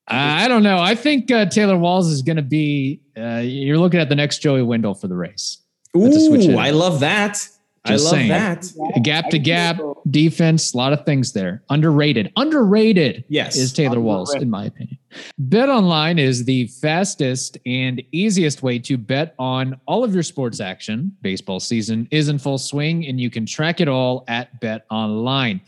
I 0.07 0.47
don't 0.47 0.63
know. 0.63 0.79
I 0.79 0.95
think 0.95 1.31
uh, 1.31 1.45
Taylor 1.45 1.77
Walls 1.77 2.09
is 2.09 2.21
going 2.21 2.35
to 2.35 2.41
be. 2.41 3.01
Uh, 3.17 3.41
you're 3.43 3.77
looking 3.77 3.99
at 3.99 4.09
the 4.09 4.15
next 4.15 4.39
Joey 4.39 4.61
Wendle 4.61 4.93
for 4.93 5.07
the 5.07 5.15
Rays. 5.15 5.59
That's 5.93 6.15
a 6.15 6.25
switch 6.27 6.47
Ooh. 6.47 6.57
I 6.57 6.71
love 6.71 6.99
that. 7.01 7.47
I 7.83 7.93
Just 7.93 8.05
love 8.05 8.13
saying. 8.13 8.29
that. 8.29 8.71
Gap 9.01 9.29
to 9.31 9.39
gap 9.39 9.79
defense, 10.09 10.73
a 10.73 10.77
lot 10.77 10.93
of 10.93 11.03
things 11.03 11.33
there. 11.33 11.63
Underrated. 11.69 12.31
Underrated. 12.35 13.23
Yes. 13.27 13.55
is 13.57 13.73
Taylor 13.73 13.99
Walls, 13.99 14.35
in 14.35 14.49
my 14.51 14.65
opinion. 14.65 14.99
Bet 15.39 15.67
online 15.67 16.19
is 16.19 16.45
the 16.45 16.67
fastest 16.67 17.57
and 17.65 18.01
easiest 18.11 18.61
way 18.61 18.77
to 18.79 18.97
bet 18.97 19.33
on 19.39 19.79
all 19.87 20.03
of 20.03 20.13
your 20.13 20.21
sports 20.23 20.59
action. 20.59 21.11
Baseball 21.21 21.59
season 21.59 22.07
is 22.11 22.29
in 22.29 22.37
full 22.37 22.59
swing, 22.59 23.07
and 23.07 23.19
you 23.19 23.31
can 23.31 23.47
track 23.47 23.81
it 23.81 23.87
all 23.87 24.25
at 24.27 24.59
Bet 24.59 24.85
Online. 24.91 25.59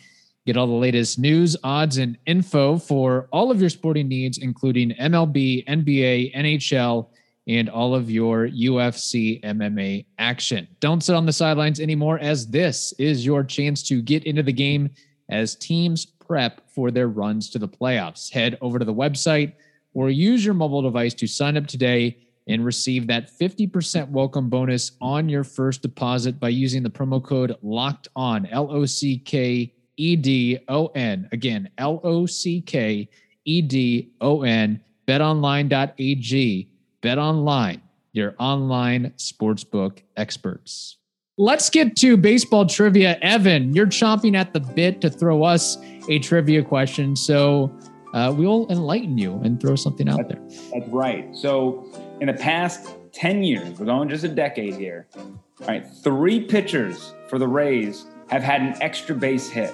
Get 0.45 0.56
all 0.56 0.67
the 0.67 0.73
latest 0.73 1.17
news, 1.17 1.56
odds, 1.63 1.97
and 1.97 2.17
info 2.28 2.78
for 2.78 3.28
all 3.32 3.49
of 3.49 3.60
your 3.60 3.69
sporting 3.71 4.08
needs, 4.08 4.38
including 4.38 4.91
MLB, 4.91 5.65
NBA, 5.65 6.36
NHL, 6.36 7.08
and 7.47 7.69
all 7.69 7.93
of 7.93 8.10
your 8.10 8.47
UFC 8.47 9.41
MMA 9.43 10.06
action. 10.17 10.67
Don't 10.79 11.03
sit 11.03 11.15
on 11.15 11.25
the 11.25 11.34
sidelines 11.34 11.79
anymore, 11.79 12.19
as 12.19 12.47
this 12.47 12.93
is 12.97 13.25
your 13.25 13.43
chance 13.43 13.84
to 13.84 14.01
get 14.01 14.23
into 14.23 14.43
the 14.43 14.53
game 14.53 14.89
as 15.29 15.56
teams 15.56 16.06
prep 16.06 16.62
for 16.69 16.91
their 16.91 17.08
runs 17.10 17.49
to 17.49 17.60
the 17.60 17.67
playoffs. 17.67 18.32
Head 18.32 18.58
over 18.62 18.79
to 18.79 18.86
the 18.86 18.93
website 18.93 19.53
or 19.93 20.10
use 20.10 20.43
your 20.43 20.53
mobile 20.53 20.82
device 20.82 21.13
to 21.15 21.27
sign 21.27 21.58
up 21.58 21.67
today 21.67 22.17
and 22.47 22.65
receive 22.65 23.08
that 23.08 23.32
50% 23.32 24.10
welcome 24.10 24.49
bonus 24.49 24.93
on 24.99 25.29
your 25.29 25.43
first 25.43 25.82
deposit 25.82 26.39
by 26.39 26.49
using 26.49 26.84
the 26.84 26.89
promo 26.89 27.23
code 27.23 27.56
locked 27.62 28.08
on 28.15 28.45
L 28.47 28.69
O 28.71 28.86
C 28.86 29.17
K 29.17 29.73
E 29.95 30.15
D 30.15 30.60
O 30.67 30.88
N. 30.88 31.29
Again, 31.32 31.69
L 31.77 32.01
O 32.03 32.25
C 32.25 32.62
K 32.62 33.08
E 33.45 33.62
D 33.62 34.12
O 34.21 34.43
N. 34.43 34.82
BetOnline.ag. 35.08 36.69
BetOnline, 37.04 37.82
your 38.13 38.34
online 38.39 39.13
sportsbook 39.18 40.00
experts. 40.16 40.98
Let's 41.38 41.70
get 41.70 41.96
to 41.98 42.16
baseball 42.16 42.66
trivia. 42.66 43.18
Evan, 43.22 43.74
you're 43.74 43.88
chomping 43.88 44.36
at 44.36 44.54
the 44.54 44.62
bit 44.62 45.02
to 45.02 45.10
throw 45.10 45.44
us 45.44 45.78
a 46.08 46.20
trivia 46.20 46.63
question. 46.63 47.16
So 47.16 47.76
uh, 48.13 48.34
we'll 48.36 48.68
enlighten 48.70 49.18
you 49.18 49.42
and 49.44 49.60
throw 49.60 49.76
something 49.76 50.08
out 50.08 50.30
there. 50.30 50.39
That's 50.72 50.88
right. 50.89 51.36
So 51.36 51.92
in 52.22 52.28
the 52.28 52.34
past 52.34 52.96
10 53.12 53.44
years, 53.44 53.80
we're 53.80 53.88
going 53.88 54.10
just 54.10 54.24
a 54.24 54.30
decade 54.30 54.76
here. 54.76 55.08
All 55.18 55.68
right, 55.68 55.86
three 56.04 56.39
pitchers 56.39 57.13
for 57.28 57.38
the 57.39 57.48
Rays 57.48 58.06
have 58.28 58.44
had 58.44 58.62
an 58.62 58.76
extra 58.82 59.16
base 59.16 59.50
hit. 59.50 59.74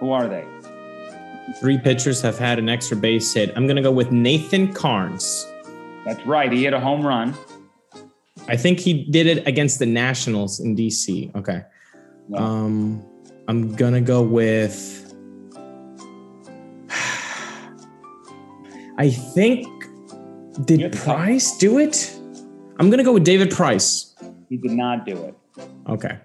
Who 0.00 0.10
are 0.10 0.28
they? 0.28 0.44
Three 1.60 1.78
pitchers 1.78 2.22
have 2.22 2.38
had 2.38 2.58
an 2.58 2.68
extra 2.68 2.96
base 2.96 3.32
hit. 3.34 3.52
I'm 3.56 3.66
gonna 3.66 3.82
go 3.82 3.90
with 3.90 4.12
Nathan 4.12 4.72
Karns. 4.72 5.46
That's 6.04 6.24
right. 6.26 6.50
He 6.52 6.64
hit 6.64 6.72
a 6.72 6.80
home 6.80 7.06
run. 7.06 7.34
I 8.48 8.56
think 8.56 8.80
he 8.80 9.04
did 9.04 9.26
it 9.26 9.46
against 9.46 9.78
the 9.78 9.86
Nationals 9.86 10.60
in 10.60 10.74
DC. 10.76 11.34
Okay. 11.36 11.62
Yeah. 12.28 12.38
Um, 12.38 13.04
I'm 13.48 13.74
gonna 13.74 14.00
go 14.00 14.22
with. 14.22 14.98
I 18.98 19.08
think 19.10 19.66
did 20.66 20.92
Price 20.92 21.56
do 21.58 21.78
it? 21.78 22.16
I'm 22.78 22.90
gonna 22.90 23.04
go 23.04 23.12
with 23.12 23.24
David 23.24 23.50
Price. 23.50 24.14
He 24.48 24.56
did 24.56 24.72
not 24.72 25.06
do 25.06 25.16
it. 25.24 25.34
Okay. 25.88 26.18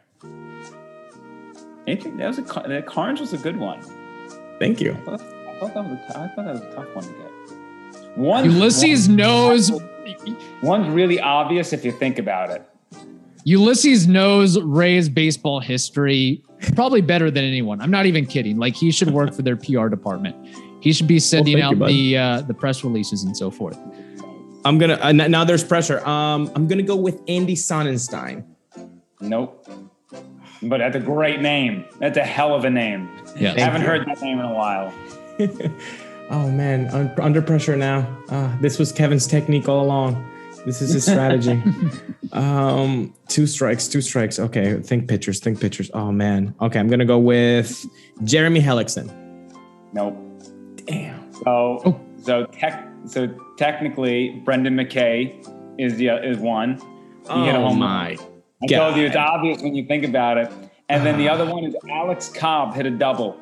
Anything- 1.88 2.18
That 2.18 2.28
was 2.30 2.40
a 2.40 2.44
that 2.68 2.86
Karns 2.88 3.20
was 3.20 3.34
a 3.34 3.38
good 3.38 3.58
one. 3.58 3.80
Thank 4.60 4.82
you. 4.82 4.94
I 4.94 4.96
thought, 5.06 5.22
I 5.22 5.60
thought 5.60 5.74
that 5.74 5.84
was 5.84 5.94
a 5.94 6.20
I 6.20 6.28
thought 6.28 6.36
that 6.46 6.54
was 6.54 6.62
a 6.62 6.76
tough 6.76 6.96
one 6.96 7.04
to 7.06 7.12
get. 7.12 7.55
One 8.16 8.46
Ulysses 8.46 9.10
knows. 9.10 9.72
One's 10.62 10.88
really 10.90 11.20
obvious 11.20 11.74
if 11.74 11.86
you 11.86 11.92
think 11.92 12.18
about 12.18 12.50
it. 12.50 12.68
Ulysses 13.44 14.08
knows 14.08 14.60
Ray's 14.60 15.08
baseball 15.08 15.60
history 15.60 16.42
probably 16.74 17.02
better 17.02 17.30
than 17.30 17.44
anyone. 17.44 17.82
I'm 17.82 17.92
not 17.92 18.06
even 18.06 18.26
kidding. 18.26 18.58
Like 18.58 18.76
he 18.76 18.92
should 18.92 19.12
work 19.12 19.34
for 19.34 19.42
their 19.42 19.56
PR 19.56 19.88
department. 19.88 20.36
He 20.82 20.94
should 20.94 21.08
be 21.08 21.20
sending 21.20 21.60
thank 21.60 21.72
you, 21.72 21.76
out 21.76 21.80
bud. 21.80 21.90
the 21.90 22.18
uh, 22.18 22.42
the 22.42 22.54
press 22.54 22.84
releases 22.84 23.24
and 23.24 23.36
so 23.36 23.52
forth. 23.52 23.78
I'm 24.64 24.78
gonna 24.78 24.98
uh, 25.02 25.12
now. 25.12 25.44
There's 25.44 25.64
pressure. 25.64 26.06
Um, 26.08 26.52
I'm 26.56 26.68
gonna 26.68 26.84
go 26.84 26.96
with 26.96 27.22
Andy 27.28 27.56
Sonnanstine. 27.56 28.46
Nope. 29.22 29.68
But 30.64 30.80
that's 30.80 30.96
a 30.96 31.00
great 31.00 31.42
name. 31.42 31.86
That's 32.00 32.18
a 32.18 32.24
hell 32.24 32.56
of 32.56 32.66
a 32.66 32.70
name. 32.70 33.10
Yeah. 33.38 33.54
I 33.56 33.60
haven't 33.60 33.82
you. 33.82 33.88
heard 33.88 34.08
that 34.08 34.22
name 34.22 34.40
in 34.40 34.46
a 34.46 34.54
while. 34.54 34.94
oh 36.30 36.50
man, 36.52 36.88
un- 36.90 37.14
under 37.20 37.42
pressure 37.42 37.76
now. 37.76 38.08
Uh, 38.30 38.56
this 38.62 38.78
was 38.80 38.92
Kevin's 38.92 39.28
technique 39.28 39.68
all 39.70 39.84
along. 39.84 40.32
This 40.66 40.82
is 40.82 40.94
his 40.94 41.04
strategy. 41.06 41.62
um, 42.32 43.14
two 43.28 43.46
strikes, 43.46 43.88
two 43.88 44.02
strikes. 44.02 44.40
Okay, 44.40 44.82
think 44.82 45.08
pitchers, 45.08 45.40
think 45.40 45.62
pitchers. 45.62 45.92
Oh 45.94 46.12
man. 46.12 46.56
Okay, 46.62 46.80
I'm 46.80 46.88
gonna 46.88 47.06
go 47.06 47.20
with 47.20 47.86
Jeremy 48.24 48.62
Hellickson. 48.62 49.12
Nope. 49.94 50.18
Damn. 50.86 51.32
So 51.34 51.44
Oh. 51.86 52.02
so 52.22 52.46
tech 52.48 52.88
so 53.06 53.28
technically 53.58 54.42
Brendan 54.44 54.76
McKay 54.76 55.48
is 55.78 55.96
the 55.98 56.08
is 56.10 56.38
one. 56.40 56.78
He 57.32 57.46
hit 57.46 57.56
a 57.56 57.60
Oh 57.60 57.68
home 57.70 57.80
my. 57.80 58.18
I 58.64 58.68
told 58.68 58.96
you 58.96 59.06
it's 59.06 59.16
obvious 59.16 59.62
when 59.62 59.76
you 59.76 59.86
think 59.86 60.04
about 60.06 60.38
it. 60.38 60.52
And 60.90 61.06
then 61.06 61.18
the 61.20 61.30
other 61.34 61.46
one 61.46 61.64
is 61.64 61.76
Alex 61.90 62.30
Cobb 62.30 62.74
hit 62.74 62.86
a 62.88 62.92
double. 62.92 63.40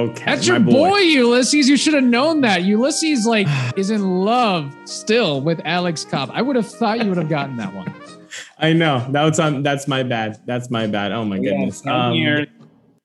Okay. 0.00 0.24
That's 0.24 0.46
your 0.46 0.58
boy. 0.60 0.96
Ulysses. 0.98 1.68
You 1.68 1.76
should 1.76 1.92
have 1.94 2.04
known 2.04 2.40
that. 2.40 2.62
Ulysses 2.62 3.26
like 3.26 3.46
is 3.76 3.90
in 3.90 4.20
love 4.24 4.74
still 4.86 5.40
with 5.42 5.60
Alex 5.66 6.04
Cobb. 6.06 6.30
I 6.32 6.40
would 6.40 6.56
have 6.56 6.66
thought 6.66 7.00
you 7.02 7.08
would 7.10 7.18
have 7.18 7.28
gotten 7.28 7.56
that 7.58 7.74
one. 7.74 7.92
I 8.58 8.72
know. 8.72 9.06
That's 9.10 9.38
on. 9.38 9.62
That's 9.62 9.86
my 9.88 10.02
bad. 10.02 10.40
That's 10.46 10.70
my 10.70 10.86
bad. 10.86 11.12
Oh 11.12 11.24
my 11.24 11.36
Yeah, 11.36 11.50
goodness. 11.50 11.82
10 11.82 11.92
Um, 11.92 12.14
years, 12.14 12.46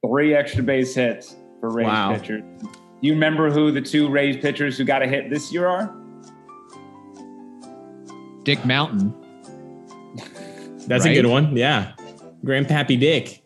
three 0.05 0.33
extra 0.35 0.63
base 0.63 0.95
hits 0.95 1.35
for 1.59 1.69
Rays 1.69 1.85
Wow. 1.87 2.13
pitchers. 2.15 2.43
You 3.01 3.11
remember 3.13 3.51
who 3.51 3.71
the 3.71 3.81
two 3.81 4.07
Rays 4.09 4.37
pitchers 4.37 4.77
who 4.77 4.85
got 4.85 5.01
a 5.03 5.07
hit 5.07 5.29
this 5.29 5.51
year 5.51 5.67
are? 5.67 5.93
Dick 8.43 8.63
Mountain. 8.65 9.13
that's 10.87 11.05
a 11.05 11.13
good 11.13 11.25
one. 11.25 11.57
Yeah. 11.57 11.93
Grandpappy 12.45 12.99
Dick. 12.99 13.43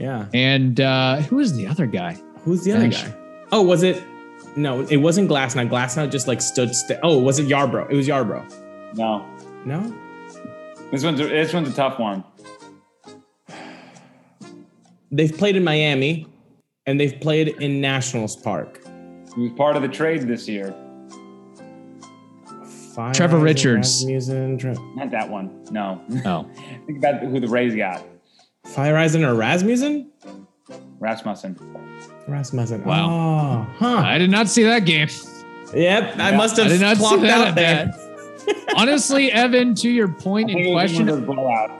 Yeah. 0.00 0.26
And 0.34 0.80
uh, 0.80 1.18
who 1.22 1.38
is 1.38 1.54
the 1.54 1.66
other 1.66 1.86
guy? 1.86 2.18
Who's 2.44 2.64
the 2.64 2.72
other 2.72 2.88
Gosh. 2.88 3.04
guy? 3.04 3.14
Oh, 3.52 3.62
was 3.62 3.82
it? 3.82 4.02
No, 4.56 4.80
it 4.82 4.96
wasn't 4.98 5.30
Glasnow. 5.30 5.68
Glasnow 5.68 6.10
just 6.10 6.26
like 6.28 6.40
stood 6.40 6.74
still. 6.74 6.98
Oh, 7.02 7.18
was 7.18 7.38
it 7.38 7.46
Yarbrough? 7.48 7.90
It 7.90 7.96
was 7.96 8.08
Yarbrough. 8.08 8.96
No. 8.96 9.24
No. 9.64 9.94
This 10.90 11.04
one's 11.04 11.20
a, 11.20 11.24
this 11.26 11.52
one's 11.54 11.68
a 11.68 11.72
tough 11.72 11.98
one. 11.98 12.22
They've 15.10 15.36
played 15.36 15.56
in 15.56 15.64
Miami, 15.64 16.26
and 16.86 16.98
they've 16.98 17.18
played 17.20 17.48
in 17.48 17.80
Nationals 17.80 18.34
Park. 18.36 18.80
He 19.34 19.42
was 19.42 19.52
part 19.52 19.76
of 19.76 19.82
the 19.82 19.88
trade 19.88 20.22
this 20.22 20.48
year. 20.48 20.74
Fire 22.94 23.14
Trevor 23.14 23.36
Rising 23.36 23.44
Richards. 23.44 24.04
Rasmussen, 24.06 24.58
Tre- 24.58 24.76
Not 24.96 25.10
that 25.12 25.28
one. 25.30 25.64
No. 25.70 26.00
Oh, 26.26 26.46
Think 26.86 26.98
about 26.98 27.22
who 27.22 27.40
the 27.40 27.48
Rays 27.48 27.74
got. 27.74 28.02
Fire 28.66 28.94
Rising 28.94 29.24
or 29.24 29.34
Rasmussen? 29.34 30.10
Rasmussen. 31.00 31.56
Rasmussen. 32.28 32.84
Wow. 32.84 33.66
Oh, 33.70 33.74
huh. 33.78 33.96
I 33.98 34.18
did 34.18 34.30
not 34.30 34.48
see 34.48 34.62
that 34.64 34.80
game. 34.84 35.08
Yep, 35.74 36.18
I 36.18 36.30
Yeah, 36.30 36.36
must 36.36 36.56
have 36.56 36.66
I 36.66 36.68
did 36.70 36.80
not 36.80 36.96
see 36.98 37.16
that 37.22 37.30
out 37.30 37.48
at 37.48 37.54
there. 37.54 37.94
Honestly, 38.76 39.30
Evan, 39.32 39.74
to 39.76 39.88
your 39.90 40.08
point 40.08 40.50
in 40.50 40.72
question, 40.72 41.06
one 41.06 41.18
of 41.20 41.26
those 41.26 41.36
blowouts. 41.36 41.78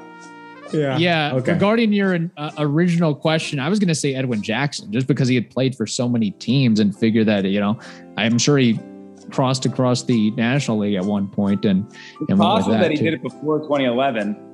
Yeah. 0.72 0.96
yeah, 0.96 1.32
Okay. 1.34 1.52
regarding 1.52 1.92
your 1.92 2.18
uh, 2.38 2.50
original 2.56 3.14
question, 3.14 3.60
I 3.60 3.68
was 3.68 3.78
going 3.78 3.88
to 3.88 3.94
say 3.94 4.14
Edwin 4.14 4.40
Jackson, 4.40 4.90
just 4.90 5.06
because 5.06 5.28
he 5.28 5.34
had 5.34 5.50
played 5.50 5.74
for 5.76 5.86
so 5.86 6.08
many 6.08 6.30
teams 6.30 6.80
and 6.80 6.96
figured 6.96 7.26
that 7.26 7.44
you 7.44 7.60
know, 7.60 7.78
I'm 8.16 8.38
sure 8.38 8.56
he 8.56 8.80
crossed 9.30 9.66
across 9.66 10.02
the 10.04 10.30
National 10.32 10.78
League 10.78 10.94
at 10.94 11.04
one 11.04 11.28
point 11.28 11.64
and 11.66 11.84
and 12.28 12.38
went 12.38 12.38
with 12.38 12.38
Possible 12.38 12.78
that, 12.78 12.90
he 12.90 12.96
too. 12.96 13.04
did 13.04 13.14
it 13.14 13.22
before 13.22 13.58
2011. 13.60 14.51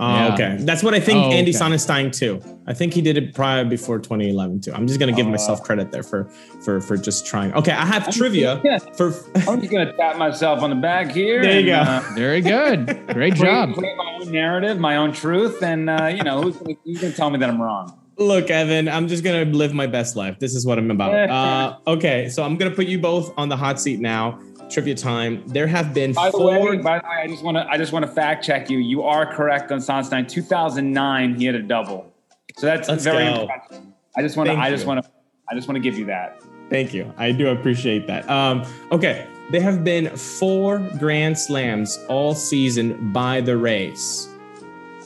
Oh, 0.00 0.08
Yeah. 0.14 0.34
okay. 0.34 0.56
That's 0.60 0.82
what 0.82 0.92
I 0.94 1.00
think 1.00 1.18
Oh, 1.18 1.30
Andy 1.30 1.50
okay. 1.54 1.58
Sonnanstine 1.64 2.12
too. 2.12 2.40
I 2.66 2.74
think 2.74 2.94
he 2.94 3.00
did 3.00 3.16
it 3.16 3.32
prior 3.34 3.64
before 3.64 3.98
2011 3.98 4.60
too. 4.60 4.72
I'm 4.74 4.86
just 4.88 4.98
gonna 4.98 5.12
give 5.12 5.26
Uh, 5.26 5.30
myself 5.30 5.62
credit 5.62 5.92
there 5.92 6.02
for 6.02 6.28
for 6.64 6.80
for 6.80 6.96
just 6.96 7.26
trying. 7.26 7.52
Okay, 7.54 7.70
I 7.72 7.84
have 7.86 8.10
trivia 8.12 8.60
Yeah. 8.64 8.78
for 8.96 9.14
I'm 9.48 9.60
just 9.60 9.70
gonna 9.72 9.92
tap 9.96 10.16
myself 10.16 10.62
on 10.62 10.70
the 10.70 10.76
back 10.76 11.12
here. 11.12 11.42
There 11.42 11.60
you 11.60 11.72
and, 11.74 11.86
go. 11.86 11.92
uh, 12.10 12.14
Very 12.16 12.40
good, 12.40 12.86
great 13.08 13.34
create- 13.36 13.36
job. 13.36 13.74
create 13.74 13.96
my 13.96 14.18
own 14.20 14.32
narrative, 14.32 14.80
my 14.80 14.96
own 14.96 15.12
truth, 15.12 15.62
and 15.62 15.88
uh, 15.88 16.06
you 16.06 16.22
know 16.24 16.42
who's 16.42 16.56
gonna, 16.56 16.74
who's 16.84 17.00
gonna 17.00 17.12
tell 17.12 17.30
me 17.30 17.38
that 17.38 17.48
I'm 17.48 17.60
wrong? 17.62 17.96
Look, 18.16 18.48
Evan, 18.48 18.88
I'm 18.88 19.08
just 19.08 19.24
gonna 19.24 19.44
live 19.44 19.74
my 19.74 19.88
best 19.88 20.14
life. 20.16 20.38
This 20.38 20.54
is 20.54 20.64
what 20.64 20.78
I'm 20.78 20.90
about. 20.90 21.14
Uh, 21.30 21.90
okay, 21.90 22.28
so 22.28 22.42
I'm 22.42 22.56
gonna 22.56 22.70
put 22.74 22.86
you 22.86 22.98
both 22.98 23.32
on 23.36 23.48
the 23.48 23.56
hot 23.56 23.80
seat 23.80 24.00
now. 24.00 24.38
Trivia 24.70 24.94
time. 24.94 25.46
There 25.46 25.66
have 25.66 25.94
been 25.94 26.12
By 26.12 26.26
the 26.30 26.38
four. 26.38 26.70
way, 26.70 26.78
by 26.78 26.98
the 26.98 27.04
way, 27.04 27.16
I 27.22 27.26
just 27.28 27.44
want 27.44 27.56
to 27.56 27.66
I 27.68 27.76
just 27.76 27.92
want 27.92 28.04
to 28.04 28.10
fact 28.10 28.44
check 28.44 28.68
you. 28.70 28.78
You 28.78 29.02
are 29.02 29.24
correct 29.26 29.70
on 29.70 29.78
Sonstein. 29.78 30.26
2009, 30.28 31.34
he 31.36 31.44
had 31.44 31.54
a 31.54 31.62
double. 31.62 32.12
So 32.56 32.66
that's 32.66 32.88
Let's 32.88 33.04
very 33.04 33.24
go. 33.24 33.42
impressive. 33.42 33.82
I 34.16 34.22
just 34.22 34.36
want 34.36 34.48
to 34.50 34.56
I 34.56 34.70
just 34.70 34.86
want 34.86 35.04
to 35.04 35.10
I 35.50 35.54
just 35.54 35.68
want 35.68 35.76
to 35.76 35.80
give 35.82 35.98
you 35.98 36.06
that. 36.06 36.40
Thank 36.70 36.94
you. 36.94 37.12
I 37.18 37.30
do 37.32 37.48
appreciate 37.48 38.06
that. 38.06 38.28
Um, 38.30 38.64
okay, 38.90 39.26
there 39.50 39.60
have 39.60 39.84
been 39.84 40.08
four 40.16 40.78
Grand 40.98 41.38
Slams 41.38 41.98
all 42.08 42.34
season 42.34 43.12
by 43.12 43.40
the 43.42 43.56
Rays. 43.56 44.28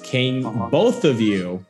Can 0.02 0.46
Uh-huh. 0.46 0.68
both 0.70 1.04
of 1.04 1.20
you 1.20 1.64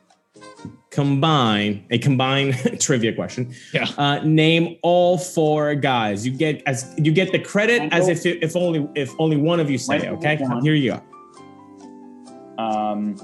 combine 0.91 1.85
a 1.89 1.97
combined 1.97 2.55
trivia 2.79 3.13
question? 3.13 3.53
Yeah. 3.73 3.89
Uh, 3.97 4.19
name 4.23 4.77
all 4.81 5.17
four 5.17 5.75
guys. 5.75 6.25
You 6.25 6.31
get 6.31 6.63
as 6.65 6.93
you 6.97 7.11
get 7.11 7.31
the 7.31 7.39
credit 7.39 7.93
as 7.93 8.07
if 8.07 8.25
if 8.25 8.55
only 8.55 8.87
if 8.95 9.13
only 9.19 9.37
one 9.37 9.59
of 9.59 9.69
you 9.69 9.77
say. 9.77 9.97
it, 9.97 10.09
Okay, 10.13 10.37
here 10.61 10.73
you 10.73 10.91
go. 10.91 12.63
Um, 12.63 13.15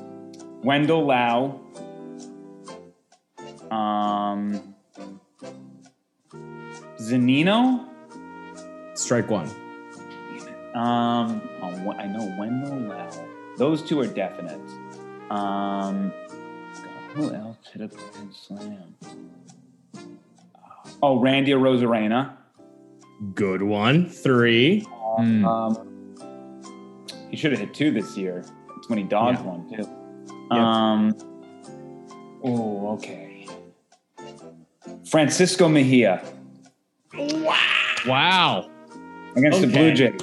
Wendle 0.63 1.05
Lowe. 1.05 1.61
Um, 3.69 4.75
Zunino. 6.99 7.87
Strike 8.93 9.29
one. 9.29 9.49
Um, 10.73 11.41
oh, 11.61 11.91
I 11.91 12.07
know 12.07 12.35
Wendle 12.39 12.77
Lowe. 12.77 13.27
Those 13.57 13.81
two 13.81 13.99
are 13.99 14.07
definite. 14.07 14.59
Um, 15.29 16.11
who 17.15 17.33
else 17.33 17.57
hit 17.71 17.81
a 17.81 17.87
grand 17.87 18.33
slam? 18.33 18.95
Oh, 21.01 21.19
Randy 21.19 21.51
Arozarena. 21.51 22.33
Good 23.33 23.61
one. 23.63 24.09
Three. 24.09 24.81
Hmm. 25.17 25.45
Um, 25.45 26.15
he 27.31 27.37
should 27.37 27.51
have 27.51 27.59
hit 27.61 27.73
two 27.73 27.91
this 27.91 28.17
year. 28.17 28.43
It's 28.77 28.89
when 28.89 28.97
he 28.99 29.05
dodged 29.05 29.39
Yeah. 29.39 29.45
one 29.45 29.69
too. 29.69 29.89
Yeah. 30.51 30.91
Um, 30.91 31.15
oh, 32.43 32.93
okay. 32.95 33.47
Francisco 35.09 35.67
Mejia 35.69 36.21
Wow. 37.13 37.55
Wow. 38.07 38.69
Against 39.37 39.61
the 39.61 39.67
Blue 39.67 39.93
Jays. 39.93 40.19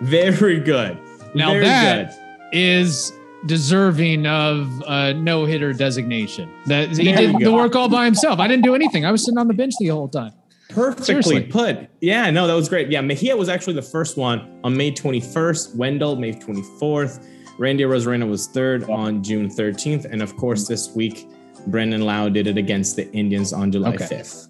Very 0.00 0.58
good. 0.58 0.98
Now 1.34 1.52
Very 1.52 1.64
that 1.64 2.10
good. 2.10 2.56
is 2.58 3.12
deserving 3.46 4.26
of 4.26 4.82
a 4.86 5.14
no 5.14 5.44
hitter 5.44 5.72
designation. 5.72 6.50
That 6.66 6.90
he 6.96 7.04
There 7.12 7.32
did 7.32 7.38
the 7.40 7.52
work 7.52 7.74
all 7.76 7.88
by 7.88 8.04
himself. 8.04 8.38
I 8.40 8.48
didn't 8.48 8.64
do 8.64 8.74
anything. 8.74 9.04
I 9.04 9.10
was 9.12 9.24
sitting 9.24 9.38
on 9.38 9.48
the 9.48 9.54
bench 9.54 9.74
the 9.78 9.88
whole 9.88 10.08
time. 10.08 10.32
Perfectly 10.70 11.04
Seriously. 11.04 11.42
put. 11.44 11.88
Yeah, 12.00 12.28
no, 12.30 12.46
that 12.46 12.54
was 12.54 12.68
great. 12.68 12.90
Yeah, 12.90 13.00
Mejia 13.00 13.36
was 13.36 13.48
actually 13.48 13.74
the 13.74 13.82
first 13.82 14.16
one 14.16 14.60
on 14.64 14.76
May 14.76 14.90
21st. 14.90 15.76
Wendle, 15.76 16.16
May 16.16 16.32
24th. 16.32 17.24
Randy 17.58 17.84
Arozarena 17.84 18.28
was 18.28 18.48
third 18.48 18.88
on 18.90 19.22
June 19.22 19.48
13th. 19.48 20.04
And 20.04 20.22
of 20.22 20.36
course, 20.36 20.66
this 20.68 20.90
week, 20.94 21.26
Brandon 21.68 22.02
Lowe 22.02 22.28
did 22.28 22.46
it 22.46 22.58
against 22.58 22.96
the 22.96 23.10
Indians 23.12 23.52
on 23.52 23.70
July 23.72 23.94
Okay. 23.94 24.04
5th. 24.06 24.48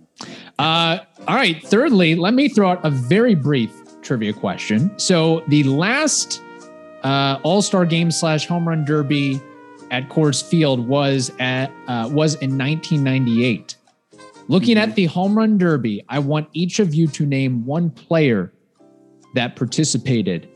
Uh, 0.59 0.99
all 1.28 1.36
right. 1.36 1.62
Thirdly, 1.62 2.14
let 2.14 2.32
me 2.34 2.49
throw 2.49 2.70
out 2.70 2.84
a 2.84 2.90
very 2.90 3.34
brief 3.34 3.70
trivia 4.03 4.32
question. 4.32 4.90
So 4.99 5.44
the 5.49 5.62
last 5.64 6.40
uh, 7.03 7.38
All 7.42 7.62
Star 7.62 7.84
Game 7.84 8.11
slash 8.11 8.47
Home 8.47 8.66
Run 8.68 8.84
Derby 8.84 9.40
at 9.90 10.09
Coors 10.09 10.42
Field 10.42 10.86
was 10.86 11.30
at 11.38 11.70
uh, 11.88 12.09
was 12.12 12.34
in 12.36 12.57
1998. 12.59 13.76
Looking 14.49 14.78
at 14.78 14.94
the 14.94 15.07
Home 15.07 15.36
Run 15.36 15.59
Derby, 15.59 16.05
I 16.09 16.18
want 16.20 16.49
each 16.53 16.78
of 16.78 16.94
you 16.94 17.09
to 17.09 17.26
name 17.26 17.64
one 17.66 17.90
player 17.90 18.53
that 19.34 19.57
participated 19.57 20.49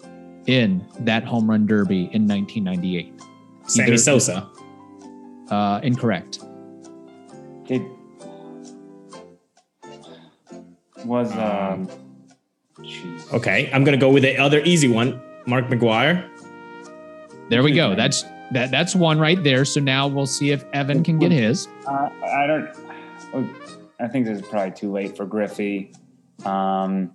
in 0.47 0.85
that 1.01 1.25
Home 1.25 1.51
Run 1.51 1.67
Derby 1.67 2.09
in 2.13 2.27
1998. 2.27 3.13
Sammy 3.67 3.89
Either- 3.89 3.99
Sosa. 3.99 4.49
Uh, 5.51 5.81
incorrect. 5.83 6.39
Did 7.67 7.83
was 11.05 11.33
um. 11.33 11.89
Jeez. 12.79 13.33
Okay, 13.35 13.69
I'm 13.73 13.85
going 13.85 13.99
to 13.99 14.01
go 14.01 14.11
with 14.11 14.23
the 14.23 14.39
other 14.39 14.61
easy 14.61 14.89
one 14.89 15.21
Mark 15.47 15.67
McGwire. 15.69 16.29
There 17.49 17.63
we 17.63 17.73
go. 17.73 17.95
That's 17.95 18.25
that. 18.53 18.71
That's 18.71 18.95
one 18.95 19.19
right 19.19 19.43
there. 19.43 19.65
So 19.65 19.81
now 19.81 20.07
we'll 20.07 20.27
see 20.27 20.51
if 20.53 20.65
Evan 20.73 21.03
can 21.03 21.19
get 21.19 21.33
his. 21.33 21.67
Uh, 21.87 22.09
I 22.25 22.47
don't. 22.47 23.55
I 23.99 24.09
think 24.09 24.27
this 24.27 24.41
is 24.41 24.47
probably 24.47 24.71
too 24.73 24.91
late 24.93 25.17
for 25.17 25.27
Griffey. 25.27 25.93
Um, 26.45 27.13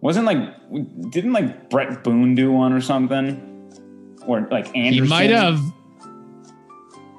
wasn't 0.00 0.26
like 0.26 0.38
didn't 1.10 1.32
like 1.32 1.70
Bret 1.70 2.02
Boone 2.02 2.34
do 2.34 2.52
one 2.52 2.72
or 2.72 2.80
something, 2.80 3.70
or 4.26 4.48
like 4.50 4.66
Anderson? 4.76 5.04
He 5.04 5.08
might 5.08 5.30
have. 5.30 5.60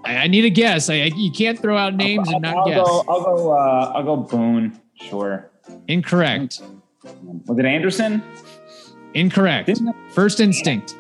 I, 0.04 0.18
I 0.18 0.28
need 0.28 0.46
a 0.46 0.50
guess. 0.50 0.90
I, 0.90 0.96
I- 0.96 1.12
you 1.16 1.32
can't 1.32 1.58
throw 1.60 1.78
out 1.78 1.96
names 1.96 2.28
and 2.30 2.42
not 2.42 2.56
I'll 2.58 2.66
guess. 2.68 2.86
Go, 2.86 3.04
I'll 3.08 3.24
go. 3.24 3.52
Uh, 3.54 3.92
I'll 3.96 4.04
go 4.04 4.16
Boone. 4.18 4.80
Sure. 4.96 5.50
Incorrect. 5.88 6.62
Was 7.46 7.58
it 7.60 7.66
Anderson? 7.66 8.22
Incorrect. 9.14 9.72
First 10.12 10.40
instinct. 10.40 10.96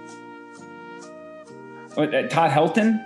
uh, 1.98 2.02
uh, 2.02 2.28
Todd 2.28 2.52
Helton? 2.52 3.04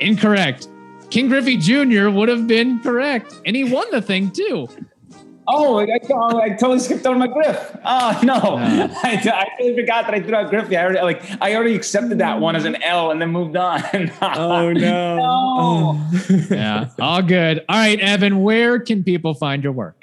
Incorrect. 0.00 0.68
Ken 1.10 1.28
Griffey 1.28 1.56
Jr. 1.56 2.08
would 2.10 2.28
have 2.28 2.46
been 2.46 2.80
correct, 2.80 3.34
and 3.46 3.54
he 3.54 3.64
won 3.64 3.86
the 3.90 4.02
thing 4.02 4.30
too. 4.30 4.68
Oh, 5.46 5.78
I, 5.78 5.82
I, 5.82 6.42
I 6.44 6.48
totally 6.50 6.78
skipped 6.78 7.06
over 7.06 7.18
my 7.18 7.26
Griff. 7.26 7.76
Oh 7.84 8.18
no, 8.24 8.34
No. 8.38 8.56
I, 9.04 9.20
I 9.22 9.46
totally 9.58 9.76
forgot 9.76 10.06
that 10.06 10.14
I 10.14 10.20
threw 10.20 10.34
out 10.34 10.48
Griffey. 10.48 10.74
I 10.76 10.82
already 10.84 11.00
like 11.02 11.22
I 11.42 11.54
already 11.54 11.74
accepted 11.74 12.18
that 12.18 12.40
one 12.40 12.56
as 12.56 12.64
an 12.64 12.82
L 12.82 13.10
and 13.10 13.20
then 13.20 13.30
moved 13.30 13.54
on. 13.56 13.82
Oh, 14.22 14.72
no. 14.72 15.16
No. 15.16 16.10
Yeah, 16.50 16.88
all 16.98 17.20
good. 17.22 17.58
All 17.68 17.76
right, 17.76 18.00
Evan, 18.00 18.42
where 18.42 18.80
can 18.80 19.04
people 19.04 19.34
find 19.34 19.62
your 19.62 19.72
work? 19.72 20.02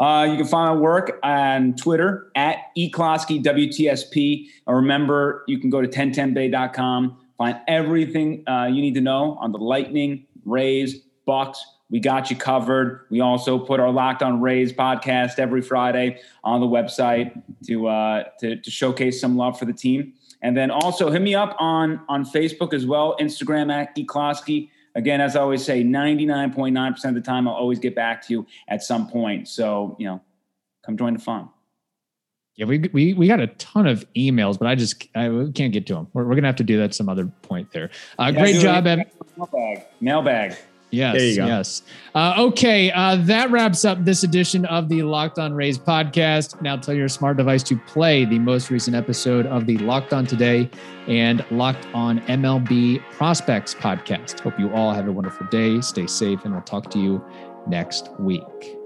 Uh, 0.00 0.26
you 0.30 0.36
can 0.38 0.46
find 0.46 0.74
my 0.74 0.80
work 0.80 1.20
on 1.22 1.76
Twitter 1.76 2.32
at 2.34 2.56
eCloskey 2.76 3.44
WTSP. 3.44 4.46
And 4.66 4.76
remember, 4.76 5.44
you 5.46 5.60
can 5.60 5.68
go 5.68 5.82
to 5.82 5.88
1010bay.com, 5.88 7.18
find 7.36 7.60
everything 7.68 8.42
uh, 8.48 8.64
you 8.64 8.80
need 8.80 8.94
to 8.94 9.02
know 9.02 9.36
on 9.42 9.52
the 9.52 9.58
Lightning, 9.58 10.26
Rays, 10.46 11.02
Bucs. 11.28 11.58
We 11.90 12.00
got 12.00 12.30
you 12.30 12.36
covered. 12.36 13.06
We 13.10 13.20
also 13.20 13.58
put 13.58 13.78
our 13.78 13.90
Locked 13.90 14.22
On 14.22 14.40
Rays 14.40 14.72
podcast 14.72 15.38
every 15.38 15.60
Friday 15.60 16.20
on 16.44 16.60
the 16.60 16.66
website 16.66 17.42
to 17.66 17.88
uh, 17.88 18.24
to, 18.38 18.56
to 18.56 18.70
showcase 18.70 19.20
some 19.20 19.36
love 19.36 19.58
for 19.58 19.66
the 19.66 19.72
team. 19.72 20.14
And 20.40 20.56
then 20.56 20.70
also 20.70 21.10
hit 21.10 21.20
me 21.20 21.34
up 21.34 21.56
on 21.58 22.00
on 22.08 22.24
Facebook 22.24 22.72
as 22.72 22.86
well, 22.86 23.16
Instagram 23.20 23.70
at 23.70 23.94
eCloskey. 23.96 24.70
Again, 24.94 25.20
as 25.20 25.36
I 25.36 25.40
always 25.40 25.64
say, 25.64 25.84
99.9% 25.84 27.04
of 27.04 27.14
the 27.14 27.20
time, 27.20 27.46
I'll 27.46 27.54
always 27.54 27.78
get 27.78 27.94
back 27.94 28.26
to 28.26 28.32
you 28.32 28.46
at 28.68 28.82
some 28.82 29.08
point. 29.08 29.48
So, 29.48 29.96
you 29.98 30.06
know, 30.06 30.20
come 30.84 30.96
join 30.96 31.14
the 31.14 31.20
fun. 31.20 31.48
Yeah, 32.56 32.66
we 32.66 32.78
we 32.92 33.14
we 33.14 33.26
got 33.26 33.40
a 33.40 33.46
ton 33.46 33.86
of 33.86 34.04
emails, 34.14 34.58
but 34.58 34.66
I 34.68 34.74
just 34.74 35.08
I 35.14 35.28
can't 35.54 35.72
get 35.72 35.86
to 35.86 35.94
them. 35.94 36.08
We're, 36.12 36.24
we're 36.24 36.34
gonna 36.34 36.48
have 36.48 36.56
to 36.56 36.64
do 36.64 36.76
that 36.78 36.94
some 36.94 37.08
other 37.08 37.26
point 37.42 37.70
there. 37.72 37.88
Uh, 38.18 38.32
Yeah, 38.34 38.40
great 38.40 38.56
job. 38.56 38.86
Evan. 38.86 39.06
Mailbag. 39.38 39.86
Mailbag. 40.00 40.56
Yes, 40.90 41.14
There 41.16 41.24
you 41.26 41.36
go. 41.36 41.46
yes. 41.46 41.82
Uh, 42.14 42.34
okay, 42.38 42.90
uh, 42.90 43.16
that 43.16 43.50
wraps 43.50 43.84
up 43.84 44.04
this 44.04 44.24
edition 44.24 44.64
of 44.66 44.88
the 44.88 45.02
Locked 45.02 45.38
On 45.38 45.52
Rays 45.54 45.78
podcast. 45.78 46.60
Now 46.60 46.76
tell 46.76 46.94
your 46.94 47.08
smart 47.08 47.36
device 47.36 47.62
to 47.64 47.76
play 47.86 48.24
the 48.24 48.38
most 48.40 48.70
recent 48.70 48.96
episode 48.96 49.46
of 49.46 49.66
the 49.66 49.78
Locked 49.78 50.12
On 50.12 50.26
Today 50.26 50.68
and 51.06 51.44
Locked 51.50 51.86
On 51.94 52.20
MLB 52.22 53.00
Prospects 53.12 53.74
podcast. 53.74 54.40
Hope 54.40 54.58
you 54.58 54.72
all 54.72 54.92
have 54.92 55.06
a 55.06 55.12
wonderful 55.12 55.46
day. 55.46 55.80
Stay 55.80 56.06
safe, 56.06 56.44
and 56.44 56.52
we'll 56.52 56.62
talk 56.62 56.90
to 56.90 56.98
you 56.98 57.24
next 57.68 58.10
week. 58.18 58.79